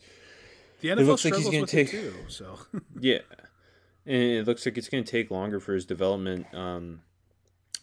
The 0.82 0.90
NFL 0.90 1.06
looks 1.06 1.24
like 1.26 1.36
struggles 1.36 1.44
he's 1.46 1.52
gonna 1.52 1.62
with 1.62 1.70
take- 1.70 1.94
it 1.94 2.02
too. 2.02 2.14
So 2.28 2.58
yeah, 3.00 3.20
and 4.06 4.22
it 4.24 4.48
looks 4.48 4.66
like 4.66 4.78
it's 4.80 4.90
going 4.90 5.04
to 5.04 5.12
take 5.12 5.30
longer 5.30 5.60
for 5.60 5.74
his 5.74 5.86
development. 5.86 6.48
Um, 6.54 7.02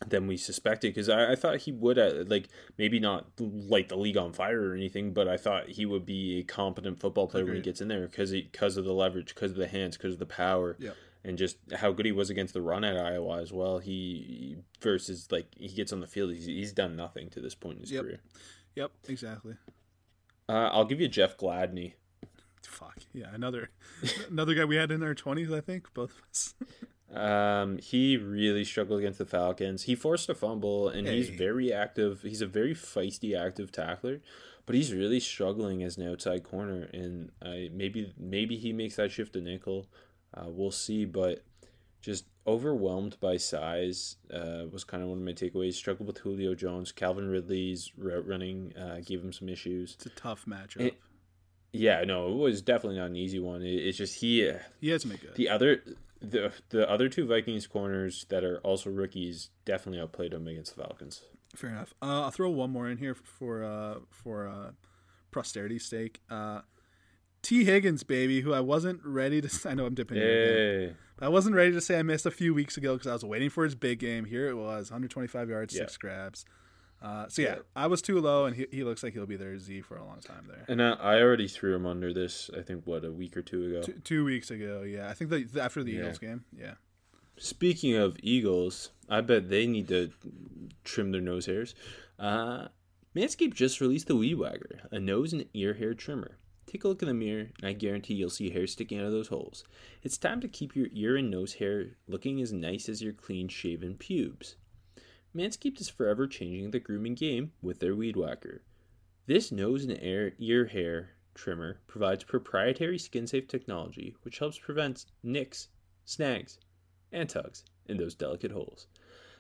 than 0.07 0.29
we 0.29 0.37
suspected 0.37 0.95
because 0.95 1.09
I, 1.09 1.33
I 1.33 1.35
thought 1.35 1.57
he 1.57 1.73
would 1.73 1.99
uh, 1.99 2.23
like 2.29 2.49
maybe 2.79 3.01
not 3.01 3.27
light 3.41 3.89
the 3.89 3.97
league 3.97 4.17
on 4.17 4.33
fire 4.33 4.71
or 4.71 4.75
anything, 4.77 5.13
but 5.13 5.27
I 5.27 5.37
thought 5.37 5.69
he 5.71 5.87
would 5.87 6.07
be 6.07 6.39
a 6.39 6.43
competent 6.45 7.01
football 7.01 7.27
player 7.27 7.45
when 7.45 7.57
he 7.57 7.61
gets 7.61 7.81
in 7.81 7.89
there 7.89 8.07
because 8.07 8.31
because 8.31 8.77
of 8.77 8.85
the 8.85 8.93
leverage, 8.93 9.35
because 9.35 9.51
of 9.51 9.57
the 9.57 9.67
hands, 9.67 9.97
because 9.97 10.13
of 10.13 10.21
the 10.21 10.25
power, 10.27 10.77
Yep. 10.79 10.95
And 11.29 11.37
just 11.39 11.59
how 11.77 11.93
good 11.93 12.07
he 12.07 12.13
was 12.13 12.31
against 12.31 12.55
the 12.55 12.63
run 12.63 12.83
at 12.85 12.97
Iowa 12.97 13.41
as 13.41 13.53
well. 13.53 13.79
He 13.79 14.57
versus 14.81 15.29
like 15.31 15.47
he 15.57 15.69
gets 15.69 15.93
on 15.93 16.01
the 16.01 16.07
field, 16.07 16.33
he's, 16.33 16.47
he's 16.47 16.73
done 16.73 16.97
nothing 16.97 17.29
to 17.31 17.41
this 17.41 17.55
point 17.55 17.77
in 17.77 17.81
his 17.83 17.93
Yep. 17.93 18.03
career. 18.03 18.21
Yep, 18.75 18.91
exactly. 19.09 19.55
Uh, 20.49 20.71
I'll 20.73 20.85
give 20.87 21.01
you 21.01 21.09
Jeff 21.09 21.37
Gladney. 21.37 21.93
Fuck 22.63 22.99
yeah, 23.13 23.29
another 23.33 23.71
another 24.31 24.55
guy 24.55 24.65
we 24.65 24.77
had 24.77 24.91
in 24.91 25.03
our 25.03 25.15
twenties, 25.15 25.53
I 25.53 25.61
think, 25.61 25.93
both 25.95 26.11
of 26.11 26.23
us. 26.31 26.55
Um, 27.11 27.79
he 27.79 28.19
really 28.19 28.67
struggled 28.67 28.99
against 28.99 29.19
the 29.19 29.25
Falcons. 29.25 29.85
He 29.85 29.95
forced 29.95 30.29
a 30.29 30.35
fumble, 30.35 30.91
and 30.91 31.09
he's 31.09 31.31
very 31.31 31.73
active. 31.73 32.21
He's 32.21 32.43
a 32.43 32.47
very 32.47 32.75
feisty, 32.75 33.35
active 33.35 33.73
tackler, 33.73 34.21
but 34.67 34.75
he's 34.75 34.93
really 34.93 35.19
struggling 35.19 35.83
as 35.83 35.97
an 35.97 36.07
outside 36.07 36.45
corner. 36.45 36.83
And 36.93 37.31
I 37.43 37.71
maybe 37.73 38.13
maybe 38.19 38.59
he 38.59 38.75
makes 38.75 38.97
that 38.97 39.11
shift 39.11 39.33
to 39.33 39.41
nickel. 39.41 39.87
Uh, 40.37 40.45
we'll 40.49 40.71
see, 40.71 41.05
but 41.05 41.45
just 42.01 42.25
overwhelmed 42.47 43.17
by 43.21 43.37
size 43.37 44.17
uh, 44.33 44.65
was 44.71 44.85
kind 44.85 45.03
of 45.03 45.09
one 45.09 45.19
of 45.19 45.25
my 45.25 45.33
takeaways. 45.33 45.75
Struggled 45.75 46.07
with 46.07 46.19
Julio 46.19 46.55
Jones, 46.55 46.93
Calvin 46.93 47.29
Ridley's 47.29 47.93
route 47.97 48.27
running 48.27 48.73
uh, 48.77 49.01
gave 49.05 49.23
him 49.23 49.33
some 49.33 49.49
issues. 49.49 49.95
It's 49.95 50.07
a 50.07 50.11
tough 50.11 50.45
matchup. 50.47 50.81
It- 50.83 50.99
Yeah, 51.73 52.03
no, 52.05 52.33
it 52.33 52.37
was 52.37 52.63
definitely 52.63 52.99
not 52.99 53.07
an 53.11 53.17
easy 53.17 53.39
one. 53.39 53.63
It, 53.63 53.75
it's 53.75 53.99
just 53.99 54.21
he. 54.21 54.51
he 54.81 54.89
hasn't 54.91 55.13
been 55.13 55.21
good. 55.29 55.37
The 55.37 55.49
other 55.51 55.83
the 56.21 56.53
the 56.71 56.89
other 56.91 57.09
two 57.09 57.27
Vikings 57.27 57.67
corners 57.67 58.25
that 58.31 58.43
are 58.43 58.59
also 58.61 58.91
rookies 58.91 59.51
definitely 59.65 60.01
outplayed 60.01 60.33
him 60.33 60.49
against 60.49 60.75
the 60.77 60.83
Falcons. 60.83 61.21
Fair 61.55 61.71
enough. 61.71 61.93
Uh, 62.03 62.23
I'll 62.23 62.31
throw 62.31 62.49
one 62.51 62.71
more 62.71 62.89
in 62.89 62.97
here 62.99 63.15
for 63.15 63.63
uh, 63.65 63.99
for 64.11 64.49
uh, 64.49 64.71
posterity's 65.31 65.85
sake. 65.85 66.21
Uh, 66.31 66.61
Tee 67.43 67.65
Higgins, 67.65 68.03
baby, 68.03 68.41
who 68.41 68.53
I 68.53 68.61
wasn't 68.61 69.01
ready 69.05 69.41
to. 69.41 69.69
I 69.69 69.75
know 69.75 69.87
I'm 69.87 69.95
dipping. 69.95 70.19
Hey. 70.19 70.95
But 71.17 71.27
I 71.27 71.29
wasn't 71.29 71.55
ready 71.57 71.73
to 71.73 71.81
say 71.81 71.99
I 71.99 72.03
missed 72.03 72.27
a 72.27 72.31
few 72.31 72.55
weeks 72.55 72.77
ago 72.77 72.95
because 72.95 73.07
I 73.09 73.13
was 73.13 73.25
waiting 73.25 73.51
for 73.51 73.65
his 73.65 73.75
big 73.75 73.99
game. 73.99 74.25
Here 74.25 74.49
it 74.49 74.55
was, 74.55 74.91
125 74.91 75.49
yards, 75.49 75.75
Yeah. 75.75 75.81
six 75.83 75.97
grabs. 75.97 76.45
Uh, 77.01 77.27
so 77.29 77.43
yeah, 77.43 77.49
Yeah. 77.57 77.61
I 77.77 77.87
was 77.87 78.03
too 78.03 78.21
low, 78.21 78.45
and 78.47 78.57
he, 78.57 78.67
he 78.73 78.85
looks 78.85 79.03
like 79.03 79.13
he'll 79.15 79.27
be 79.27 79.37
there 79.37 79.57
Z 79.59 79.83
for 79.83 79.97
a 79.97 80.05
long 80.05 80.21
time 80.21 80.47
there. 80.49 80.65
And 80.69 80.83
I, 80.83 80.91
I 80.93 81.21
already 81.21 81.47
threw 81.49 81.75
him 81.75 81.87
under 81.87 82.13
this. 82.13 82.51
I 82.57 82.63
think 82.63 82.87
what 82.87 83.05
a 83.05 83.13
week 83.13 83.37
or 83.37 83.43
two 83.43 83.67
ago. 83.67 83.83
Two, 83.83 83.93
two 84.05 84.25
weeks 84.25 84.51
ago, 84.51 84.83
yeah, 84.83 85.09
I 85.09 85.15
think 85.15 85.31
the, 85.31 85.61
after 85.63 85.83
the 85.85 85.93
Yeah. 85.93 86.01
Eagles 86.01 86.19
game, 86.19 86.45
yeah. 86.57 86.75
Speaking 87.37 87.95
of 87.95 88.17
Eagles, 88.21 88.91
I 89.09 89.21
bet 89.21 89.49
they 89.49 89.67
need 89.67 89.87
to 89.89 90.11
trim 90.85 91.13
their 91.13 91.21
nose 91.21 91.47
hairs. 91.47 91.75
Uh, 92.19 92.67
Manscaped 93.15 93.55
just 93.55 93.81
released 93.81 94.09
the 94.09 94.17
Weed 94.17 94.35
Whacker, 94.35 94.81
a 94.91 94.99
nose 94.99 95.33
and 95.33 95.45
ear 95.55 95.75
hair 95.75 95.95
trimmer. 95.95 96.37
Take 96.71 96.85
a 96.85 96.89
look 96.89 97.01
in 97.01 97.09
the 97.09 97.15
mirror, 97.15 97.49
and 97.59 97.67
I 97.67 97.73
guarantee 97.73 98.13
you'll 98.13 98.29
see 98.29 98.51
hair 98.51 98.67
sticking 98.67 98.99
out 98.99 99.07
of 99.07 99.13
those 99.13 99.29
holes. 99.29 99.65
It's 100.03 100.19
time 100.19 100.39
to 100.43 100.49
keep 100.49 100.77
your 100.77 100.89
ear 100.93 101.17
and 101.17 101.31
nose 101.31 101.55
hair 101.55 101.97
looking 102.07 102.43
as 102.43 102.53
nice 102.53 102.91
as 102.91 103.01
your 103.01 103.15
clean 103.15 103.49
shaven 103.49 103.97
pubes. 103.97 104.57
Manscaped 105.35 105.81
is 105.81 105.89
forever 105.89 106.27
changing 106.27 106.71
the 106.71 106.79
grooming 106.79 107.15
game 107.15 107.53
with 107.63 107.79
their 107.79 107.97
Weed 107.97 108.17
Whacker. 108.17 108.61
This 109.25 109.51
nose 109.51 109.83
and 109.83 109.99
ear, 110.03 110.35
ear 110.39 110.67
hair 110.67 111.13
trimmer 111.35 111.81
provides 111.87 112.25
proprietary 112.25 112.99
skin 112.99 113.27
safe 113.27 113.49
technology 113.49 114.15
which 114.21 114.39
helps 114.39 114.59
prevent 114.59 115.07
nicks, 115.23 115.69
snags, 116.05 116.59
and 117.11 117.31
tugs 117.31 117.65
in 117.87 117.97
those 117.97 118.15
delicate 118.15 118.53
holes. 118.53 118.87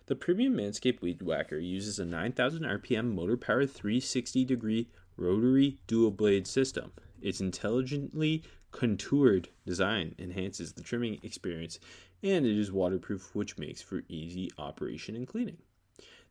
The 0.07 0.17
premium 0.17 0.55
Manscaped 0.55 1.03
Weed 1.03 1.21
Whacker 1.21 1.59
uses 1.59 1.99
a 1.99 2.07
9,000 2.07 2.63
RPM 2.63 3.15
motor 3.15 3.37
powered 3.37 3.71
360 3.71 4.47
degree 4.47 4.89
rotary 5.19 5.79
dual 5.87 6.11
blade 6.11 6.47
system. 6.47 6.93
Its 7.23 7.41
intelligently 7.41 8.43
contoured 8.71 9.49
design 9.67 10.15
enhances 10.19 10.73
the 10.73 10.83
trimming 10.83 11.19
experience 11.23 11.79
and 12.23 12.45
it 12.45 12.59
is 12.59 12.73
waterproof, 12.73 13.35
which 13.35 13.59
makes 13.59 13.81
for 13.81 14.03
easy 14.09 14.51
operation 14.59 15.15
and 15.15 15.27
cleaning. 15.27 15.59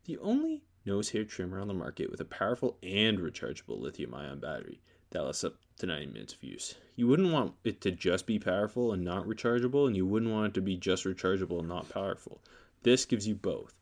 The 0.05 0.17
only 0.17 0.63
nose 0.85 1.09
hair 1.09 1.23
trimmer 1.23 1.59
on 1.59 1.67
the 1.67 1.73
market 1.73 2.09
with 2.09 2.19
a 2.19 2.25
powerful 2.25 2.77
and 2.81 3.19
rechargeable 3.19 3.79
lithium 3.79 4.13
ion 4.13 4.39
battery 4.39 4.81
that 5.11 5.23
lasts 5.23 5.43
up 5.43 5.55
to 5.79 5.85
90 5.85 6.07
minutes 6.07 6.33
of 6.33 6.43
use. 6.43 6.75
You 6.95 7.07
wouldn't 7.07 7.31
want 7.31 7.53
it 7.63 7.81
to 7.81 7.91
just 7.91 8.25
be 8.25 8.39
powerful 8.39 8.91
and 8.91 9.03
not 9.03 9.25
rechargeable, 9.25 9.87
and 9.87 9.95
you 9.95 10.05
wouldn't 10.05 10.31
want 10.31 10.47
it 10.47 10.53
to 10.55 10.61
be 10.61 10.75
just 10.75 11.05
rechargeable 11.05 11.59
and 11.59 11.67
not 11.67 11.89
powerful. 11.89 12.41
This 12.83 13.05
gives 13.05 13.27
you 13.27 13.35
both. 13.35 13.73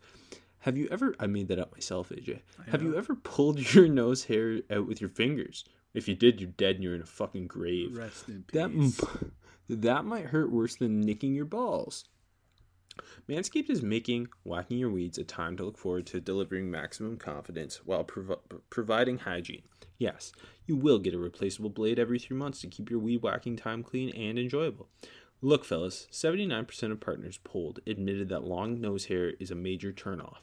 Have 0.59 0.77
you 0.77 0.87
ever, 0.89 1.15
I 1.19 1.27
made 1.27 1.47
that 1.49 1.59
up 1.59 1.71
myself, 1.73 2.09
AJ. 2.09 2.41
Have 2.69 2.81
you 2.81 2.97
ever 2.97 3.15
pulled 3.15 3.59
your 3.73 3.87
nose 3.87 4.25
hair 4.25 4.61
out 4.71 4.87
with 4.87 4.99
your 4.99 5.09
fingers? 5.09 5.63
If 5.95 6.07
you 6.07 6.15
did, 6.15 6.39
you're 6.41 6.49
dead 6.51 6.75
and 6.75 6.83
you're 6.83 6.95
in 6.95 7.01
a 7.01 7.05
fucking 7.05 7.47
grave. 7.47 7.97
Rest 7.97 8.27
in 8.27 8.43
That, 8.53 8.71
peace. 8.71 8.97
that 8.97 9.31
that 9.81 10.05
might 10.05 10.25
hurt 10.27 10.51
worse 10.51 10.75
than 10.75 11.01
nicking 11.01 11.33
your 11.33 11.45
balls. 11.45 12.05
Manscaped 13.27 13.69
is 13.69 13.81
making 13.81 14.27
whacking 14.43 14.77
your 14.77 14.89
weeds 14.89 15.17
a 15.17 15.23
time 15.25 15.57
to 15.57 15.65
look 15.65 15.77
forward 15.77 16.05
to 16.07 16.21
delivering 16.21 16.71
maximum 16.71 17.17
confidence 17.17 17.81
while 17.85 18.03
provi- 18.05 18.35
providing 18.69 19.17
hygiene. 19.19 19.63
Yes, 19.97 20.31
you 20.65 20.75
will 20.77 20.99
get 20.99 21.13
a 21.13 21.19
replaceable 21.19 21.69
blade 21.69 21.99
every 21.99 22.19
three 22.19 22.37
months 22.37 22.61
to 22.61 22.67
keep 22.67 22.89
your 22.89 22.99
weed 22.99 23.21
whacking 23.21 23.57
time 23.57 23.83
clean 23.83 24.09
and 24.15 24.37
enjoyable. 24.39 24.87
Look, 25.41 25.65
fellas, 25.65 26.07
79% 26.11 26.91
of 26.91 26.99
partners 27.01 27.39
polled 27.43 27.79
admitted 27.85 28.29
that 28.29 28.43
long 28.45 28.79
nose 28.79 29.05
hair 29.05 29.31
is 29.39 29.51
a 29.51 29.55
major 29.55 29.91
turnoff. 29.91 30.37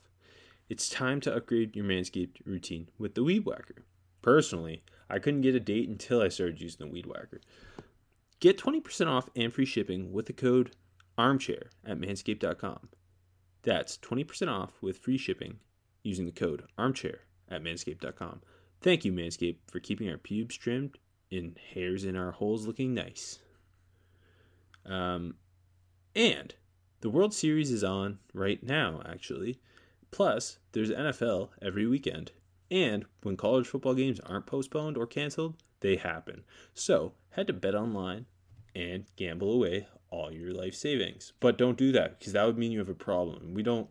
It's 0.68 0.88
time 0.88 1.20
to 1.22 1.34
upgrade 1.34 1.74
your 1.74 1.84
Manscaped 1.86 2.36
routine 2.44 2.88
with 2.98 3.14
the 3.14 3.24
Weed 3.24 3.44
Whacker. 3.46 3.84
Personally, 4.20 4.82
I 5.08 5.18
couldn't 5.18 5.42
get 5.42 5.54
a 5.54 5.60
date 5.60 5.88
until 5.88 6.22
I 6.22 6.28
started 6.28 6.60
using 6.60 6.86
the 6.86 6.92
Weed 6.92 7.06
Whacker. 7.06 7.40
Get 8.40 8.58
20% 8.58 9.06
off 9.06 9.28
and 9.36 9.52
free 9.52 9.64
shipping 9.64 10.12
with 10.12 10.26
the 10.26 10.32
code 10.32 10.74
armchair 11.16 11.70
at 11.84 11.98
manscaped.com. 11.98 12.88
That's 13.62 13.98
20% 13.98 14.48
off 14.48 14.72
with 14.80 14.98
free 14.98 15.18
shipping 15.18 15.58
using 16.02 16.26
the 16.26 16.32
code 16.32 16.64
armchair 16.76 17.20
at 17.48 17.62
manscaped.com. 17.62 18.40
Thank 18.80 19.04
you, 19.04 19.12
Manscaped, 19.12 19.58
for 19.68 19.78
keeping 19.78 20.10
our 20.10 20.18
pubes 20.18 20.56
trimmed 20.56 20.98
and 21.30 21.56
hairs 21.72 22.04
in 22.04 22.16
our 22.16 22.32
holes 22.32 22.66
looking 22.66 22.94
nice. 22.94 23.38
Um, 24.84 25.36
and 26.16 26.52
the 27.00 27.10
World 27.10 27.32
Series 27.32 27.70
is 27.70 27.84
on 27.84 28.18
right 28.34 28.62
now, 28.62 29.00
actually. 29.06 29.60
Plus, 30.10 30.58
there's 30.72 30.90
NFL 30.90 31.50
every 31.62 31.86
weekend. 31.86 32.32
And 32.72 33.04
when 33.22 33.36
college 33.36 33.66
football 33.68 33.94
games 33.94 34.18
aren't 34.20 34.46
postponed 34.46 34.96
or 34.96 35.06
canceled, 35.06 35.54
they 35.80 35.96
happen. 35.96 36.42
So 36.74 37.12
head 37.30 37.46
to 37.48 37.52
Bet 37.52 37.74
Online 37.74 38.24
and 38.74 39.04
gamble 39.16 39.52
away 39.52 39.86
all 40.10 40.32
your 40.32 40.52
life 40.54 40.74
savings. 40.74 41.34
But 41.38 41.58
don't 41.58 41.76
do 41.76 41.92
that 41.92 42.18
because 42.18 42.32
that 42.32 42.46
would 42.46 42.56
mean 42.56 42.72
you 42.72 42.78
have 42.78 42.88
a 42.88 42.94
problem. 42.94 43.52
We 43.52 43.62
don't 43.62 43.88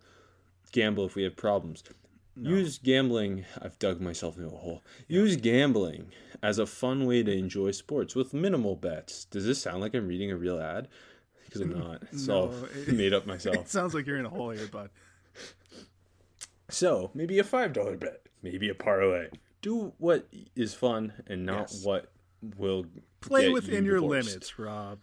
gamble 0.72 1.06
if 1.06 1.14
we 1.16 1.22
have 1.24 1.36
problems. 1.38 1.84
Use 2.36 2.80
gambling. 2.80 3.46
I've 3.62 3.78
dug 3.78 4.02
myself 4.02 4.38
into 4.38 4.48
a 4.50 4.58
hole. 4.58 4.82
Use 5.08 5.36
gambling 5.36 6.08
as 6.42 6.58
a 6.58 6.66
fun 6.66 7.06
way 7.06 7.22
to 7.22 7.32
enjoy 7.32 7.72
sports 7.72 8.16
with 8.16 8.34
minimal 8.34 8.76
bets. 8.76 9.26
Does 9.26 9.46
this 9.46 9.62
sound 9.62 9.82
like 9.82 9.94
I'm 9.94 10.08
reading 10.08 10.32
a 10.32 10.38
real 10.38 10.60
ad? 10.60 10.88
Because 11.46 11.62
I'm 11.62 11.78
not. 11.78 12.02
It's 12.12 12.28
all 12.30 12.48
No, 12.48 12.66
it- 12.88 12.88
made 12.94 13.14
up 13.14 13.24
It 13.26 13.28
myself. 13.28 13.68
sounds 13.68 13.94
like 13.94 14.08
you're 14.08 14.18
in 14.18 14.26
a 14.26 14.30
hole 14.30 14.50
here, 14.52 14.66
bud. 14.68 14.90
So 16.70 17.12
maybe 17.14 17.38
a 17.38 17.44
five 17.44 17.74
dollar 17.74 17.98
bet, 17.98 18.22
maybe 18.42 18.70
a 18.70 18.76
parlay. 18.76 19.28
Do 19.62 19.94
what 19.98 20.28
is 20.56 20.74
fun 20.74 21.14
and 21.28 21.46
not 21.46 21.70
Yes. 21.72 21.86
what 21.86 22.12
will 22.58 22.86
Play 23.22 23.50
within 23.50 23.86
you 23.86 23.92
your 23.92 24.02
limits, 24.02 24.58
Rob. 24.58 25.00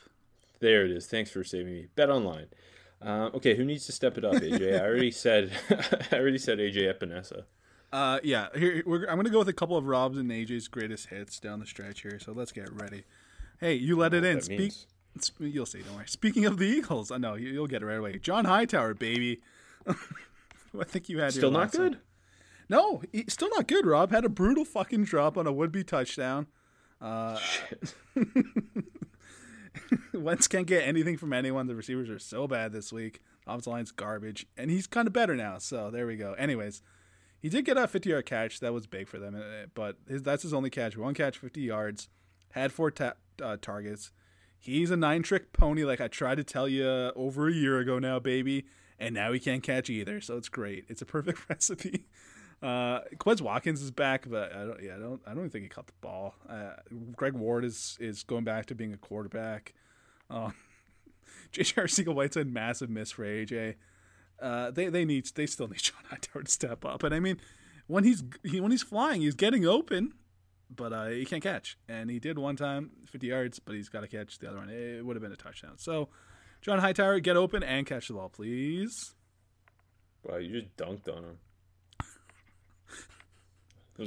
There 0.61 0.85
it 0.85 0.91
is. 0.91 1.07
Thanks 1.07 1.31
for 1.31 1.45
saving 1.45 1.73
me. 1.73 1.87
Bet 1.95 2.11
online. 2.11 2.47
Uh, 3.01 3.31
okay, 3.35 3.55
who 3.55 3.65
needs 3.65 3.87
to 3.87 3.93
step 3.93 4.19
it 4.19 4.25
up, 4.25 4.35
AJ? 4.35 4.75
I 4.81 4.85
already 4.85 5.13
said. 5.13 5.53
I 6.11 6.17
already 6.17 6.39
said 6.39 6.59
AJ 6.59 6.93
Epenesa. 6.93 7.45
Uh, 7.93 8.19
yeah. 8.25 8.49
Here 8.57 8.83
we're, 8.85 9.07
I'm 9.07 9.17
gonna 9.17 9.31
go 9.31 9.39
with 9.39 9.49
a 9.49 9.53
couple 9.53 9.77
of 9.77 9.87
Rob's 9.87 10.19
and 10.19 10.29
AJ's 10.31 10.67
greatest 10.69 11.07
hits 11.09 11.39
down 11.39 11.61
the 11.61 11.67
stretch 11.67 12.03
here. 12.03 12.19
So 12.19 12.33
let's 12.33 12.51
get 12.53 12.73
ready. 12.73 13.05
Hey, 13.61 13.75
you 13.75 13.97
let 13.97 14.13
it 14.15 14.25
in. 14.25 14.41
Speak. 14.41 14.59
means. 14.59 14.87
You'll 15.39 15.65
see. 15.67 15.83
Don't 15.83 15.95
worry. 15.97 16.07
Speaking 16.09 16.45
of 16.45 16.59
the 16.59 16.67
Eagles, 16.67 17.11
I 17.13 17.17
know 17.19 17.35
you, 17.35 17.49
you'll 17.51 17.67
get 17.69 17.83
it 17.83 17.87
right 17.87 17.99
away. 17.99 18.19
John 18.19 18.45
Hightower, 18.45 18.95
baby. 18.95 19.41
I 19.89 20.85
think 20.85 21.09
you 21.09 21.19
had 21.19 21.33
your 21.35 21.41
Still 21.41 21.51
not 21.51 21.73
good. 21.73 21.93
one. 21.93 22.01
No, 22.69 23.03
he, 23.13 23.25
still 23.29 23.49
not 23.51 23.67
good. 23.67 23.87
Rob 23.87 24.11
had 24.11 24.25
a 24.25 24.29
brutal 24.29 24.65
fucking 24.65 25.05
drop 25.05 25.37
on 25.39 25.47
a 25.47 25.53
would-be 25.53 25.85
touchdown. 25.85 26.47
Shit. 27.03 27.95
Wentz 30.13 30.49
can't 30.49 30.67
get 30.67 30.87
anything 30.87 31.17
from 31.17 31.33
anyone. 31.33 31.67
The 31.67 31.75
receivers 31.75 32.11
are 32.11 32.19
so 32.19 32.47
bad 32.47 32.73
this 32.73 32.93
week. 32.93 33.21
Offensive 33.47 33.73
line's 33.73 33.93
garbage, 33.93 34.47
and 34.57 34.71
he's 34.71 34.87
kind 34.87 35.07
of 35.07 35.13
better 35.15 35.35
now. 35.35 35.59
So 35.59 35.91
there 35.91 36.07
we 36.07 36.17
go. 36.17 36.35
Anyways, 36.35 36.83
he 37.41 37.49
did 37.49 37.65
get 37.65 37.79
a 37.79 37.83
50-yard 37.87 38.27
catch. 38.27 38.61
That 38.61 38.75
was 38.75 38.87
big 38.87 39.09
for 39.09 39.19
them, 39.19 39.35
uh, 39.37 39.67
but 39.75 39.97
his, 40.07 40.23
that's 40.23 40.43
his 40.43 40.53
only 40.53 40.71
catch. 40.71 40.97
One 40.97 41.15
catch, 41.15 41.39
50 41.39 41.61
yards. 41.61 42.09
Had 42.51 42.73
four 42.73 42.91
ta- 42.91 43.15
uh, 43.43 43.57
targets. 43.61 44.11
He's 44.59 44.91
a 44.91 44.97
nine-trick 44.97 45.53
pony, 45.53 45.85
like 45.85 46.01
I 46.01 46.09
tried 46.09 46.35
to 46.37 46.45
tell 46.45 46.69
you 46.69 46.87
over 47.15 47.49
a 47.49 47.53
year 47.53 47.79
ago 47.79 47.99
now, 47.99 48.19
baby. 48.19 48.67
and 48.99 49.15
now 49.15 49.33
he 49.33 49.39
can't 49.39 49.63
catch 49.63 49.89
either. 49.89 50.21
So 50.21 50.37
it's 50.37 50.49
great. 50.49 50.85
It's 50.89 51.01
a 51.01 51.07
perfect 51.07 51.39
recipe. 51.49 52.07
Uh, 52.61 53.01
Quez 53.17 53.41
Watkins 53.41 53.83
is 53.83 53.91
back, 53.91 54.29
but 54.29 54.53
I 54.53 54.65
don't. 54.65 54.83
Yeah, 54.83 54.97
I 54.97 54.99
don't. 54.99 55.21
I 55.27 55.35
don't 55.35 55.49
think 55.51 55.63
he 55.63 55.69
caught 55.69 55.87
the 55.87 55.93
ball. 56.01 56.35
Uh, 56.49 56.71
Greg 57.15 57.35
Ward 57.35 57.65
is 57.65 57.97
is 58.01 58.25
going 58.25 58.45
back 58.45 58.67
to 58.67 58.75
being 58.75 58.93
a 58.93 58.97
quarterback. 58.97 59.75
Um, 60.29 60.55
J.J. 61.53 61.83
Arcega 61.83 62.15
Whiteside, 62.15 62.49
massive 62.49 62.91
miss 62.91 63.13
for 63.13 63.25
AJ. 63.25 63.77
Uh, 64.41 64.71
they 64.73 64.89
they 64.89 65.05
need 65.05 65.27
they 65.35 65.47
still 65.47 65.69
need 65.69 65.79
John 65.83 66.03
Hightower 66.11 66.43
to 66.43 66.51
step 66.51 66.85
up. 66.85 67.05
And 67.05 67.15
I 67.15 67.21
mean, 67.21 67.41
when 67.87 68.03
he's 68.03 68.25
he, 68.43 68.61
when 68.61 68.73
he's 68.73 68.83
flying, 68.83 69.21
he's 69.21 69.37
getting 69.37 69.65
open, 69.65 70.15
but 70.69 70.93
uh, 70.93 71.07
he 71.07 71.25
can't 71.25 71.43
catch. 71.43 71.79
And 71.89 72.11
he 72.11 72.19
did 72.19 72.39
one 72.39 72.57
time, 72.57 72.91
50 73.07 73.27
yards, 73.27 73.59
but 73.61 73.75
he's 73.75 73.89
got 73.89 74.01
to 74.01 74.09
catch 74.09 74.39
the 74.39 74.49
other 74.49 74.59
one. 74.59 74.69
It 74.69 75.05
would 75.05 75.15
have 75.15 75.23
been 75.23 75.33
a 75.33 75.37
touchdown. 75.37 75.79
So, 75.79 76.09
John 76.61 76.81
Hightower, 76.81 77.21
get 77.21 77.37
open 77.37 77.63
and 77.63 77.87
catch 77.87 78.09
the 78.09 78.15
ball, 78.15 78.29
please. 78.29 79.15
Wow, 80.25 80.37
you 80.37 80.61
just 80.61 80.77
dunked 80.77 81.09
on 81.09 81.25
him. 81.25 81.39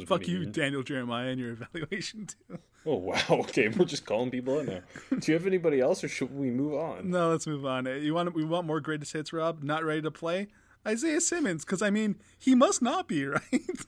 Fuck 0.08 0.28
you, 0.28 0.39
mean. 0.39 0.52
Daniel 0.52 0.84
Jeremiah, 0.84 1.28
and 1.30 1.39
your 1.39 1.52
evaluation 1.74 2.28
too. 2.28 2.60
Oh 2.86 2.96
wow. 2.96 3.22
Okay, 3.30 3.68
we're 3.68 3.86
just 3.86 4.06
calling 4.06 4.32
people 4.32 4.60
in 4.60 4.66
now. 4.68 4.80
Do 5.20 5.32
you 5.32 5.38
have 5.38 5.46
anybody 5.46 5.80
else, 5.82 6.04
or 6.04 6.08
should 6.08 6.36
we 6.36 6.50
move 6.50 6.74
on? 6.76 7.10
No, 7.10 7.30
let's 7.30 7.46
move 7.46 7.66
on. 7.66 7.86
Uh, 7.88 7.92
You 7.92 8.14
want 8.14 8.34
we 8.34 8.44
want 8.44 8.66
more 8.68 8.80
greatest 8.80 9.14
hits, 9.14 9.32
Rob? 9.34 9.64
Not 9.64 9.84
ready 9.84 10.02
to 10.02 10.12
play? 10.12 10.48
Isaiah 10.88 11.22
Simmons, 11.22 11.64
because 11.64 11.82
I 11.82 11.89
mean 11.89 12.16
he 12.39 12.56
must 12.56 12.82
not 12.82 13.08
be 13.08 13.26
right. 13.28 13.86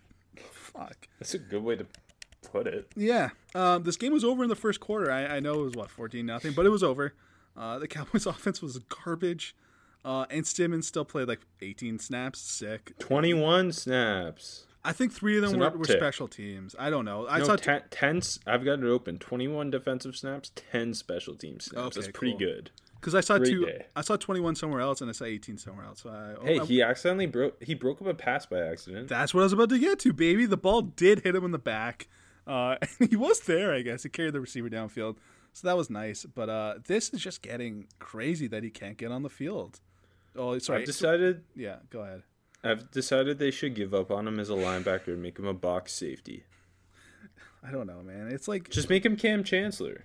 Fuck. 0.52 1.08
That's 1.20 1.34
a 1.34 1.40
good 1.40 1.64
way 1.64 1.76
to 1.78 1.86
put 2.52 2.68
it. 2.68 2.92
Yeah. 2.96 3.30
Um, 3.56 3.84
this 3.84 3.96
game 3.98 4.12
was 4.14 4.24
over 4.24 4.44
in 4.44 4.50
the 4.50 4.56
first 4.56 4.80
quarter. 4.80 5.12
I, 5.12 5.38
I 5.38 5.40
know 5.40 5.62
it 5.62 5.64
was 5.64 5.76
what 5.76 5.90
fourteen 5.90 6.26
nothing, 6.26 6.54
but 6.54 6.66
it 6.66 6.70
was 6.70 6.84
over. 6.84 7.14
Uh, 7.56 7.80
the 7.80 7.88
Cowboys' 7.88 8.26
offense 8.26 8.62
was 8.62 8.78
garbage, 8.80 9.56
uh, 10.04 10.26
and 10.30 10.46
Simmons 10.46 10.88
still 10.88 11.06
played 11.06 11.28
like 11.28 11.42
eighteen 11.62 11.98
snaps. 12.00 12.40
Sick. 12.40 12.94
Twenty-one 13.00 13.72
snaps. 13.72 14.66
I 14.86 14.92
think 14.92 15.14
three 15.14 15.38
of 15.38 15.50
them 15.50 15.60
were, 15.60 15.70
were 15.70 15.86
special 15.86 16.28
teams. 16.28 16.76
I 16.78 16.90
don't 16.90 17.06
know. 17.06 17.26
I 17.28 17.40
no, 17.40 17.46
saw 17.46 17.56
ten, 17.56 17.84
10 17.90 18.18
s- 18.18 18.40
I've 18.46 18.66
got 18.66 18.80
it 18.80 18.86
open. 18.86 19.18
Twenty-one 19.20 19.70
defensive 19.72 20.16
snaps, 20.16 20.52
ten 20.56 20.94
special 20.94 21.36
team 21.36 21.60
snaps. 21.60 21.98
Okay, 21.98 22.02
That's 22.06 22.18
pretty 22.18 22.32
cool. 22.34 22.40
good. 22.40 22.72
because 22.96 23.16
I 23.16 23.22
saw 23.22 23.38
Great 23.38 23.50
two. 23.50 23.66
day. 23.66 23.86
I 23.96 24.02
saw 24.02 24.18
twenty 24.18 24.42
one 24.42 24.56
somewhere 24.56 24.82
else, 24.82 25.00
and 25.02 25.10
I 25.10 25.14
saw 25.14 25.24
eighteen 25.26 25.58
somewhere 25.58 25.86
else. 25.86 26.02
So 26.02 26.10
I, 26.10 26.46
Hey, 26.46 26.60
I- 26.60 26.66
he 26.66 26.82
accidentally 26.82 27.28
broke. 27.28 27.64
He 27.64 27.76
broke 27.76 28.02
up 28.02 28.08
a 28.08 28.14
pass 28.14 28.46
by 28.46 28.60
accident. 28.60 29.08
That's 29.08 29.34
what 29.34 29.40
I 29.42 29.44
was 29.44 29.54
about 29.54 29.70
to 29.70 29.80
get 29.80 30.00
to, 30.00 30.12
baby. 30.14 30.46
The 30.46 30.58
ball 30.58 30.82
did 30.82 31.22
hit 31.22 31.34
him 31.36 31.46
in 31.46 31.52
the 31.52 31.60
back. 31.60 32.08
Uh, 32.46 32.76
and 33.00 33.10
he 33.10 33.16
was 33.16 33.40
there, 33.42 33.74
I 33.74 33.84
guess. 33.84 34.04
He 34.04 34.10
carried 34.10 34.34
the 34.34 34.42
receiver 34.42 34.70
downfield. 34.70 35.16
So 35.54 35.68
that 35.68 35.78
was 35.78 35.90
nice. 35.90 36.26
But 36.26 36.50
uh, 36.50 36.74
this 36.88 37.10
is 37.14 37.22
just 37.22 37.42
getting 37.42 37.88
crazy 38.00 38.48
that 38.48 38.64
he 38.64 38.70
can't 38.70 38.98
get 38.98 39.12
on 39.12 39.24
the 39.24 39.30
field. 39.30 39.80
Oh, 40.36 40.58
sorry. 40.58 40.80
I've 40.82 40.86
decided. 40.88 41.44
yeah, 41.56 41.78
go 41.90 42.02
ahead. 42.02 42.24
I've 42.64 42.90
decided 42.92 43.40
they 43.40 43.52
should 43.52 43.76
give 43.76 43.94
up 43.94 44.10
on 44.12 44.28
him 44.28 44.40
as 44.40 44.50
a 44.50 44.54
linebacker 44.54 45.08
and 45.10 45.22
make 45.22 45.38
him 45.38 45.46
a 45.48 45.54
box 45.54 45.92
safety. 45.94 46.44
I 47.66 47.72
don't 47.72 47.88
know, 47.88 48.02
man. 48.04 48.30
It's 48.32 48.48
like, 48.48 48.70
Just 48.70 48.90
make 48.90 49.06
him 49.06 49.16
Kam 49.16 49.44
Chancellor. 49.44 50.04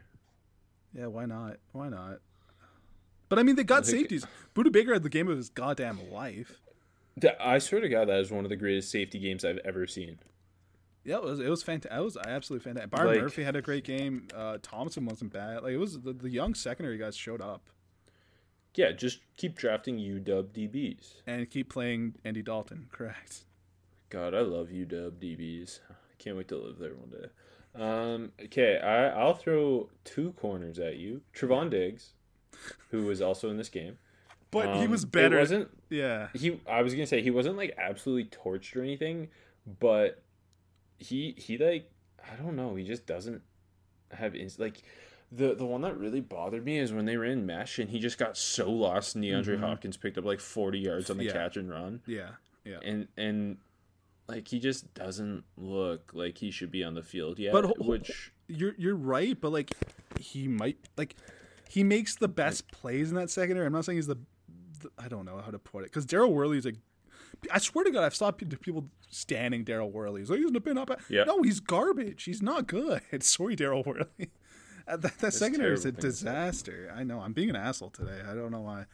yeah, 0.94 1.06
why 1.06 1.24
not? 1.26 1.56
Why 1.72 1.88
not? 1.88 2.18
But 3.28 3.38
I 3.38 3.42
mean, 3.42 3.56
they 3.56 3.64
got 3.64 3.84
think- 3.84 3.98
safeties. 3.98 4.26
Budda 4.54 4.72
Baker 4.72 4.92
had 4.92 5.02
the 5.02 5.08
game 5.08 5.28
of 5.28 5.36
his 5.36 5.48
goddamn 5.50 6.10
life. 6.10 6.60
I 7.40 7.58
swear 7.58 7.80
to 7.80 7.88
God, 7.88 8.08
that 8.08 8.20
is 8.20 8.30
one 8.30 8.44
of 8.44 8.48
the 8.48 8.56
greatest 8.56 8.90
safety 8.90 9.18
games 9.18 9.44
I've 9.44 9.58
ever 9.64 9.86
seen. 9.86 10.18
Yeah, 11.04 11.16
it 11.16 11.22
was. 11.24 11.40
It 11.40 11.48
was 11.48 11.62
fantastic. 11.62 11.98
It 11.98 12.02
was 12.02 12.16
absolutely 12.16 12.64
fantastic. 12.64 12.90
Byron 12.90 13.06
Like- 13.08 13.20
Murphy 13.22 13.42
had 13.44 13.56
a 13.56 13.62
great 13.62 13.84
game. 13.84 14.28
Uh, 14.34 14.58
Thompson 14.62 15.04
wasn't 15.04 15.32
bad. 15.32 15.62
Like 15.62 15.72
it 15.72 15.78
was 15.78 16.00
the, 16.00 16.12
the 16.12 16.30
young 16.30 16.54
secondary 16.54 16.96
guys 16.98 17.16
showed 17.16 17.40
up 17.40 17.62
Yeah, 18.74 18.92
just 18.92 19.20
keep 19.36 19.56
drafting 19.56 19.98
UW 19.98 20.44
DBs. 20.52 21.14
and 21.26 21.48
keep 21.50 21.68
playing 21.68 22.14
Andy 22.24 22.42
Dalton. 22.42 22.88
Correct. 22.92 23.40
God, 24.10 24.34
I 24.34 24.40
love 24.40 24.68
UW 24.68 25.10
DBs. 25.12 25.80
I 25.90 25.94
can't 26.18 26.36
wait 26.36 26.48
to 26.48 26.56
live 26.56 26.78
there 26.78 26.94
one 26.94 27.10
day. 27.10 27.28
Um, 27.74 28.32
okay, 28.44 28.78
I, 28.78 29.08
I'll 29.08 29.34
throw 29.34 29.88
two 30.04 30.32
corners 30.32 30.78
at 30.78 30.96
you. 30.96 31.20
Trevon 31.34 31.70
Diggs, 31.70 32.10
who 32.90 33.04
was 33.06 33.20
also 33.20 33.50
in 33.50 33.56
this 33.56 33.68
game. 33.68 33.98
But 34.50 34.76
he 34.76 34.84
Um, 34.84 34.90
was 34.90 35.04
it 35.04 35.10
better. 35.12 35.38
wasn't 35.38 35.68
Yeah. 35.90 36.28
he? 36.34 36.60
I 36.66 36.80
was 36.82 36.94
gonna 36.94 37.06
say 37.06 37.20
he 37.20 37.30
wasn't 37.30 37.56
like 37.58 37.74
absolutely 37.76 38.30
torched 38.30 38.74
or 38.76 38.82
anything, 38.82 39.28
but 39.78 40.22
he 40.98 41.34
he 41.36 41.58
like 41.58 41.90
I 42.30 42.34
don't 42.36 42.56
know. 42.56 42.74
He 42.74 42.84
just 42.84 43.06
doesn't 43.06 43.42
have 44.12 44.34
ins- 44.34 44.58
like 44.58 44.82
the 45.30 45.54
the 45.54 45.64
one 45.66 45.82
that 45.82 45.96
really 45.98 46.20
bothered 46.20 46.64
me 46.64 46.78
is 46.78 46.92
when 46.92 47.04
they 47.04 47.16
ran 47.16 47.44
mesh 47.44 47.78
and 47.78 47.90
he 47.90 47.98
just 47.98 48.16
got 48.18 48.36
so 48.36 48.70
lost 48.70 49.14
and 49.14 49.22
DeAndre 49.24 49.60
Hopkins 49.60 49.96
picked 49.96 50.16
up 50.18 50.24
like 50.24 50.40
forty 50.40 50.78
yards 50.78 51.10
on 51.10 51.18
the 51.18 51.24
Mm-hmm. 51.24 51.36
Yeah. 51.36 51.42
catch 51.42 51.56
and 51.56 51.70
run 51.70 52.00
Yeah. 52.06 52.30
Yeah. 52.64 52.78
and 52.82 53.08
and 53.16 53.58
like 54.26 54.48
he 54.48 54.58
just 54.58 54.92
doesn't 54.94 55.44
look 55.56 56.10
like 56.14 56.38
he 56.38 56.50
should 56.50 56.70
be 56.70 56.82
on 56.84 56.94
the 56.94 57.02
field 57.02 57.38
yet. 57.38 57.52
But 57.52 57.78
which 57.84 58.32
You're 58.46 58.74
you're 58.78 58.94
right, 58.96 59.38
but 59.40 59.52
like 59.52 59.70
he 60.18 60.48
might 60.48 60.76
like 60.96 61.14
he 61.68 61.84
makes 61.84 62.16
the 62.16 62.28
best 62.28 62.70
plays 62.72 63.10
in 63.10 63.16
that 63.16 63.28
secondary. 63.30 63.66
I'm 63.66 63.72
not 63.74 63.84
saying 63.84 63.98
he's 63.98 64.06
the, 64.06 64.18
the 64.80 64.90
I 64.98 65.08
don't 65.08 65.26
know 65.26 65.38
how 65.44 65.50
to 65.50 65.58
put 65.58 65.80
it 65.80 65.86
because 65.92 66.06
Daryl 66.06 66.30
Worley 66.30 66.56
is 66.58 66.64
a. 66.66 66.72
I 67.52 67.58
swear 67.58 67.84
to 67.84 67.90
God, 67.90 68.04
I've 68.04 68.14
saw 68.16 68.30
people 68.30 68.86
standing 69.10 69.64
Daryl 69.64 69.92
Worley. 69.92 70.22
He's 70.22 70.30
like, 70.30 70.40
he's 70.40 70.50
been 70.50 70.78
up. 70.78 70.90
Yeah. 71.08 71.24
No, 71.24 71.42
he's 71.42 71.60
garbage. 71.60 72.24
He's 72.24 72.42
not 72.42 72.66
good. 72.66 73.02
Sorry, 73.22 73.54
Daryl 73.54 73.84
Worley. 73.86 74.30
Uh, 74.88 74.96
that 74.96 75.18
that 75.18 75.34
secondary 75.34 75.74
is 75.74 75.84
a 75.84 75.92
terrible 75.92 76.00
thing 76.02 76.10
to 76.10 76.16
say. 76.16 76.24
disaster. 76.24 76.92
I 76.96 77.02
know. 77.04 77.20
I'm 77.20 77.32
being 77.32 77.50
an 77.50 77.56
asshole 77.56 77.90
today. 77.90 78.20
I 78.28 78.34
don't 78.34 78.50
know 78.50 78.60
why. 78.62 78.86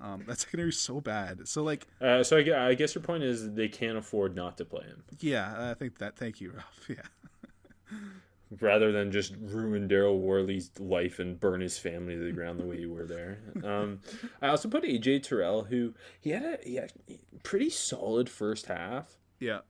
Um, 0.00 0.24
that 0.26 0.40
secondary 0.40 0.70
is 0.70 0.78
so 0.80 1.00
bad. 1.00 1.46
So 1.46 1.62
like, 1.62 1.86
uh, 2.00 2.24
so 2.24 2.36
I, 2.38 2.68
I 2.70 2.74
guess 2.74 2.94
your 2.94 3.02
point 3.02 3.22
is 3.22 3.52
they 3.52 3.68
can't 3.68 3.96
afford 3.96 4.34
not 4.34 4.56
to 4.58 4.64
play 4.64 4.84
him 4.84 5.04
yeah, 5.20 5.70
I 5.70 5.74
think 5.74 5.98
that. 5.98 6.16
Thank 6.16 6.40
you, 6.40 6.52
Ralph. 6.52 6.88
Yeah. 7.90 7.98
rather 8.60 8.92
than 8.92 9.10
just 9.12 9.34
ruin 9.40 9.88
Daryl 9.88 10.18
Worley's 10.18 10.70
life 10.78 11.18
and 11.18 11.38
burn 11.38 11.60
his 11.60 11.78
family 11.78 12.14
to 12.16 12.24
the 12.24 12.32
ground 12.32 12.58
the 12.60 12.64
way 12.64 12.78
you 12.78 12.92
were 12.92 13.04
there. 13.06 13.38
Um, 13.64 14.00
I 14.40 14.48
also 14.48 14.68
put 14.68 14.82
AJ 14.84 15.22
Terrell, 15.22 15.64
who 15.64 15.94
he 16.20 16.30
had 16.30 16.42
a 16.42 16.58
he 16.64 16.74
had 16.76 16.92
a 17.08 17.18
pretty 17.42 17.70
solid 17.70 18.28
first 18.28 18.66
half. 18.66 19.16
Yeah. 19.38 19.60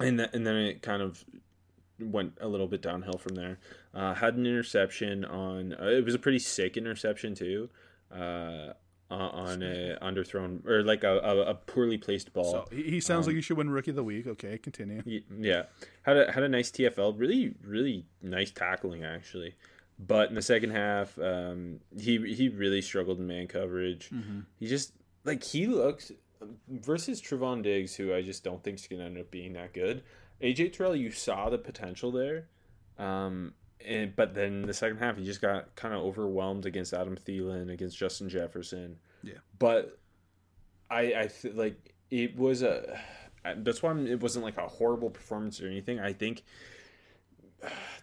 and 0.00 0.18
th- 0.18 0.30
and 0.32 0.46
then 0.46 0.56
it 0.56 0.82
kind 0.82 1.02
of 1.02 1.24
went 2.10 2.36
a 2.40 2.48
little 2.48 2.66
bit 2.66 2.82
downhill 2.82 3.18
from 3.18 3.34
there. 3.34 3.58
Uh, 3.94 4.14
had 4.14 4.34
an 4.34 4.46
interception 4.46 5.24
on. 5.24 5.74
Uh, 5.80 5.86
it 5.86 6.04
was 6.04 6.14
a 6.14 6.18
pretty 6.18 6.38
sick 6.38 6.76
interception 6.76 7.34
too. 7.34 7.68
Uh, 8.10 8.72
on 9.10 9.62
a 9.62 9.98
underthrown 10.00 10.66
or 10.66 10.82
like 10.82 11.04
a, 11.04 11.18
a, 11.18 11.50
a 11.50 11.54
poorly 11.54 11.98
placed 11.98 12.32
ball. 12.32 12.50
So 12.50 12.64
he, 12.74 12.98
sounds 13.00 13.26
like 13.26 13.36
you 13.36 13.42
should 13.42 13.58
win 13.58 13.68
Rookie 13.68 13.90
of 13.90 13.96
the 13.96 14.04
Week. 14.04 14.26
Okay, 14.26 14.56
continue. 14.56 15.02
Yeah, 15.38 15.64
had 16.02 16.16
a 16.16 16.32
had 16.32 16.42
a 16.42 16.48
nice 16.48 16.70
TFL. 16.70 17.18
Really, 17.18 17.54
really 17.62 18.06
nice 18.22 18.50
tackling 18.50 19.04
actually. 19.04 19.54
But 19.98 20.30
in 20.30 20.34
the 20.34 20.42
second 20.42 20.70
half, 20.70 21.18
um, 21.18 21.80
he 21.96 22.34
he 22.34 22.48
really 22.48 22.80
struggled 22.80 23.18
in 23.18 23.26
man 23.26 23.48
coverage. 23.48 24.10
He 24.58 24.66
just 24.66 24.92
like 25.24 25.44
he 25.44 25.66
looks 25.66 26.10
versus 26.68 27.20
Trevon 27.20 27.62
Diggs, 27.62 27.94
who 27.94 28.14
I 28.14 28.22
just 28.22 28.44
don't 28.44 28.62
think 28.62 28.78
is 28.78 28.86
going 28.86 29.00
to 29.00 29.06
end 29.06 29.18
up 29.18 29.30
being 29.30 29.52
that 29.54 29.72
good. 29.72 30.02
AJ 30.42 30.72
Terrell, 30.72 30.96
you 30.96 31.10
saw 31.10 31.48
the 31.48 31.58
potential 31.58 32.10
there, 32.10 32.48
um, 32.98 33.54
and 33.86 34.14
but 34.14 34.34
then 34.34 34.62
the 34.62 34.74
second 34.74 34.98
half, 34.98 35.16
he 35.16 35.24
just 35.24 35.40
got 35.40 35.74
kind 35.76 35.94
of 35.94 36.02
overwhelmed 36.02 36.66
against 36.66 36.92
Adam 36.92 37.16
Thielen, 37.16 37.72
against 37.72 37.96
Justin 37.96 38.28
Jefferson. 38.28 38.98
Yeah. 39.22 39.34
But 39.58 39.98
I 40.90 41.00
I 41.00 41.26
th- 41.28 41.54
like 41.54 41.94
it 42.10 42.36
was 42.36 42.62
a 42.62 43.00
that's 43.56 43.82
why 43.82 43.90
I'm, 43.90 44.06
it 44.06 44.20
wasn't 44.20 44.44
like 44.44 44.58
a 44.58 44.68
horrible 44.68 45.10
performance 45.10 45.60
or 45.60 45.66
anything. 45.66 45.98
I 46.00 46.12
think 46.12 46.44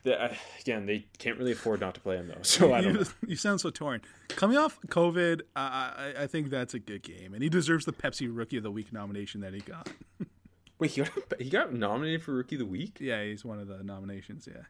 that 0.03 0.37
again 0.61 0.85
they 0.85 1.05
can't 1.17 1.37
really 1.37 1.51
afford 1.51 1.81
not 1.81 1.93
to 1.95 2.01
play 2.01 2.15
him 2.15 2.27
though. 2.27 2.35
So 2.43 2.73
I 2.73 2.81
don't 2.81 2.93
know. 2.93 2.99
you, 3.01 3.05
you 3.29 3.35
sound 3.35 3.61
so 3.61 3.69
torn. 3.69 4.01
Coming 4.29 4.57
off 4.57 4.79
COVID, 4.87 5.41
I, 5.55 6.13
I 6.17 6.23
I 6.23 6.27
think 6.27 6.49
that's 6.49 6.73
a 6.73 6.79
good 6.79 7.03
game, 7.03 7.33
and 7.33 7.43
he 7.43 7.49
deserves 7.49 7.85
the 7.85 7.93
Pepsi 7.93 8.29
Rookie 8.31 8.57
of 8.57 8.63
the 8.63 8.71
Week 8.71 8.93
nomination 8.93 9.41
that 9.41 9.53
he 9.53 9.59
got. 9.59 9.89
Wait, 10.80 10.91
he 10.91 11.01
got 11.01 11.11
he 11.39 11.49
got 11.49 11.73
nominated 11.73 12.23
for 12.23 12.34
Rookie 12.34 12.55
of 12.55 12.59
the 12.59 12.65
Week. 12.65 12.97
Yeah, 12.99 13.23
he's 13.23 13.43
one 13.45 13.59
of 13.59 13.67
the 13.67 13.84
nominations. 13.84 14.47
Yeah, 14.49 14.63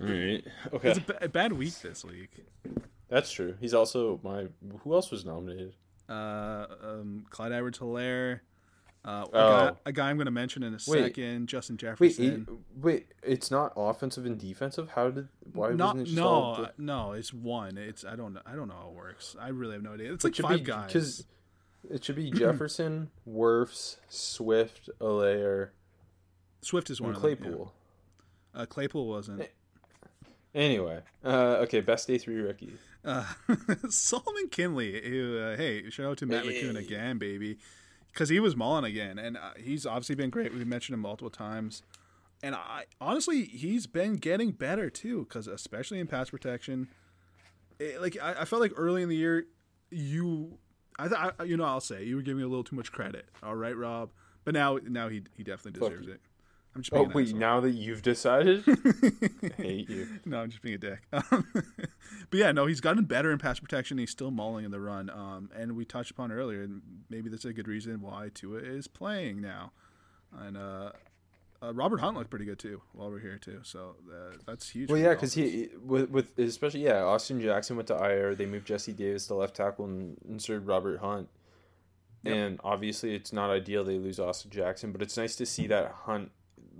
All 0.00 0.06
right, 0.08 0.44
okay, 0.72 0.90
it's 0.90 1.00
a, 1.20 1.28
bad 1.28 1.52
week 1.52 1.78
this 1.80 2.04
week. 2.04 2.30
that's 3.08 3.30
true. 3.30 3.54
He's 3.60 3.74
also 3.74 4.18
my. 4.22 4.46
Who 4.84 4.94
else 4.94 5.10
was 5.10 5.24
nominated? 5.24 5.74
Uh, 6.08 6.66
um, 6.82 7.26
Clyde 7.28 7.52
Edwards-Helaire, 7.52 8.40
uh, 9.04 9.10
a, 9.10 9.26
Oh. 9.26 9.30
guy, 9.32 9.72
a 9.84 9.92
guy 9.92 10.08
I'm 10.08 10.16
going 10.16 10.24
to 10.24 10.30
mention 10.30 10.62
in 10.62 10.72
a 10.72 10.78
Wait. 10.88 11.04
second, 11.04 11.46
Justin 11.46 11.74
Wait, 11.74 11.80
Jefferson. 11.80 12.46
he, 12.48 12.80
wait, 12.80 13.08
it's 13.22 13.50
not 13.50 13.74
offensive 13.76 14.24
and 14.24 14.38
defensive. 14.38 14.88
How 14.88 15.10
did 15.10 15.28
why 15.52 15.72
Not, 15.72 15.96
wasn't 15.96 16.08
it 16.08 16.14
no, 16.18 16.26
all? 16.26 16.54
uh, 16.64 16.68
no, 16.78 17.12
it's 17.12 17.34
one. 17.34 17.76
It's 17.76 18.06
I 18.06 18.16
don't. 18.16 18.38
I 18.46 18.54
don't 18.56 18.68
know 18.68 18.74
how 18.80 18.88
it 18.88 18.94
works. 18.94 19.36
I 19.38 19.48
really 19.48 19.74
have 19.74 19.82
no 19.82 19.92
idea. 19.92 20.14
It's 20.14 20.24
It 20.24 20.38
like 20.38 20.50
five 20.50 20.58
be 20.60 20.64
guys. 20.64 21.24
It 21.90 22.04
should 22.04 22.16
be 22.16 22.30
Jefferson, 22.34 23.10
Wirfs, 23.28 23.96
Swift, 24.08 24.88
Helaire, 25.00 25.70
Swift 26.60 26.90
is 26.90 27.00
one 27.00 27.10
and 27.14 27.16
of 27.16 27.22
them. 27.22 27.36
Claypool. 27.38 27.72
yeah. 28.54 28.60
Uh, 28.62 28.66
Claypool 28.66 29.06
wasn't. 29.08 29.48
Anyway, 30.54 31.00
uh, 31.24 31.58
okay, 31.62 31.80
best 31.80 32.08
day 32.08 32.18
three 32.18 32.36
rookie. 32.40 32.72
Uh, 33.04 33.24
Solomon 33.90 34.48
Kindley, 34.50 35.00
who, 35.08 35.38
uh, 35.38 35.56
hey, 35.56 35.88
shout 35.90 36.06
out 36.06 36.18
to 36.18 36.26
Matt 36.26 36.44
Hey. 36.44 36.62
McCune 36.62 36.76
again, 36.76 37.18
baby. 37.18 37.58
because 38.12 38.28
he 38.28 38.40
was 38.40 38.56
mauling 38.56 38.84
again, 38.84 39.18
and 39.18 39.36
uh, 39.36 39.50
he's 39.56 39.86
obviously 39.86 40.14
been 40.16 40.30
great. 40.30 40.52
We 40.52 40.64
mentioned 40.64 40.94
him 40.94 41.00
multiple 41.00 41.30
times, 41.30 41.82
and 42.42 42.54
I 42.54 42.84
honestly 43.00 43.44
he's 43.44 43.86
been 43.86 44.16
getting 44.16 44.50
better 44.50 44.90
too, 44.90 45.26
because 45.28 45.46
especially 45.46 46.00
in 46.00 46.06
pass 46.06 46.30
protection. 46.30 46.88
It, 47.78 48.00
like 48.00 48.16
I, 48.20 48.40
I 48.40 48.44
felt 48.44 48.60
like 48.60 48.72
early 48.74 49.02
in 49.02 49.08
the 49.08 49.16
year, 49.16 49.44
you, 49.90 50.58
I, 50.98 51.08
th- 51.08 51.32
I, 51.38 51.42
you 51.44 51.56
know, 51.56 51.64
I'll 51.64 51.80
say 51.80 52.04
you 52.04 52.16
were 52.16 52.22
giving 52.22 52.38
me 52.38 52.44
a 52.44 52.48
little 52.48 52.64
too 52.64 52.76
much 52.76 52.90
credit. 52.92 53.26
All 53.42 53.54
right, 53.54 53.76
Rob, 53.76 54.10
but 54.44 54.54
now 54.54 54.78
now 54.82 55.08
he 55.08 55.22
he 55.36 55.42
definitely 55.42 55.80
deserves 55.80 56.08
it. 56.08 56.20
I'm 56.74 56.82
just 56.82 56.92
Oh 56.94 57.04
wait, 57.14 57.28
asshole. 57.28 57.40
now 57.40 57.60
that 57.60 57.70
you've 57.70 58.02
decided, 58.02 58.62
I 58.68 59.62
hate 59.62 59.88
you. 59.88 60.06
no, 60.24 60.40
I'm 60.40 60.50
just 60.50 60.62
being 60.62 60.74
a 60.74 60.78
dick. 60.78 61.00
Um, 61.12 61.46
but 61.54 62.38
yeah, 62.38 62.52
no, 62.52 62.66
he's 62.66 62.80
gotten 62.80 63.04
better 63.04 63.32
in 63.32 63.38
pass 63.38 63.58
protection. 63.58 63.98
He's 63.98 64.10
still 64.10 64.30
mauling 64.30 64.64
in 64.64 64.70
the 64.70 64.80
run. 64.80 65.08
Um, 65.10 65.50
and 65.56 65.76
we 65.76 65.84
touched 65.84 66.10
upon 66.10 66.30
earlier, 66.30 66.62
and 66.62 66.82
maybe 67.08 67.30
that's 67.30 67.44
a 67.44 67.52
good 67.52 67.68
reason 67.68 68.00
why 68.00 68.30
Tua 68.34 68.58
is 68.58 68.86
playing 68.86 69.40
now. 69.40 69.72
And 70.38 70.56
uh, 70.56 70.92
uh, 71.62 71.74
Robert 71.74 71.98
Hunt 71.98 72.16
looked 72.16 72.30
pretty 72.30 72.44
good 72.44 72.58
too 72.58 72.80
while 72.92 73.10
we're 73.10 73.18
here 73.18 73.38
too. 73.38 73.60
So 73.62 73.96
uh, 74.10 74.36
that's 74.46 74.68
huge. 74.68 74.90
Well, 74.90 74.98
yeah, 74.98 75.10
because 75.10 75.34
he 75.34 75.70
with 75.84 76.10
with 76.10 76.38
especially 76.38 76.84
yeah, 76.84 77.02
Austin 77.02 77.40
Jackson 77.40 77.76
went 77.76 77.88
to 77.88 77.96
IR. 77.96 78.34
They 78.34 78.46
moved 78.46 78.66
Jesse 78.66 78.92
Davis 78.92 79.26
to 79.28 79.34
left 79.34 79.56
tackle 79.56 79.86
and 79.86 80.16
inserted 80.28 80.66
Robert 80.66 81.00
Hunt. 81.00 81.28
Yep. 82.24 82.34
And 82.34 82.60
obviously, 82.64 83.14
it's 83.14 83.32
not 83.32 83.50
ideal 83.50 83.84
they 83.84 83.98
lose 83.98 84.18
Austin 84.18 84.50
Jackson, 84.50 84.92
but 84.92 85.02
it's 85.02 85.16
nice 85.16 85.36
to 85.36 85.46
see 85.46 85.66
that 85.68 85.92
Hunt 86.04 86.30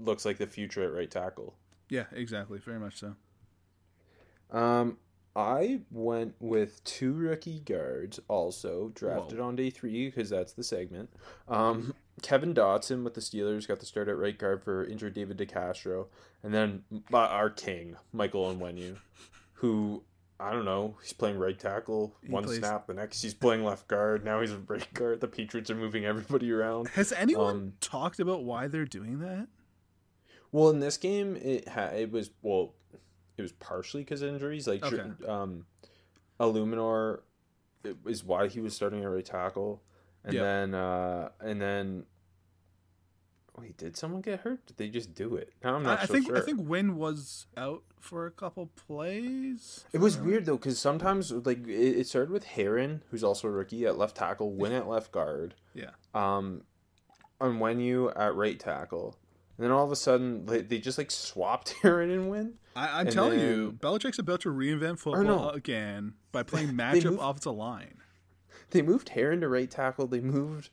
looks 0.00 0.24
like 0.24 0.38
the 0.38 0.46
future 0.46 0.84
at 0.84 0.92
right 0.92 1.10
tackle. 1.10 1.54
yeah, 1.88 2.04
exactly, 2.12 2.58
very 2.58 2.78
much 2.78 2.98
so. 2.98 3.14
Um, 4.50 4.98
I 5.36 5.80
went 5.90 6.34
with 6.40 6.82
two 6.84 7.12
rookie 7.12 7.60
guards 7.60 8.18
also 8.28 8.90
drafted 8.94 9.38
on 9.38 9.56
day 9.56 9.70
three 9.70 10.06
because 10.06 10.30
that's 10.30 10.52
the 10.52 10.64
segment. 10.64 11.10
Um, 11.46 11.94
Kevin 12.22 12.54
Dotson 12.54 13.04
with 13.04 13.14
the 13.14 13.20
Steelers 13.20 13.66
got 13.68 13.80
the 13.80 13.86
start 13.86 14.08
at 14.08 14.16
right 14.16 14.36
guard 14.36 14.62
for 14.62 14.84
injured 14.84 15.14
David 15.14 15.38
DeCastro, 15.38 16.06
and 16.42 16.52
then 16.54 16.84
our 17.12 17.50
king 17.50 17.96
Michael 18.12 18.52
Onwenu, 18.54 18.96
who 19.54 20.02
I 20.40 20.52
don't 20.52 20.64
know, 20.64 20.96
he's 21.02 21.12
playing 21.12 21.36
right 21.38 21.58
tackle 21.58 22.14
He 22.22 22.30
one 22.30 22.44
plays- 22.44 22.58
snap, 22.58 22.86
the 22.86 22.94
next 22.94 23.22
he's 23.22 23.34
playing 23.34 23.64
left 23.64 23.88
guard. 23.88 24.24
Now 24.24 24.40
he's 24.40 24.52
a 24.52 24.58
right 24.58 24.92
guard. 24.94 25.20
The 25.20 25.26
Patriots 25.28 25.70
are 25.70 25.74
moving 25.74 26.04
everybody 26.04 26.50
around. 26.52 26.88
Has 26.90 27.12
anyone 27.12 27.54
Um, 27.56 27.72
talked 27.80 28.20
about 28.20 28.44
why 28.44 28.68
they're 28.68 28.84
doing 28.84 29.18
that? 29.20 29.48
Well, 30.52 30.70
in 30.70 30.80
this 30.80 30.96
game, 30.96 31.36
it 31.36 31.68
ha- 31.68 31.86
it 31.94 32.10
was 32.12 32.30
well, 32.42 32.74
it 33.36 33.42
was 33.42 33.52
partially 33.52 34.02
because 34.02 34.22
of 34.22 34.32
injuries. 34.32 34.66
Like 34.68 34.82
Okay. 34.84 35.10
um, 35.26 35.66
Illuminor 36.40 37.20
is 38.06 38.24
why 38.24 38.48
he 38.48 38.60
was 38.60 38.74
starting 38.74 39.02
at 39.02 39.06
right 39.10 39.24
tackle, 39.24 39.82
and 40.28 40.34
Yep. 40.34 40.42
then 40.44 40.74
uh, 40.74 41.28
and 41.40 41.60
then 41.60 42.04
wait, 43.58 43.76
did 43.76 43.96
someone 43.96 44.20
get 44.22 44.40
hurt? 44.40 44.64
Did 44.66 44.76
they 44.76 44.88
just 44.88 45.14
do 45.14 45.34
it? 45.34 45.52
I'm 45.64 45.82
not 45.82 46.00
I, 46.00 46.04
so 46.06 46.12
think 46.14 46.26
sure. 46.26 46.36
I 46.36 46.40
think 46.42 46.60
Wynn 46.62 46.96
was 46.96 47.46
out 47.56 47.82
for 47.98 48.26
a 48.26 48.30
couple 48.30 48.66
plays. 48.76 49.84
It 49.92 49.98
was 49.98 50.16
weird 50.16 50.46
though, 50.46 50.56
because 50.56 50.78
sometimes 50.78 51.32
like 51.32 51.66
it, 51.66 51.98
it 51.98 52.06
started 52.06 52.30
with 52.30 52.44
Herron, 52.44 53.02
who's 53.10 53.24
also 53.24 53.48
a 53.48 53.50
rookie 53.50 53.84
at 53.86 53.98
left 53.98 54.16
tackle, 54.16 54.52
Wynn 54.52 54.72
at 54.72 54.86
left 54.88 55.10
guard, 55.10 55.54
Yeah. 55.74 55.90
um, 56.14 56.62
Onwenu 57.40 58.12
at 58.16 58.34
right 58.34 58.58
tackle, 58.58 59.16
and 59.56 59.64
then 59.64 59.72
all 59.72 59.84
of 59.84 59.90
a 59.92 59.96
sudden 59.96 60.46
they, 60.46 60.60
they 60.62 60.78
just 60.78 60.98
like 60.98 61.10
swapped 61.10 61.70
Herron 61.82 62.10
and 62.10 62.30
Wynn. 62.30 62.54
I, 62.76 63.00
I'm 63.00 63.06
And 63.06 63.14
telling 63.14 63.40
you, 63.40 63.76
Belichick's 63.80 64.20
about 64.20 64.40
to 64.42 64.50
reinvent 64.50 64.98
football 65.00 65.24
no. 65.24 65.48
again 65.50 66.14
by 66.30 66.42
playing 66.44 66.68
matchup 66.74 67.04
moved- 67.06 67.18
offensive 67.22 67.54
line. 67.56 67.98
They 68.70 68.82
moved 68.82 69.10
Herron 69.10 69.40
to 69.40 69.48
right 69.48 69.70
tackle. 69.70 70.06
They 70.06 70.20
moved 70.20 70.70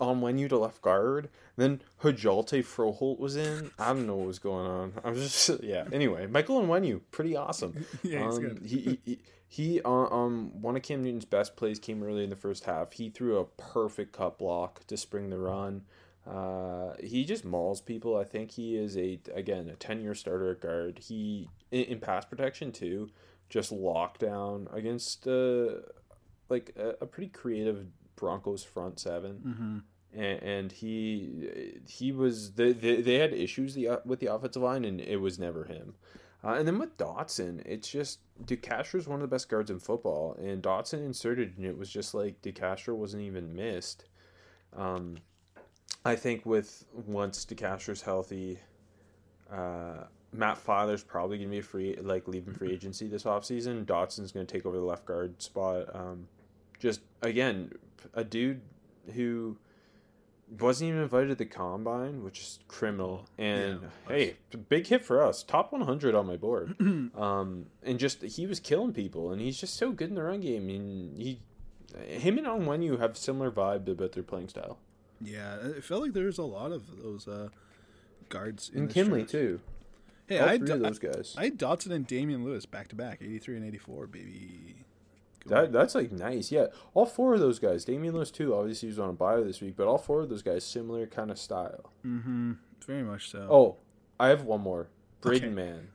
Onwenu 0.00 0.48
to 0.48 0.58
left 0.58 0.82
guard. 0.82 1.28
Then 1.56 1.80
Hjalte 2.02 2.62
Froholdt 2.62 3.18
was 3.18 3.36
in. 3.36 3.70
I 3.78 3.88
don't 3.88 4.06
know 4.06 4.16
what 4.16 4.26
was 4.28 4.38
going 4.38 4.66
on. 4.66 4.92
I 5.04 5.10
was 5.10 5.20
just 5.20 5.62
yeah. 5.62 5.84
Anyway, 5.92 6.26
Michael 6.26 6.62
Onwenu, 6.62 7.00
pretty 7.10 7.36
awesome. 7.36 7.84
Yeah, 8.02 8.26
he's 8.26 8.36
um, 8.36 8.42
good. 8.42 8.62
He 8.64 8.78
he, 8.78 9.00
he, 9.04 9.18
he 9.48 9.80
uh, 9.82 9.90
um 9.90 10.52
one 10.60 10.76
of 10.76 10.82
Cam 10.82 11.02
Newton's 11.02 11.24
best 11.24 11.56
plays 11.56 11.78
came 11.78 12.02
early 12.02 12.24
in 12.24 12.30
the 12.30 12.36
first 12.36 12.64
half. 12.64 12.92
He 12.92 13.10
threw 13.10 13.38
a 13.38 13.44
perfect 13.44 14.12
cut 14.12 14.38
block 14.38 14.86
to 14.86 14.96
spring 14.96 15.30
the 15.30 15.38
run. 15.38 15.82
Uh, 16.26 16.92
he 17.02 17.24
just 17.24 17.44
mauls 17.44 17.80
people. 17.80 18.16
I 18.16 18.24
think 18.24 18.52
he 18.52 18.76
is 18.76 18.96
a 18.96 19.18
again 19.34 19.68
a 19.68 19.74
ten 19.74 20.00
year 20.00 20.14
starter 20.14 20.52
at 20.52 20.60
guard. 20.60 20.98
He 20.98 21.48
in, 21.70 21.84
in 21.84 22.00
pass 22.00 22.24
protection 22.24 22.70
too, 22.70 23.08
just 23.48 23.72
lockdown 23.72 24.72
against 24.74 25.26
uh 25.26 25.80
like 26.48 26.72
a, 26.78 26.94
a 27.00 27.06
pretty 27.06 27.28
creative 27.30 27.86
Broncos 28.16 28.64
front 28.64 28.98
7 28.98 29.42
Mm-hmm. 29.46 29.78
and, 30.20 30.42
and 30.42 30.72
he 30.72 31.78
he 31.86 32.10
was 32.12 32.52
they, 32.52 32.72
they, 32.72 33.00
they 33.00 33.14
had 33.14 33.32
issues 33.32 33.74
the, 33.74 33.88
uh, 33.88 33.96
with 34.04 34.20
the 34.20 34.26
offensive 34.32 34.62
line 34.62 34.84
and 34.84 35.00
it 35.00 35.18
was 35.18 35.38
never 35.38 35.64
him 35.64 35.94
uh, 36.44 36.54
and 36.54 36.66
then 36.66 36.78
with 36.78 36.96
Dotson 36.96 37.64
it's 37.66 37.88
just 37.88 38.20
DeCastro 38.44 38.96
is 38.96 39.06
one 39.06 39.16
of 39.16 39.28
the 39.28 39.34
best 39.34 39.48
guards 39.48 39.70
in 39.70 39.78
football 39.78 40.34
and 40.40 40.62
Dotson 40.62 41.04
inserted 41.04 41.56
and 41.58 41.66
it 41.66 41.76
was 41.76 41.90
just 41.90 42.14
like 42.14 42.40
DeCastro 42.42 42.94
wasn't 42.94 43.22
even 43.22 43.54
missed 43.54 44.06
um, 44.76 45.16
I 46.04 46.16
think 46.16 46.44
with 46.46 46.84
once 47.06 47.44
DeCastro's 47.44 48.02
healthy 48.02 48.58
uh, 49.52 50.04
Matt 50.32 50.58
Feiler's 50.64 51.02
probably 51.02 51.38
going 51.38 51.48
to 51.48 51.52
be 51.52 51.58
a 51.58 51.62
free 51.62 51.96
like 52.02 52.28
leaving 52.28 52.52
free 52.54 52.72
agency 52.74 53.08
this 53.08 53.24
offseason. 53.24 53.86
Dotson's 53.86 54.30
going 54.30 54.46
to 54.46 54.52
take 54.52 54.66
over 54.66 54.76
the 54.76 54.84
left 54.84 55.06
guard 55.06 55.40
spot. 55.40 55.86
Um, 55.94 56.28
just 56.78 57.00
again, 57.22 57.72
a 58.14 58.24
dude 58.24 58.60
who 59.14 59.56
wasn't 60.60 60.88
even 60.88 61.02
invited 61.02 61.28
to 61.28 61.34
the 61.34 61.44
combine, 61.44 62.24
which 62.24 62.40
is 62.40 62.58
criminal. 62.68 63.26
And 63.36 63.80
Yeah, 63.82 63.88
hey, 64.08 64.36
big 64.68 64.86
hit 64.86 65.04
for 65.04 65.22
us. 65.22 65.42
Top 65.42 65.72
100 65.72 66.14
on 66.14 66.26
my 66.26 66.36
board. 66.36 66.74
um, 67.16 67.66
and 67.82 67.98
just 67.98 68.22
he 68.22 68.46
was 68.46 68.60
killing 68.60 68.92
people, 68.92 69.30
and 69.30 69.40
he's 69.40 69.58
just 69.58 69.74
so 69.76 69.92
good 69.92 70.08
in 70.08 70.14
the 70.14 70.22
run 70.22 70.40
game. 70.40 70.68
And 70.70 71.16
he, 71.18 71.40
him 72.06 72.38
and 72.38 72.46
Onwenu 72.46 72.98
have 72.98 73.16
similar 73.16 73.50
vibe 73.50 73.88
about 73.88 74.12
their 74.12 74.22
playing 74.22 74.48
style. 74.48 74.78
Yeah, 75.20 75.56
it 75.56 75.84
felt 75.84 76.02
like 76.02 76.12
there's 76.12 76.38
a 76.38 76.44
lot 76.44 76.72
of 76.72 77.02
those 77.02 77.26
uh, 77.28 77.48
guards. 78.28 78.70
In 78.72 78.82
And 78.84 78.90
Kindley 78.90 79.20
draft. 79.20 79.32
too. 79.32 79.60
Hey, 80.28 80.38
All 80.38 80.48
I, 80.48 80.58
three 80.58 80.68
had, 80.68 80.76
of 80.76 80.82
those 80.82 80.98
guys. 80.98 81.34
I 81.38 81.44
had 81.44 81.58
Dotson 81.58 81.90
and 81.90 82.06
Damien 82.06 82.44
Lewis 82.44 82.66
back 82.66 82.88
to 82.88 82.94
back, 82.94 83.18
83 83.22 83.56
and 83.56 83.66
84, 83.66 84.06
baby. 84.06 84.84
That 85.46 85.72
that's 85.72 85.94
like 85.94 86.12
nice. 86.12 86.52
Yeah, 86.52 86.66
all 86.94 87.06
four 87.06 87.34
of 87.34 87.40
those 87.40 87.58
guys. 87.58 87.84
Damien 87.84 88.14
Lewis 88.14 88.30
too. 88.30 88.54
Obviously, 88.54 88.88
he 88.88 88.90
was 88.90 88.98
on 88.98 89.10
a 89.10 89.14
bio 89.14 89.44
this 89.44 89.60
week, 89.60 89.76
but 89.76 89.86
all 89.86 89.98
four 89.98 90.20
of 90.20 90.28
those 90.28 90.42
guys 90.42 90.64
similar 90.64 91.06
kind 91.06 91.30
of 91.30 91.38
style. 91.38 91.92
Mm-hmm. 92.04 92.52
Very 92.86 93.02
much 93.02 93.30
so. 93.30 93.48
Oh, 93.50 93.76
I 94.20 94.28
have 94.28 94.42
one 94.44 94.60
more. 94.60 94.88
Braden 95.20 95.48
Okay. 95.48 95.54
Man, 95.54 95.88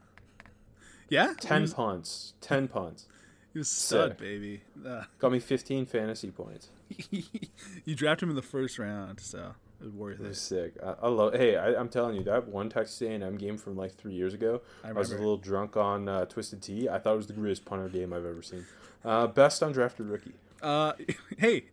yeah? 1.09 1.33
ten 1.39 1.61
was, 1.61 1.73
punts, 1.73 2.33
ten 2.41 2.67
punts. 2.67 3.07
he 3.53 3.59
was 3.59 3.69
stud, 3.69 4.11
Sick. 4.11 4.17
baby. 4.17 4.61
Uh, 4.85 5.03
Got 5.19 5.31
me 5.31 5.39
fifteen 5.39 5.85
fantasy 5.85 6.31
points. 6.31 6.69
you 7.11 7.95
drafted 7.95 8.23
him 8.23 8.29
in 8.31 8.35
the 8.35 8.41
first 8.41 8.79
round, 8.79 9.19
so 9.19 9.53
it 9.84 9.88
was 9.88 9.93
worth 9.95 10.19
It 10.19 10.27
was 10.27 10.38
it. 10.38 10.41
sick. 10.41 10.73
I, 10.81 10.95
I 11.03 11.07
love. 11.09 11.34
Hey, 11.34 11.57
I, 11.57 11.75
I'm 11.75 11.89
telling 11.89 12.15
you 12.15 12.23
that 12.23 12.47
one 12.47 12.69
Texas 12.69 13.01
A&M 13.01 13.38
game 13.38 13.57
from 13.57 13.75
like 13.75 13.95
three 13.95 14.13
years 14.13 14.34
ago. 14.34 14.61
I 14.84 14.89
I, 14.89 14.91
was 14.93 15.11
a 15.11 15.17
little 15.17 15.38
drunk 15.38 15.75
on 15.75 16.07
uh, 16.07 16.25
Twisted 16.25 16.61
Tea. 16.61 16.88
I 16.89 16.99
thought 16.99 17.13
it 17.13 17.17
was 17.17 17.27
the 17.27 17.34
greatest 17.34 17.65
punter 17.65 17.89
game 17.89 18.13
I've 18.13 18.25
ever 18.25 18.41
seen. 18.41 18.65
Uh, 19.03 19.27
best 19.27 19.61
undrafted 19.61 20.09
rookie. 20.09 20.34
Uh, 20.61 20.93
hey, 21.38 21.65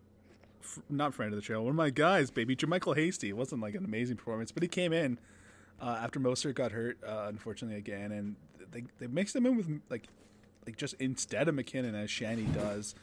f- 0.61 0.80
not 0.88 1.14
friend 1.14 1.32
of 1.32 1.38
the 1.38 1.44
show. 1.44 1.62
One 1.62 1.70
of 1.70 1.76
my 1.76 1.90
guys, 1.90 2.30
baby, 2.30 2.56
JaMycal 2.56 2.96
Hasty. 2.96 3.28
It 3.28 3.36
wasn't 3.36 3.62
like 3.62 3.74
an 3.76 3.84
amazing 3.84 4.16
performance, 4.16 4.50
but 4.50 4.62
he 4.64 4.68
came 4.68 4.92
in 4.92 5.18
uh, 5.80 5.98
after 6.02 6.18
Mostert 6.18 6.56
got 6.56 6.72
hurt, 6.72 6.98
uh, 7.06 7.26
unfortunately 7.28 7.78
again, 7.78 8.11
and 8.11 8.34
they 8.72 8.84
they 8.98 9.06
mixed 9.06 9.36
him 9.36 9.46
in 9.46 9.56
with 9.56 9.80
like 9.88 10.08
like 10.66 10.76
just 10.76 10.94
instead 10.98 11.48
of 11.48 11.54
McKinnon 11.54 11.94
as 11.94 12.11
Shanny 12.11 12.44
does. 12.46 12.94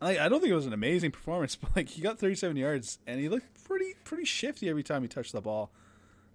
Like 0.00 0.18
I 0.18 0.28
don't 0.28 0.40
think 0.40 0.50
it 0.50 0.56
was 0.56 0.66
an 0.66 0.72
amazing 0.72 1.10
performance, 1.10 1.56
but 1.60 1.74
like 1.76 1.88
he 1.88 2.00
got 2.02 2.18
37 2.18 2.56
yards 2.56 2.98
and 3.06 3.20
he 3.20 3.28
looked 3.28 3.64
pretty 3.64 3.94
pretty 4.04 4.24
shifty 4.24 4.68
every 4.68 4.82
time 4.82 5.02
he 5.02 5.08
touched 5.08 5.32
the 5.32 5.40
ball. 5.40 5.70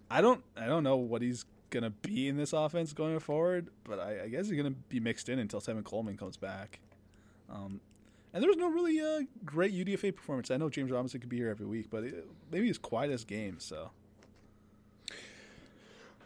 I 0.09 0.21
don't 0.21 0.43
I 0.55 0.67
don't 0.67 0.83
know 0.83 0.97
what 0.97 1.21
he's 1.21 1.45
gonna 1.69 1.89
be 1.89 2.27
in 2.27 2.37
this 2.37 2.53
offense 2.53 2.93
going 2.93 3.19
forward, 3.19 3.69
but 3.83 3.99
I, 3.99 4.23
I 4.23 4.27
guess 4.29 4.47
he's 4.47 4.57
gonna 4.57 4.75
be 4.89 4.99
mixed 4.99 5.29
in 5.29 5.39
until 5.39 5.59
Tevin 5.61 5.83
Coleman 5.83 6.17
comes 6.17 6.37
back. 6.37 6.79
Um, 7.49 7.81
and 8.33 8.43
there 8.43 8.49
was 8.49 8.57
no 8.57 8.69
really 8.69 8.99
uh, 8.99 9.21
great 9.45 9.73
UDFA 9.73 10.13
performance. 10.13 10.51
I 10.51 10.57
know 10.57 10.69
James 10.69 10.91
Robinson 10.91 11.21
could 11.21 11.29
be 11.29 11.37
here 11.37 11.49
every 11.49 11.65
week, 11.65 11.87
but 11.89 12.03
it, 12.03 12.27
maybe 12.51 12.67
his 12.67 12.77
quietest 12.77 13.27
game. 13.27 13.57
So 13.59 13.91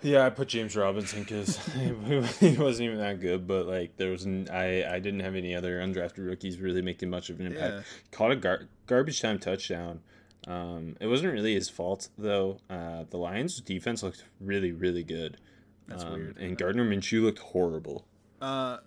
Yeah, 0.02 0.26
I 0.26 0.30
put 0.30 0.48
James 0.48 0.76
Robinson 0.78 1.24
because 1.24 1.58
he 2.40 2.56
wasn't 2.58 2.86
even 2.88 2.98
that 3.00 3.20
good. 3.20 3.48
But 3.48 3.66
like, 3.68 3.98
there 3.98 4.12
was 4.12 4.24
an, 4.26 4.48
I 4.50 4.84
I 4.96 5.00
didn't 5.00 5.20
have 5.22 5.36
any 5.36 5.54
other 5.56 5.80
undrafted 5.80 6.26
rookies 6.26 6.58
really 6.60 6.82
making 6.82 7.10
much 7.10 7.30
of 7.30 7.40
an 7.40 7.48
impact. 7.48 7.74
Yeah. 7.74 7.82
Caught 8.12 8.32
a 8.32 8.36
gar- 8.38 8.68
garbage 8.88 9.22
time 9.22 9.40
touchdown. 9.40 10.02
Um, 10.48 10.96
it 11.02 11.08
wasn't 11.08 11.34
really 11.34 11.54
his 11.54 11.70
fault 11.70 12.08
though. 12.18 12.60
Uh, 12.70 13.04
the 13.10 13.18
Lions' 13.18 13.60
defense 13.62 14.02
looked 14.04 14.24
really 14.40 14.72
really 14.72 15.04
good. 15.04 15.38
That's 15.88 16.04
Um, 16.06 16.14
weird. 16.14 16.38
And 16.38 16.58
Gardner 16.58 16.86
Minshew 16.86 17.24
looked 17.24 17.40
horrible. 17.40 18.06
uh, 18.42 18.78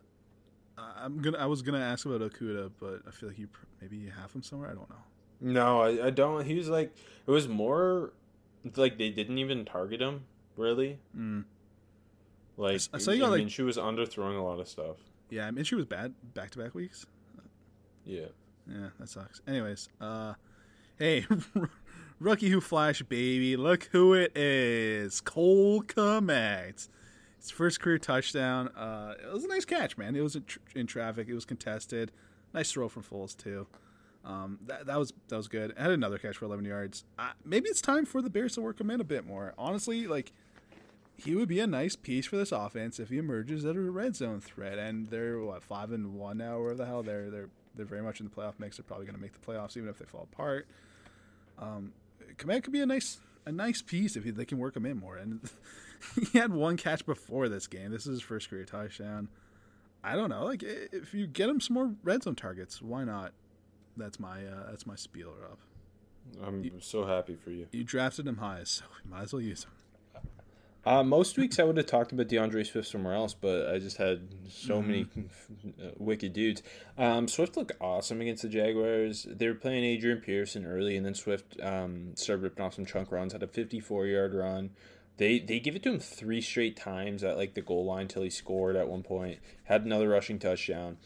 I'm 0.79 1.21
gonna 1.21 1.37
I 1.39 1.47
was 1.47 1.63
gonna 1.63 1.81
ask 1.81 2.07
about 2.07 2.21
Okudah, 2.23 2.71
but 2.81 3.03
I 3.07 3.11
feel 3.11 3.29
like 3.29 3.39
you 3.39 3.49
maybe 3.81 3.97
you 3.99 4.11
have 4.11 4.33
him 4.33 4.43
somewhere. 4.43 4.71
I 4.71 4.75
don't 4.75 4.89
know. 4.89 4.97
No, 5.41 5.83
I, 5.83 6.07
I 6.07 6.11
don't. 6.11 6.45
He 6.47 6.55
was 6.55 6.69
like 6.69 6.95
it 7.27 7.31
was 7.31 7.49
more 7.49 8.13
like 8.77 8.97
they 8.99 9.11
didn't 9.11 9.39
even 9.39 9.65
target 9.65 10.01
him 10.01 10.23
really. 10.57 10.99
Mm. 11.17 11.45
Like 12.57 12.81
I 12.93 12.99
saw 12.99 13.11
you 13.13 13.21
got, 13.21 13.31
like- 13.31 13.43
Minshew 13.47 13.65
was 13.65 13.77
underthrowing 13.77 14.39
a 14.39 14.43
lot 14.43 14.61
of 14.61 14.69
stuff. 14.69 14.97
Yeah, 15.31 15.51
Minshew 15.51 15.77
was 15.77 15.87
bad 15.87 16.15
back 16.35 16.51
to 16.51 16.59
back 16.59 16.75
weeks. 16.75 17.07
Yeah. 18.05 18.27
Yeah, 18.71 18.89
that 19.01 19.09
sucks. 19.09 19.41
Anyways, 19.49 19.89
uh, 20.01 20.35
hey, 20.99 21.27
rookie 22.21 22.49
who 22.51 22.61
flash 22.61 23.03
baby, 23.03 23.57
look 23.57 23.89
who 23.93 24.13
it 24.15 24.37
is, 24.37 25.21
Cole 25.21 25.83
Kmet. 25.83 26.89
His 27.41 27.51
first 27.51 27.81
career 27.81 27.99
touchdown. 27.99 28.69
Uh, 28.69 29.15
it 29.21 29.33
was 29.33 29.43
a 29.45 29.49
nice 29.49 29.65
catch, 29.65 29.99
man. 29.99 30.15
It 30.15 30.21
was 30.21 30.37
in, 30.37 30.45
tr- 30.45 30.59
in 30.77 30.87
traffic. 30.87 31.27
It 31.29 31.35
was 31.35 31.45
contested. 31.45 32.13
Nice 32.55 32.71
throw 32.71 32.89
from 32.89 33.03
Foles 33.03 33.37
too. 33.37 33.67
Um, 34.25 34.61
that, 34.67 34.87
that 34.87 34.99
was 34.99 35.13
that 35.29 35.37
was 35.37 35.49
good. 35.49 35.75
I 35.77 35.83
had 35.83 35.91
another 35.91 36.19
catch 36.19 36.37
for 36.37 36.45
11 36.45 36.65
yards. 36.65 37.05
Maybe 37.45 37.69
it's 37.69 37.81
time 37.81 38.05
for 38.05 38.23
the 38.23 38.31
Bears 38.31 38.55
to 38.55 38.61
work 38.61 38.81
him 38.81 38.91
in 38.91 39.01
a 39.01 39.05
bit 39.05 39.27
more. 39.27 39.53
Honestly, 39.59 40.07
like 40.07 40.33
he 41.17 41.35
would 41.35 41.49
be 41.49 41.61
a 41.61 41.67
nice 41.67 41.97
piece 41.97 42.27
for 42.27 42.37
this 42.37 42.53
offense 42.53 42.99
if 42.99 43.09
he 43.09 43.19
emerges 43.19 43.65
as 43.65 43.77
a 43.77 43.81
red 43.81 44.17
zone 44.17 44.41
threat. 44.41 44.79
And 44.79 45.09
they're 45.09 45.41
what 45.41 45.63
five 45.63 45.93
and 45.93 46.15
one 46.15 46.39
now, 46.39 46.59
wherever 46.59 46.77
the 46.77 46.87
hell 46.87 47.03
they're 47.03 47.31
they're 47.31 47.49
they're 47.75 47.87
very 47.87 48.03
much 48.03 48.21
in 48.21 48.27
the 48.27 48.33
playoff 48.33 48.55
mix. 48.59 48.77
They're 48.77 48.85
probably 48.85 49.07
going 49.07 49.17
to 49.17 49.23
make 49.23 49.33
the 49.33 49.45
playoffs 49.45 49.77
even 49.77 49.89
if 49.89 49.99
they 49.99 50.05
fall 50.05 50.29
apart. 50.33 50.69
Um, 51.59 51.93
could 52.37 52.73
be 52.73 52.81
a 52.81 52.87
nice 52.87 53.19
a 53.45 53.53
nice 53.53 53.83
piece 53.83 54.17
if 54.17 54.25
he, 54.25 54.31
they 54.31 54.45
can 54.45 54.59
work 54.59 54.77
him 54.77 54.87
in 54.87 54.99
more. 54.99 55.17
And 55.17 55.41
he 56.33 56.39
had 56.39 56.53
one 56.53 56.77
catch 56.77 57.05
before 57.05 57.49
this 57.49 57.67
game. 57.67 57.91
This 57.91 58.03
is 58.03 58.13
his 58.13 58.23
first 58.23 58.51
career 58.51 58.65
touchdown. 58.65 59.29
I 60.05 60.17
don't 60.17 60.31
know. 60.31 60.45
Like 60.45 60.63
if 60.63 61.15
you 61.15 61.27
get 61.27 61.49
him 61.49 61.61
some 61.61 61.75
more 61.75 61.95
red 62.03 62.23
zone 62.23 62.35
targets, 62.35 62.83
why 62.83 63.05
not? 63.05 63.33
That's 63.97 64.19
my 64.19 64.45
uh, 64.47 64.71
that's 64.71 64.87
my 64.87 64.97
spiel, 64.97 65.35
Rob. 65.41 65.59
I'm 66.43 66.81
so 66.81 67.05
happy 67.05 67.37
for 67.37 67.51
you. 67.51 67.67
You 67.73 67.85
drafted 67.85 68.27
him 68.27 68.39
high, 68.39 68.63
so 68.65 68.85
you 69.05 69.11
might 69.11 69.23
as 69.23 69.33
well 69.33 69.43
use 69.43 69.65
him. 69.65 69.71
Uh, 70.85 71.05
most 71.05 71.39
weeks 71.39 71.61
I 71.61 71.63
would 71.63 71.77
have 71.77 71.87
talked 71.87 72.11
about 72.11 72.27
DeAndre 72.27 72.67
Swift 72.67 72.89
somewhere 72.89 73.15
else, 73.15 73.35
but 73.35 73.73
I 73.73 73.79
just 73.79 73.99
had 73.99 74.29
so 74.49 74.83
many 74.83 75.07
uh, 75.81 75.91
wicked 75.97 76.33
dudes. 76.33 76.63
Um, 76.99 77.29
Swift 77.29 77.57
looked 77.57 77.73
awesome 77.81 78.21
against 78.21 78.43
the 78.43 78.49
Jaguars. 78.49 79.25
They 79.31 79.47
were 79.47 79.55
playing 79.55 79.85
Adrian 79.85 80.19
Peterson 80.19 80.67
early, 80.67 80.97
and 80.97 81.07
then 81.07 81.15
Swift 81.15 81.57
um, 81.63 82.17
started 82.17 82.43
ripping 82.43 82.65
off 82.65 82.75
some 82.75 82.85
chunk 82.85 83.13
runs. 83.13 83.33
Had 83.33 83.45
a 83.45 83.47
54 83.47 84.07
yard 84.07 84.35
run. 84.35 84.71
They 85.19 85.39
they 85.39 85.61
give 85.61 85.77
it 85.77 85.85
to 85.85 85.91
him 85.91 86.01
three 86.01 86.41
straight 86.41 86.77
times 86.77 87.23
at 87.23 87.37
like 87.37 87.55
the 87.55 87.61
goal 87.61 87.85
line 87.85 88.09
till 88.09 88.23
he 88.23 88.31
scored 88.31 88.75
at 88.75 88.89
one 88.89 89.05
point. 89.05 89.39
Had 89.65 89.85
another 89.85 90.09
rushing 90.09 90.41
touchdown. 90.41 90.97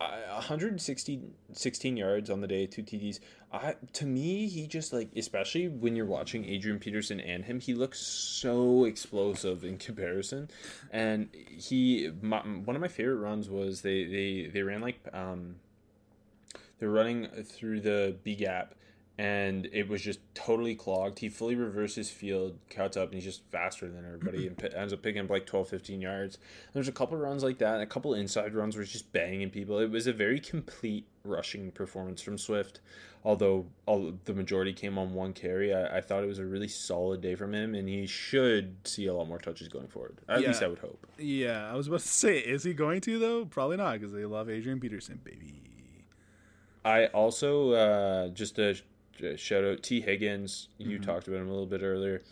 Uh, 0.00 0.16
160 0.32 1.20
16 1.52 1.96
yards 1.96 2.30
on 2.30 2.40
the 2.40 2.46
day, 2.46 2.66
two 2.66 2.82
TDs. 2.82 3.20
I 3.52 3.74
to 3.92 4.06
me, 4.06 4.48
he 4.48 4.66
just 4.66 4.94
like 4.94 5.10
especially 5.14 5.68
when 5.68 5.94
you're 5.94 6.06
watching 6.06 6.46
Adrian 6.46 6.78
Peterson 6.78 7.20
and 7.20 7.44
him, 7.44 7.60
he 7.60 7.74
looks 7.74 8.00
so 8.00 8.84
explosive 8.84 9.62
in 9.62 9.76
comparison. 9.76 10.48
And 10.90 11.28
he 11.34 12.10
my, 12.22 12.38
one 12.38 12.76
of 12.76 12.80
my 12.80 12.88
favorite 12.88 13.16
runs 13.16 13.50
was 13.50 13.82
they 13.82 14.04
they 14.04 14.50
they 14.50 14.62
ran 14.62 14.80
like 14.80 15.00
um 15.12 15.56
they 16.78 16.86
were 16.86 16.94
running 16.94 17.26
through 17.44 17.80
the 17.80 18.16
B 18.24 18.34
gap 18.36 18.74
and 19.20 19.68
it 19.72 19.86
was 19.86 20.00
just 20.00 20.18
totally 20.34 20.74
clogged. 20.74 21.18
He 21.18 21.28
fully 21.28 21.54
reverses 21.54 22.10
field, 22.10 22.56
cuts 22.70 22.96
up, 22.96 23.06
and 23.08 23.14
he's 23.14 23.24
just 23.24 23.42
faster 23.50 23.86
than 23.86 24.06
everybody 24.06 24.46
and 24.46 24.56
pi- 24.56 24.68
ends 24.68 24.94
up 24.94 25.02
picking 25.02 25.22
up 25.22 25.28
like 25.28 25.44
12, 25.44 25.68
15 25.68 26.00
yards. 26.00 26.38
There's 26.72 26.88
a 26.88 26.92
couple 26.92 27.18
runs 27.18 27.44
like 27.44 27.58
that, 27.58 27.74
and 27.74 27.82
a 27.82 27.86
couple 27.86 28.14
inside 28.14 28.54
runs 28.54 28.76
where 28.76 28.82
he's 28.84 28.92
just 28.92 29.12
banging 29.12 29.50
people. 29.50 29.78
It 29.78 29.90
was 29.90 30.06
a 30.06 30.12
very 30.14 30.40
complete 30.40 31.06
rushing 31.22 31.70
performance 31.70 32.22
from 32.22 32.38
Swift, 32.38 32.80
although 33.22 33.66
all, 33.84 34.14
the 34.24 34.32
majority 34.32 34.72
came 34.72 34.96
on 34.96 35.12
one 35.12 35.34
carry. 35.34 35.74
I, 35.74 35.98
I 35.98 36.00
thought 36.00 36.22
it 36.24 36.26
was 36.26 36.38
a 36.38 36.46
really 36.46 36.68
solid 36.68 37.20
day 37.20 37.34
from 37.34 37.52
him, 37.52 37.74
and 37.74 37.86
he 37.90 38.06
should 38.06 38.76
see 38.84 39.04
a 39.06 39.12
lot 39.12 39.28
more 39.28 39.38
touches 39.38 39.68
going 39.68 39.88
forward. 39.88 40.16
At 40.30 40.40
Yeah. 40.40 40.48
least 40.48 40.62
I 40.62 40.68
would 40.68 40.78
hope. 40.78 41.06
Yeah, 41.18 41.70
I 41.70 41.74
was 41.76 41.88
about 41.88 42.00
to 42.00 42.08
say, 42.24 42.38
is 42.38 42.62
he 42.64 42.72
going 42.72 43.02
to 43.02 43.18
though? 43.18 43.44
Probably 43.44 43.76
not, 43.76 43.92
because 44.00 44.12
they 44.14 44.24
love 44.24 44.48
Adrian 44.48 44.80
Peterson, 44.80 45.20
baby. 45.22 45.62
I 46.82 47.08
also 47.08 47.72
uh, 47.72 48.28
just 48.28 48.58
a, 48.58 48.74
a 49.22 49.36
shout 49.36 49.64
out 49.64 49.82
Tee 49.82 50.00
Higgins. 50.00 50.68
You 50.78 50.96
Mm-hmm. 50.98 51.04
talked 51.04 51.28
about 51.28 51.40
him 51.40 51.48
a 51.48 51.52
little 51.52 51.66
bit 51.66 51.82
earlier. 51.82 52.22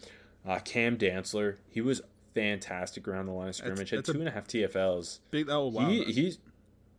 Uh, 0.47 0.59
Cam 0.61 0.97
Dantzler, 0.97 1.57
he 1.69 1.81
was 1.81 2.01
fantastic 2.35 3.07
around 3.09 3.27
the 3.27 3.33
line 3.33 3.49
of 3.49 3.57
scrimmage. 3.57 3.91
Had 3.91 3.99
that's 4.01 4.09
a- 4.09 4.13
two 4.13 4.19
and 4.21 4.29
a 4.29 4.33
half 4.33 4.47
TFLs. 4.47 5.19
Big. 5.31 5.49
Oh 5.51 5.67
wow. 5.69 5.89
He 5.89 6.05
he's 6.05 6.39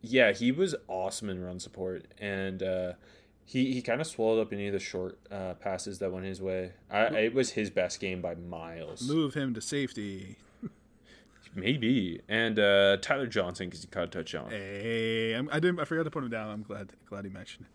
yeah, 0.02 0.32
he 0.32 0.52
was 0.52 0.76
awesome 0.88 1.30
in 1.30 1.44
run 1.44 1.60
support, 1.60 2.06
and 2.20 2.62
uh, 2.64 2.94
he 3.46 3.74
he 3.74 3.82
kind 3.82 4.00
of 4.02 4.08
swallowed 4.08 4.40
up 4.42 4.54
any 4.54 4.68
of 4.68 4.74
the 4.74 4.80
short 4.80 5.18
uh, 5.32 5.56
passes 5.56 6.00
that 6.00 6.12
went 6.12 6.26
his 6.26 6.42
way. 6.42 6.72
I, 6.92 7.06
it 7.08 7.34
was 7.34 7.52
his 7.52 7.70
best 7.70 8.00
game 8.00 8.22
by 8.22 8.36
miles, 8.36 9.08
Move 9.10 9.34
him 9.34 9.54
to 9.56 9.62
safety. 9.62 10.38
maybe. 11.56 12.22
And 12.30 12.60
uh, 12.60 12.98
Tyler 13.02 13.28
Johnson 13.28 13.68
because 13.68 13.82
he 13.82 13.88
caught 13.88 14.04
a 14.04 14.08
touchdown. 14.08 14.50
Hey, 14.52 15.34
I'm, 15.34 15.50
I 15.52 15.60
didn't. 15.60 15.80
I 15.80 15.86
forgot 15.86 16.04
to 16.04 16.12
put 16.12 16.24
him 16.24 16.30
down. 16.30 16.50
I'm 16.50 16.64
glad. 16.64 16.92
Glad 17.08 17.26
he 17.26 17.32
mentioned. 17.32 17.66
it. 17.66 17.72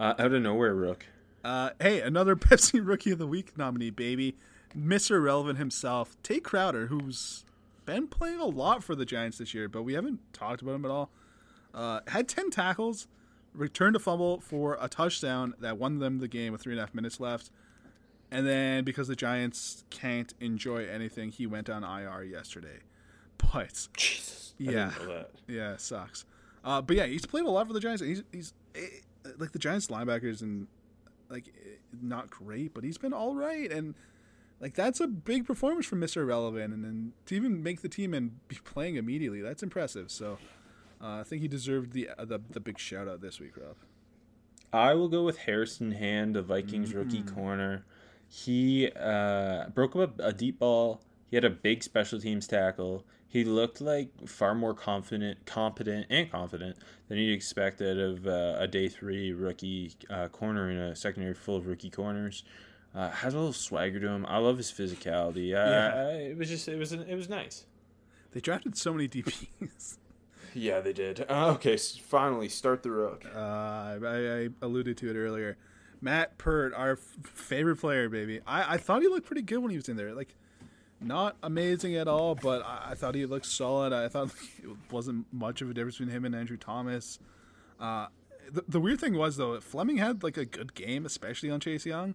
Uh, 0.00 0.14
out 0.18 0.32
of 0.32 0.42
nowhere, 0.42 0.74
Rook. 0.74 1.06
Uh, 1.44 1.70
hey, 1.80 2.00
another 2.00 2.34
Pepsi 2.48 2.80
Rookie 2.84 3.10
of 3.12 3.18
the 3.18 3.26
Week 3.26 3.56
nominee, 3.56 3.90
baby, 3.90 4.34
Mr. 4.76 5.22
Relevant 5.22 5.58
himself, 5.58 6.16
Tae 6.22 6.40
Crowder, 6.40 6.86
who's 6.86 7.44
been 7.84 8.06
playing 8.08 8.40
a 8.40 8.46
lot 8.46 8.82
for 8.82 8.94
the 8.94 9.04
Giants 9.04 9.38
this 9.38 9.52
year, 9.54 9.68
but 9.68 9.82
we 9.82 9.92
haven't 9.94 10.20
talked 10.32 10.62
about 10.62 10.74
him 10.76 10.84
at 10.86 10.90
all. 10.90 11.10
Uh, 11.74 12.00
had 12.08 12.28
ten 12.28 12.50
tackles, 12.50 13.08
returned 13.54 13.94
a 13.94 13.98
fumble 13.98 14.40
for 14.40 14.78
a 14.80 14.88
touchdown 14.88 15.54
that 15.60 15.76
won 15.78 15.98
them 15.98 16.18
the 16.18 16.28
game 16.28 16.52
with 16.52 16.62
three 16.62 16.72
and 16.72 16.80
a 16.80 16.82
half 16.82 16.94
minutes 16.94 17.20
left. 17.20 17.50
And 18.32 18.46
then 18.46 18.84
because 18.84 19.08
the 19.08 19.16
Giants 19.16 19.84
can't 19.90 20.32
enjoy 20.40 20.86
anything, 20.86 21.30
he 21.30 21.46
went 21.46 21.68
on 21.68 21.84
IR 21.84 22.22
yesterday. 22.24 22.78
But 23.52 23.88
Jesus, 23.96 24.54
I 24.60 24.62
Yeah. 24.62 24.90
didn't 24.90 25.08
know 25.08 25.14
that. 25.16 25.30
yeah, 25.48 25.72
it 25.72 25.80
sucks. 25.80 26.24
Uh, 26.64 26.80
but 26.82 26.94
yeah, 26.96 27.06
he's 27.06 27.26
played 27.26 27.44
a 27.44 27.50
lot 27.50 27.66
for 27.66 27.72
the 27.72 27.80
Giants. 27.80 28.02
He's 28.02 28.22
he's 28.30 28.52
eh, 28.76 28.80
like 29.38 29.52
the 29.52 29.58
Giants 29.58 29.88
linebackers 29.88 30.42
and 30.42 30.66
like 31.28 31.52
not 32.00 32.30
great, 32.30 32.74
but 32.74 32.84
he's 32.84 32.98
been 32.98 33.12
all 33.12 33.34
right. 33.34 33.70
And 33.70 33.94
like 34.60 34.74
that's 34.74 35.00
a 35.00 35.06
big 35.06 35.46
performance 35.46 35.86
from 35.86 36.00
Mister 36.00 36.24
Relevant 36.24 36.74
and 36.74 36.84
then 36.84 37.12
to 37.26 37.34
even 37.34 37.62
make 37.62 37.82
the 37.82 37.88
team 37.88 38.14
and 38.14 38.46
be 38.48 38.56
playing 38.64 38.96
immediately, 38.96 39.40
that's 39.40 39.62
impressive. 39.62 40.10
So 40.10 40.38
uh, 41.02 41.20
I 41.20 41.22
think 41.22 41.42
he 41.42 41.48
deserved 41.48 41.92
the 41.92 42.10
uh, 42.18 42.24
the 42.24 42.40
the 42.50 42.60
big 42.60 42.78
shout 42.78 43.08
out 43.08 43.20
this 43.20 43.40
week, 43.40 43.56
Rob. 43.56 43.76
I 44.72 44.94
will 44.94 45.08
go 45.08 45.24
with 45.24 45.38
Harrison 45.38 45.92
Hand, 45.92 46.36
the 46.36 46.42
Vikings 46.42 46.94
rookie 46.94 47.22
corner. 47.22 47.84
He 48.28 48.88
uh, 48.92 49.68
broke 49.70 49.96
up 49.96 50.20
a, 50.20 50.26
a 50.28 50.32
deep 50.32 50.60
ball. 50.60 51.00
He 51.28 51.36
had 51.36 51.44
a 51.44 51.50
big 51.50 51.82
special 51.82 52.20
teams 52.20 52.46
tackle. 52.46 53.04
He 53.32 53.44
looked 53.44 53.80
like 53.80 54.10
far 54.28 54.54
more 54.56 54.74
confident, 54.74 55.46
competent, 55.46 56.06
and 56.10 56.28
confident 56.30 56.76
than 57.08 57.16
you'd 57.18 57.32
expect 57.32 57.80
out 57.80 57.96
of 57.96 58.26
uh, 58.26 58.56
a 58.58 58.66
day 58.66 58.88
three 58.88 59.32
rookie 59.32 59.92
uh, 60.10 60.26
corner 60.28 60.68
in 60.68 60.76
a 60.76 60.96
secondary 60.96 61.34
full 61.34 61.54
of 61.56 61.66
rookie 61.68 61.90
corners. 61.90 62.42
Uh, 62.92 63.08
has 63.10 63.32
a 63.34 63.36
little 63.36 63.52
swagger 63.52 64.00
to 64.00 64.08
him. 64.08 64.26
I 64.26 64.38
love 64.38 64.56
his 64.56 64.72
physicality. 64.72 65.54
Uh, 65.54 65.70
Yeah. 65.70 66.10
it 66.10 66.36
was 66.36 66.48
just, 66.48 66.66
it 66.66 66.76
was, 66.76 66.92
it 66.92 67.14
was 67.14 67.28
nice. 67.28 67.66
They 68.32 68.40
drafted 68.40 68.76
so 68.76 68.92
many 68.92 69.08
DPs. 69.08 69.96
Yeah, 70.52 70.80
they 70.80 70.92
did. 70.92 71.24
Uh, 71.30 71.52
okay, 71.54 71.74
s 71.74 71.96
finally 71.96 72.48
start 72.48 72.82
the 72.82 72.90
rook. 72.90 73.24
Uh, 73.24 73.38
I, 73.38 73.98
I 74.02 74.48
alluded 74.60 74.96
to 74.96 75.08
it 75.08 75.14
earlier. 75.16 75.56
Matt 76.00 76.38
Peart, 76.38 76.74
our 76.74 76.92
f- 76.94 76.98
favorite 77.22 77.76
player, 77.76 78.08
baby. 78.08 78.40
I, 78.44 78.74
I 78.74 78.76
thought 78.76 79.00
he 79.00 79.06
looked 79.06 79.26
pretty 79.28 79.42
good 79.42 79.58
when 79.58 79.70
he 79.70 79.76
was 79.76 79.88
in 79.88 79.96
there. 79.96 80.12
Like, 80.12 80.34
not 81.00 81.36
amazing 81.42 81.96
at 81.96 82.08
all, 82.08 82.34
but 82.34 82.62
I, 82.64 82.90
I 82.90 82.94
thought 82.94 83.14
he 83.14 83.26
looked 83.26 83.46
solid. 83.46 83.92
I 83.92 84.08
thought 84.08 84.30
it 84.62 84.70
wasn't 84.90 85.26
much 85.32 85.62
of 85.62 85.70
a 85.70 85.74
difference 85.74 85.98
between 85.98 86.14
him 86.14 86.24
and 86.24 86.34
Andrew 86.34 86.56
Thomas. 86.56 87.18
Uh, 87.78 88.06
the, 88.52 88.64
the 88.68 88.80
weird 88.80 89.00
thing 89.00 89.16
was 89.16 89.36
though, 89.36 89.58
Fleming 89.60 89.96
had 89.96 90.22
like 90.22 90.36
a 90.36 90.44
good 90.44 90.74
game, 90.74 91.06
especially 91.06 91.50
on 91.50 91.60
Chase 91.60 91.86
Young. 91.86 92.14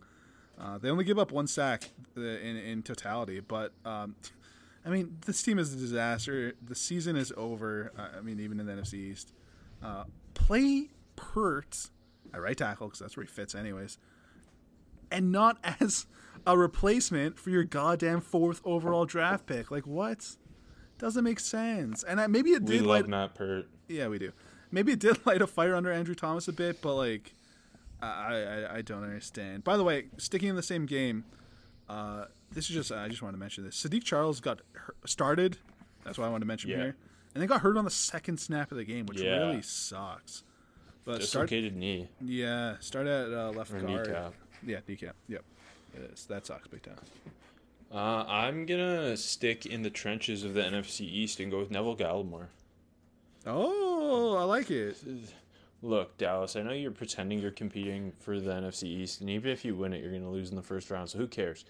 Uh, 0.59 0.77
they 0.77 0.89
only 0.89 1.03
give 1.03 1.19
up 1.19 1.31
one 1.31 1.47
sack 1.47 1.89
uh, 2.17 2.21
in 2.21 2.55
in 2.57 2.81
totality, 2.83 3.39
but 3.41 3.73
um, 3.83 4.15
I 4.85 4.89
mean, 4.89 5.17
this 5.25 5.41
team 5.41 5.57
is 5.57 5.73
a 5.73 5.77
disaster. 5.77 6.53
The 6.61 6.75
season 6.75 7.15
is 7.15 7.33
over. 7.35 7.91
Uh, 7.97 8.17
I 8.17 8.21
mean, 8.21 8.39
even 8.39 8.59
in 8.59 8.67
the 8.67 8.73
NFC 8.73 8.93
East. 8.93 9.33
Uh, 9.83 10.05
play 10.33 10.89
Peart 11.15 11.89
at 12.33 12.41
right 12.41 12.57
tackle 12.57 12.87
because 12.87 12.99
that's 12.99 13.17
where 13.17 13.25
he 13.25 13.31
fits, 13.31 13.55
anyways, 13.55 13.97
and 15.11 15.31
not 15.31 15.57
as 15.79 16.05
a 16.47 16.57
replacement 16.57 17.37
for 17.39 17.49
your 17.49 17.63
goddamn 17.63 18.21
fourth 18.21 18.61
overall 18.63 19.05
draft 19.05 19.45
pick. 19.45 19.71
Like 19.71 19.85
what? 19.87 20.35
Doesn't 20.97 21.23
make 21.23 21.39
sense. 21.39 22.03
And 22.03 22.21
I, 22.21 22.27
maybe 22.27 22.51
it 22.51 22.65
did. 22.65 22.69
We 22.81 22.87
love 22.87 22.87
Light, 23.01 23.07
Matt 23.07 23.35
Peart. 23.35 23.67
yeah, 23.87 24.07
we 24.07 24.17
do. 24.19 24.31
Maybe 24.71 24.91
it 24.93 24.99
did 24.99 25.25
light 25.25 25.41
a 25.41 25.47
fire 25.47 25.75
under 25.75 25.91
Andrew 25.91 26.15
Thomas 26.15 26.47
a 26.47 26.53
bit, 26.53 26.81
but 26.81 26.95
like, 26.95 27.33
I 28.01 28.07
I, 28.07 28.75
I 28.77 28.81
don't 28.81 29.03
understand. 29.03 29.63
By 29.63 29.77
the 29.77 29.83
way, 29.83 30.05
sticking 30.17 30.49
in 30.49 30.55
the 30.55 30.63
same 30.63 30.85
game, 30.85 31.25
uh, 31.89 32.25
this 32.51 32.69
is 32.69 32.75
just 32.75 32.91
I 32.91 33.07
just 33.09 33.21
want 33.21 33.33
to 33.35 33.39
mention 33.39 33.63
this. 33.63 33.81
Saahdiq 33.83 34.03
Charles 34.03 34.39
got 34.39 34.61
started. 35.05 35.57
That's 36.03 36.17
why 36.17 36.25
I 36.25 36.29
wanted 36.29 36.41
to 36.41 36.47
mention 36.47 36.69
Yeah. 36.69 36.77
here, 36.77 36.95
and 37.33 37.41
then 37.41 37.47
got 37.47 37.61
hurt 37.61 37.77
on 37.77 37.83
the 37.85 37.91
second 37.91 38.39
snap 38.39 38.71
of 38.71 38.77
the 38.77 38.83
game, 38.85 39.05
which 39.05 39.19
Yeah. 39.21 39.37
really 39.47 39.61
sucks. 39.61 40.43
But 41.03 41.21
start, 41.23 41.49
Dislocated 41.49 41.75
knee 41.75 42.09
yeah, 42.21 42.77
start 42.79 43.05
at 43.07 43.31
uh, 43.31 43.51
left 43.51 43.71
or 43.71 43.79
guard. 43.79 44.07
kneecap. 44.07 44.33
Yeah, 44.65 44.79
kneecap. 44.87 45.15
Yep, 45.27 45.43
it 45.95 46.11
is. 46.13 46.25
That 46.25 46.45
sucks 46.45 46.67
big 46.67 46.83
time. 46.83 46.95
Uh, 47.91 48.25
I'm 48.27 48.65
gonna 48.65 49.15
stick 49.15 49.65
in 49.65 49.83
the 49.83 49.89
trenches 49.89 50.43
of 50.43 50.53
the 50.53 50.61
NFC 50.61 51.01
East 51.01 51.39
and 51.39 51.51
go 51.51 51.59
with 51.59 51.71
Neville 51.71 51.95
Gallimore. 51.95 52.47
Oh, 53.45 54.35
I 54.35 54.43
like 54.43 54.71
it. 54.71 54.97
Look, 55.81 56.17
Dallas, 56.17 56.55
I 56.55 56.63
know 56.63 56.71
you're 56.71 56.91
pretending 56.91 57.39
you're 57.39 57.51
competing 57.51 58.11
for 58.19 58.39
the 58.39 58.51
NFC 58.51 58.83
East, 58.85 59.21
and 59.21 59.29
even 59.29 59.51
if 59.51 59.63
you 59.63 59.75
win 59.75 59.93
it, 59.93 60.01
you're 60.01 60.11
gonna 60.11 60.31
lose 60.31 60.49
in 60.49 60.55
the 60.55 60.61
first 60.61 60.89
round. 60.89 61.09
So 61.09 61.19
who 61.19 61.27
cares? 61.27 61.63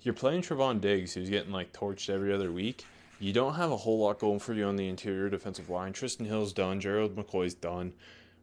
You're 0.00 0.14
playing 0.14 0.42
Trevon 0.42 0.80
Diggs, 0.80 1.14
who's 1.14 1.30
getting 1.30 1.52
like 1.52 1.72
torched 1.72 2.10
every 2.10 2.32
other 2.32 2.50
week. 2.50 2.84
You 3.20 3.32
don't 3.32 3.54
have 3.54 3.70
a 3.70 3.76
whole 3.76 4.00
lot 4.00 4.18
going 4.18 4.40
for 4.40 4.52
you 4.52 4.64
on 4.64 4.74
the 4.74 4.88
interior 4.88 5.28
defensive 5.28 5.70
line. 5.70 5.92
Trysten 5.92 6.26
Hill's 6.26 6.52
done. 6.52 6.80
Gerald 6.80 7.14
McCoy's 7.14 7.54
done. 7.54 7.92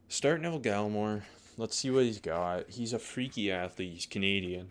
Start 0.08 0.42
Neville 0.42 0.62
Gallimore. 0.62 1.24
Let's 1.58 1.76
see 1.76 1.92
what 1.92 2.06
he's 2.06 2.22
got. 2.22 2.70
He's 2.70 2.94
a 2.94 3.00
freaky 3.00 3.52
athlete. 3.52 3.92
He's 3.92 4.06
Canadian. 4.06 4.70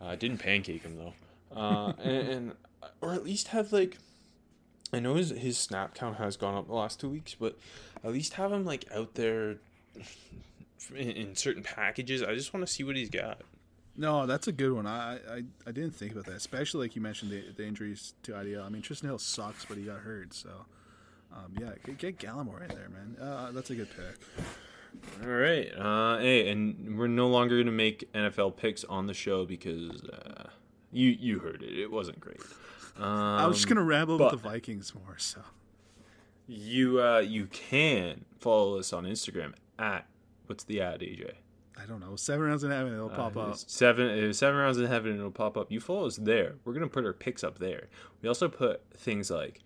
Uh, 0.00 0.14
didn't 0.14 0.38
pancake 0.38 0.82
him 0.82 0.96
though. 0.96 1.14
Uh, 1.54 1.92
and, 2.02 2.28
and 2.28 2.52
or 3.00 3.12
at 3.12 3.24
least 3.24 3.48
have 3.48 3.72
like 3.72 3.98
I 4.92 5.00
know 5.00 5.14
his 5.14 5.30
his 5.30 5.58
snap 5.58 5.94
count 5.94 6.16
has 6.16 6.36
gone 6.36 6.54
up 6.54 6.66
the 6.66 6.74
last 6.74 7.00
two 7.00 7.08
weeks, 7.08 7.34
but 7.34 7.58
at 8.04 8.12
least 8.12 8.34
have 8.34 8.52
him 8.52 8.64
like 8.64 8.84
out 8.94 9.14
there 9.14 9.56
in, 10.94 11.10
in 11.10 11.36
certain 11.36 11.62
packages. 11.62 12.22
I 12.22 12.34
just 12.34 12.54
want 12.54 12.66
to 12.66 12.72
see 12.72 12.84
what 12.84 12.96
he's 12.96 13.10
got. 13.10 13.42
No, 13.96 14.26
that's 14.26 14.46
a 14.46 14.52
good 14.52 14.72
one. 14.72 14.86
I, 14.86 15.16
I 15.16 15.42
I 15.66 15.72
didn't 15.72 15.90
think 15.90 16.12
about 16.12 16.26
that, 16.26 16.36
especially 16.36 16.86
like 16.86 16.94
you 16.94 17.02
mentioned 17.02 17.32
the, 17.32 17.44
the 17.56 17.66
injuries 17.66 18.14
to 18.22 18.32
IDL. 18.32 18.64
I 18.64 18.68
mean, 18.68 18.82
Trysten 18.82 19.02
Hill 19.04 19.18
sucks, 19.18 19.64
but 19.64 19.76
he 19.76 19.82
got 19.82 19.98
hurt. 19.98 20.32
So, 20.32 20.50
um, 21.34 21.52
yeah, 21.60 21.70
get, 21.84 21.98
get 21.98 22.18
Gallimore 22.18 22.62
in 22.62 22.68
there, 22.68 22.88
man. 22.88 23.16
Uh, 23.20 23.50
that's 23.50 23.70
a 23.70 23.74
good 23.74 23.88
pick. 23.90 24.44
All 25.22 25.28
right. 25.28 25.68
Uh, 25.76 26.18
hey, 26.18 26.48
and 26.50 26.98
we're 26.98 27.06
no 27.06 27.28
longer 27.28 27.58
gonna 27.58 27.72
make 27.72 28.10
NFL 28.12 28.56
picks 28.56 28.84
on 28.84 29.06
the 29.06 29.14
show 29.14 29.44
because 29.44 30.04
uh, 30.04 30.48
you 30.92 31.10
you 31.10 31.38
heard 31.40 31.62
it. 31.62 31.78
It 31.78 31.90
wasn't 31.90 32.20
great. 32.20 32.40
Um, 32.96 33.04
I 33.04 33.46
was 33.46 33.56
just 33.58 33.68
gonna 33.68 33.82
ramble 33.84 34.18
but- 34.18 34.32
about 34.32 34.42
the 34.42 34.48
Vikings 34.48 34.94
more. 34.94 35.16
So, 35.18 35.40
You 36.46 37.02
uh, 37.02 37.18
you 37.18 37.46
can 37.46 38.24
follow 38.38 38.78
us 38.78 38.92
on 38.92 39.04
Instagram 39.04 39.54
at 39.78 40.06
what's 40.46 40.64
the 40.64 40.80
ad 40.80 41.00
AJ? 41.00 41.32
I 41.80 41.86
don't 41.86 42.00
know. 42.00 42.16
Seven 42.16 42.46
rounds 42.46 42.64
in 42.64 42.72
heaven, 42.72 42.92
it'll 42.92 43.08
pop 43.08 43.36
Uh, 43.36 43.42
up. 43.50 43.56
Seven 43.56 44.30
uh, 44.30 44.32
seven 44.32 44.58
rounds 44.58 44.78
in 44.78 44.86
heaven, 44.86 45.14
it'll 45.16 45.30
pop 45.30 45.56
up. 45.56 45.70
You 45.70 45.78
follow 45.80 46.06
us 46.06 46.16
there. 46.16 46.54
We're 46.64 46.72
gonna 46.74 46.88
put 46.88 47.04
our 47.04 47.12
picks 47.12 47.44
up 47.44 47.58
there. 47.58 47.88
We 48.22 48.28
also 48.28 48.48
put 48.48 48.82
things 48.96 49.30
like 49.30 49.60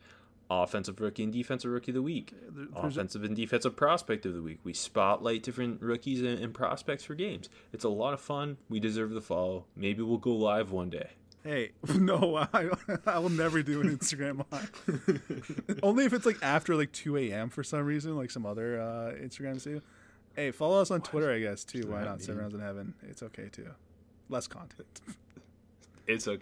offensive 0.63 1.01
rookie 1.01 1.25
and 1.25 1.33
defensive 1.33 1.71
rookie 1.71 1.91
of 1.91 1.95
the 1.95 2.03
week, 2.03 2.33
there- 2.41 2.67
there's 2.67 2.69
a- 2.75 2.87
offensive 3.01 3.25
and 3.25 3.35
defensive 3.37 3.77
prospect 3.77 4.27
of 4.27 4.35
the 4.35 4.43
week. 4.43 4.59
We 4.65 4.73
spotlight 4.73 5.43
different 5.43 5.81
rookies 5.83 6.21
and, 6.21 6.39
and 6.39 6.53
prospects 6.53 7.05
for 7.05 7.15
games. 7.15 7.49
It's 7.73 7.85
a 7.85 7.89
lot 7.89 8.15
of 8.15 8.21
fun. 8.21 8.57
We 8.69 8.81
deserve 8.81 9.11
the 9.11 9.21
follow. 9.21 9.67
Maybe 9.77 10.03
we'll 10.03 10.19
go 10.19 10.33
live 10.35 10.71
one 10.71 10.91
day. 10.91 11.11
Hey, 11.45 11.73
no, 11.97 12.37
I, 12.53 12.71
I 13.05 13.19
will 13.19 13.29
never 13.29 13.63
do 13.65 13.81
an 13.81 13.99
Instagram 13.99 14.45
live. 14.53 15.79
Only 15.83 16.05
if 16.05 16.13
it's 16.13 16.25
like 16.27 16.39
after 16.41 16.77
like 16.77 16.93
2 16.93 17.17
a.m. 17.17 17.49
for 17.51 17.65
some 17.65 17.85
reason, 17.85 18.17
like 18.17 18.31
some 18.31 18.47
other 18.47 18.81
uh, 18.81 19.13
Instagrams 19.21 19.65
do. 19.65 19.83
Hey, 20.37 20.51
follow 20.53 20.81
us 20.81 20.91
on 20.91 21.01
Twitter, 21.03 21.31
I 21.33 21.41
guess, 21.41 21.65
too. 21.65 21.87
Why 21.89 22.05
not? 22.05 22.23
Seven 22.23 22.41
rounds 22.41 22.55
in 22.55 22.61
heaven. 22.61 22.95
It's 23.09 23.23
okay, 23.25 23.49
too. 23.51 23.69
Less 24.29 24.47
content. 24.47 25.01
It's 26.09 26.27
okay. 26.27 26.41